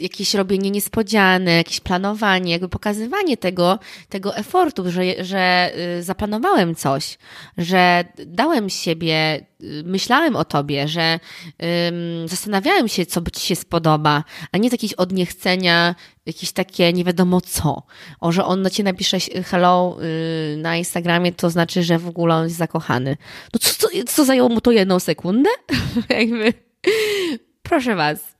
Jakieś 0.00 0.34
robienie 0.34 0.70
niespodziane, 0.70 1.56
jakieś 1.56 1.80
planowanie, 1.80 2.52
jakby 2.52 2.68
pokazywanie 2.68 3.36
tego, 3.36 3.78
tego 4.08 4.36
efortu, 4.36 4.90
że, 4.90 5.24
że 5.24 5.72
y, 5.98 6.02
zaplanowałem 6.02 6.74
coś, 6.74 7.18
że 7.58 8.04
dałem 8.26 8.70
siebie, 8.70 9.46
y, 9.62 9.82
myślałem 9.86 10.36
o 10.36 10.44
tobie, 10.44 10.88
że 10.88 11.20
um, 11.58 12.28
zastanawiałem 12.28 12.88
się, 12.88 13.06
co 13.06 13.20
by 13.20 13.30
ci 13.30 13.46
się 13.46 13.56
spodoba, 13.56 14.24
a 14.52 14.58
nie 14.58 14.68
jakieś 14.72 14.92
odniechcenia, 14.92 15.94
jakieś 16.26 16.52
takie 16.52 16.92
nie 16.92 17.04
wiadomo 17.04 17.40
co. 17.40 17.82
O, 18.20 18.32
że 18.32 18.44
on 18.44 18.62
na 18.62 18.70
ciebie 18.70 18.90
napisze 18.90 19.18
hello 19.20 19.96
yy, 20.00 20.56
na 20.56 20.76
Instagramie, 20.76 21.32
to 21.32 21.50
znaczy, 21.50 21.82
że 21.82 21.98
w 21.98 22.08
ogóle 22.08 22.34
on 22.34 22.44
jest 22.44 22.56
zakochany. 22.56 23.16
No 23.54 23.60
co, 23.60 23.74
co, 23.74 23.88
co 24.06 24.24
zajęło 24.24 24.48
mu 24.48 24.60
to 24.60 24.70
jedną 24.70 25.00
sekundę? 25.00 25.50
Jakby, 26.08 26.52
proszę 27.62 27.94
was. 27.96 28.39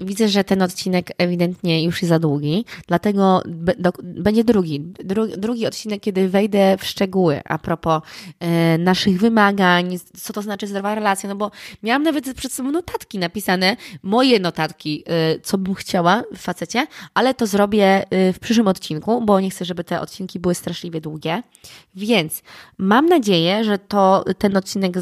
Widzę, 0.00 0.28
że 0.28 0.44
ten 0.44 0.62
odcinek 0.62 1.12
ewidentnie 1.18 1.84
już 1.84 2.02
jest 2.02 2.08
za 2.08 2.18
długi, 2.18 2.64
dlatego 2.88 3.42
do, 3.78 3.92
będzie 4.02 4.44
drugi. 4.44 4.80
Dru, 4.80 5.26
drugi 5.26 5.66
odcinek, 5.66 6.00
kiedy 6.00 6.28
wejdę 6.28 6.76
w 6.78 6.84
szczegóły 6.84 7.40
a 7.44 7.58
propos 7.58 8.02
e, 8.40 8.78
naszych 8.78 9.20
wymagań, 9.20 9.98
co 10.22 10.32
to 10.32 10.42
znaczy 10.42 10.66
zdrowa 10.66 10.94
relacja, 10.94 11.28
no 11.28 11.36
bo 11.36 11.50
miałam 11.82 12.02
nawet 12.02 12.34
przed 12.34 12.52
sobą 12.52 12.70
notatki 12.70 13.18
napisane, 13.18 13.76
moje 14.02 14.40
notatki, 14.40 15.04
e, 15.06 15.40
co 15.40 15.58
bym 15.58 15.74
chciała 15.74 16.22
w 16.34 16.38
facecie, 16.38 16.86
ale 17.14 17.34
to 17.34 17.46
zrobię 17.46 18.04
e, 18.10 18.32
w 18.32 18.38
przyszłym 18.38 18.68
odcinku, 18.68 19.22
bo 19.24 19.40
nie 19.40 19.50
chcę, 19.50 19.64
żeby 19.64 19.84
te 19.84 20.00
odcinki 20.00 20.40
były 20.40 20.54
straszliwie 20.54 21.00
długie. 21.00 21.42
Więc 21.94 22.42
mam 22.78 23.06
nadzieję, 23.06 23.64
że 23.64 23.78
to 23.78 24.24
ten 24.38 24.56
odcinek 24.56 24.94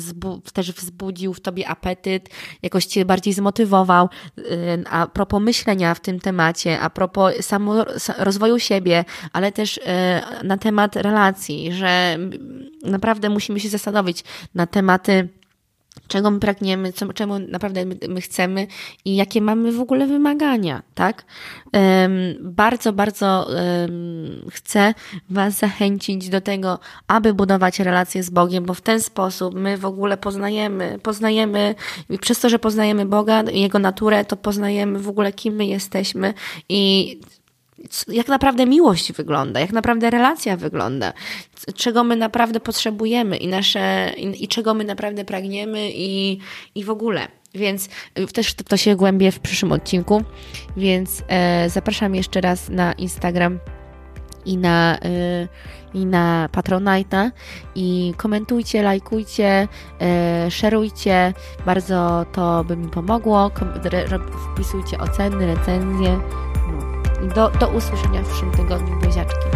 też 0.52 0.72
wzbudził 0.72 1.34
w 1.34 1.40
tobie 1.40 1.68
apetyt, 1.68 2.28
jakoś 2.62 2.86
cię 2.86 3.04
bardziej 3.04 3.32
zmotywował, 3.34 4.08
e, 4.38 4.87
a 4.90 5.06
propos 5.06 5.42
myślenia 5.42 5.94
w 5.94 6.00
tym 6.00 6.20
temacie, 6.20 6.80
a 6.80 6.90
propos 6.90 7.34
samo 7.40 7.84
rozwoju 8.18 8.58
siebie, 8.58 9.04
ale 9.32 9.52
też 9.52 9.80
e, 9.86 10.22
na 10.44 10.58
temat 10.58 10.96
relacji, 10.96 11.72
że 11.72 12.18
naprawdę 12.84 13.30
musimy 13.30 13.60
się 13.60 13.68
zastanowić 13.68 14.24
na 14.54 14.66
tematy 14.66 15.28
czego 16.08 16.30
my 16.30 16.40
pragniemy, 16.40 16.92
co, 16.92 17.12
czemu 17.12 17.38
naprawdę 17.38 17.84
my, 17.84 17.96
my, 18.08 18.20
chcemy 18.20 18.66
i 19.04 19.16
jakie 19.16 19.40
mamy 19.40 19.72
w 19.72 19.80
ogóle 19.80 20.06
wymagania, 20.06 20.82
tak? 20.94 21.24
Um, 21.72 22.12
bardzo, 22.40 22.92
bardzo 22.92 23.48
um, 23.48 24.50
chcę 24.50 24.94
Was 25.30 25.58
zachęcić 25.58 26.28
do 26.28 26.40
tego, 26.40 26.78
aby 27.06 27.34
budować 27.34 27.80
relacje 27.80 28.22
z 28.22 28.30
Bogiem, 28.30 28.64
bo 28.64 28.74
w 28.74 28.80
ten 28.80 29.00
sposób 29.00 29.54
my 29.54 29.78
w 29.78 29.84
ogóle 29.84 30.16
poznajemy, 30.16 30.98
poznajemy, 31.02 31.74
przez 32.20 32.40
to, 32.40 32.48
że 32.48 32.58
poznajemy 32.58 33.06
Boga, 33.06 33.42
Jego 33.52 33.78
naturę, 33.78 34.24
to 34.24 34.36
poznajemy 34.36 34.98
w 34.98 35.08
ogóle, 35.08 35.32
kim 35.32 35.54
my 35.54 35.66
jesteśmy 35.66 36.34
i 36.68 37.20
jak 38.08 38.28
naprawdę 38.28 38.66
miłość 38.66 39.12
wygląda, 39.12 39.60
jak 39.60 39.72
naprawdę 39.72 40.10
relacja 40.10 40.56
wygląda, 40.56 41.12
czego 41.74 42.04
my 42.04 42.16
naprawdę 42.16 42.60
potrzebujemy 42.60 43.36
i, 43.36 43.48
nasze, 43.48 44.12
i, 44.16 44.44
i 44.44 44.48
czego 44.48 44.74
my 44.74 44.84
naprawdę 44.84 45.24
pragniemy 45.24 45.90
i, 45.94 46.38
i 46.74 46.84
w 46.84 46.90
ogóle. 46.90 47.28
Więc 47.54 47.88
y, 48.18 48.26
też 48.26 48.54
to, 48.54 48.64
to 48.64 48.76
się 48.76 48.96
głębię 48.96 49.32
w 49.32 49.40
przyszłym 49.40 49.72
odcinku, 49.72 50.22
więc 50.76 51.22
e, 51.28 51.70
zapraszam 51.70 52.14
jeszcze 52.14 52.40
raz 52.40 52.68
na 52.68 52.92
Instagram 52.92 53.58
i 54.44 54.56
na, 54.56 54.98
y, 55.04 55.48
i 55.94 56.06
na 56.06 56.48
Patronite'a 56.52 57.30
i 57.74 58.14
komentujcie, 58.16 58.82
lajkujcie, 58.82 59.68
y, 60.46 60.50
szerujcie, 60.50 61.34
bardzo 61.66 62.26
to 62.32 62.64
by 62.64 62.76
mi 62.76 62.88
pomogło, 62.88 63.50
wpisujcie 64.54 64.98
oceny, 64.98 65.46
recenzje, 65.46 66.20
do, 67.22 67.50
do 67.50 67.68
usłyszenia 67.68 68.22
w 68.22 68.28
przyszłym 68.28 68.50
tygodniu. 68.50 68.96
Buziaczki. 68.96 69.46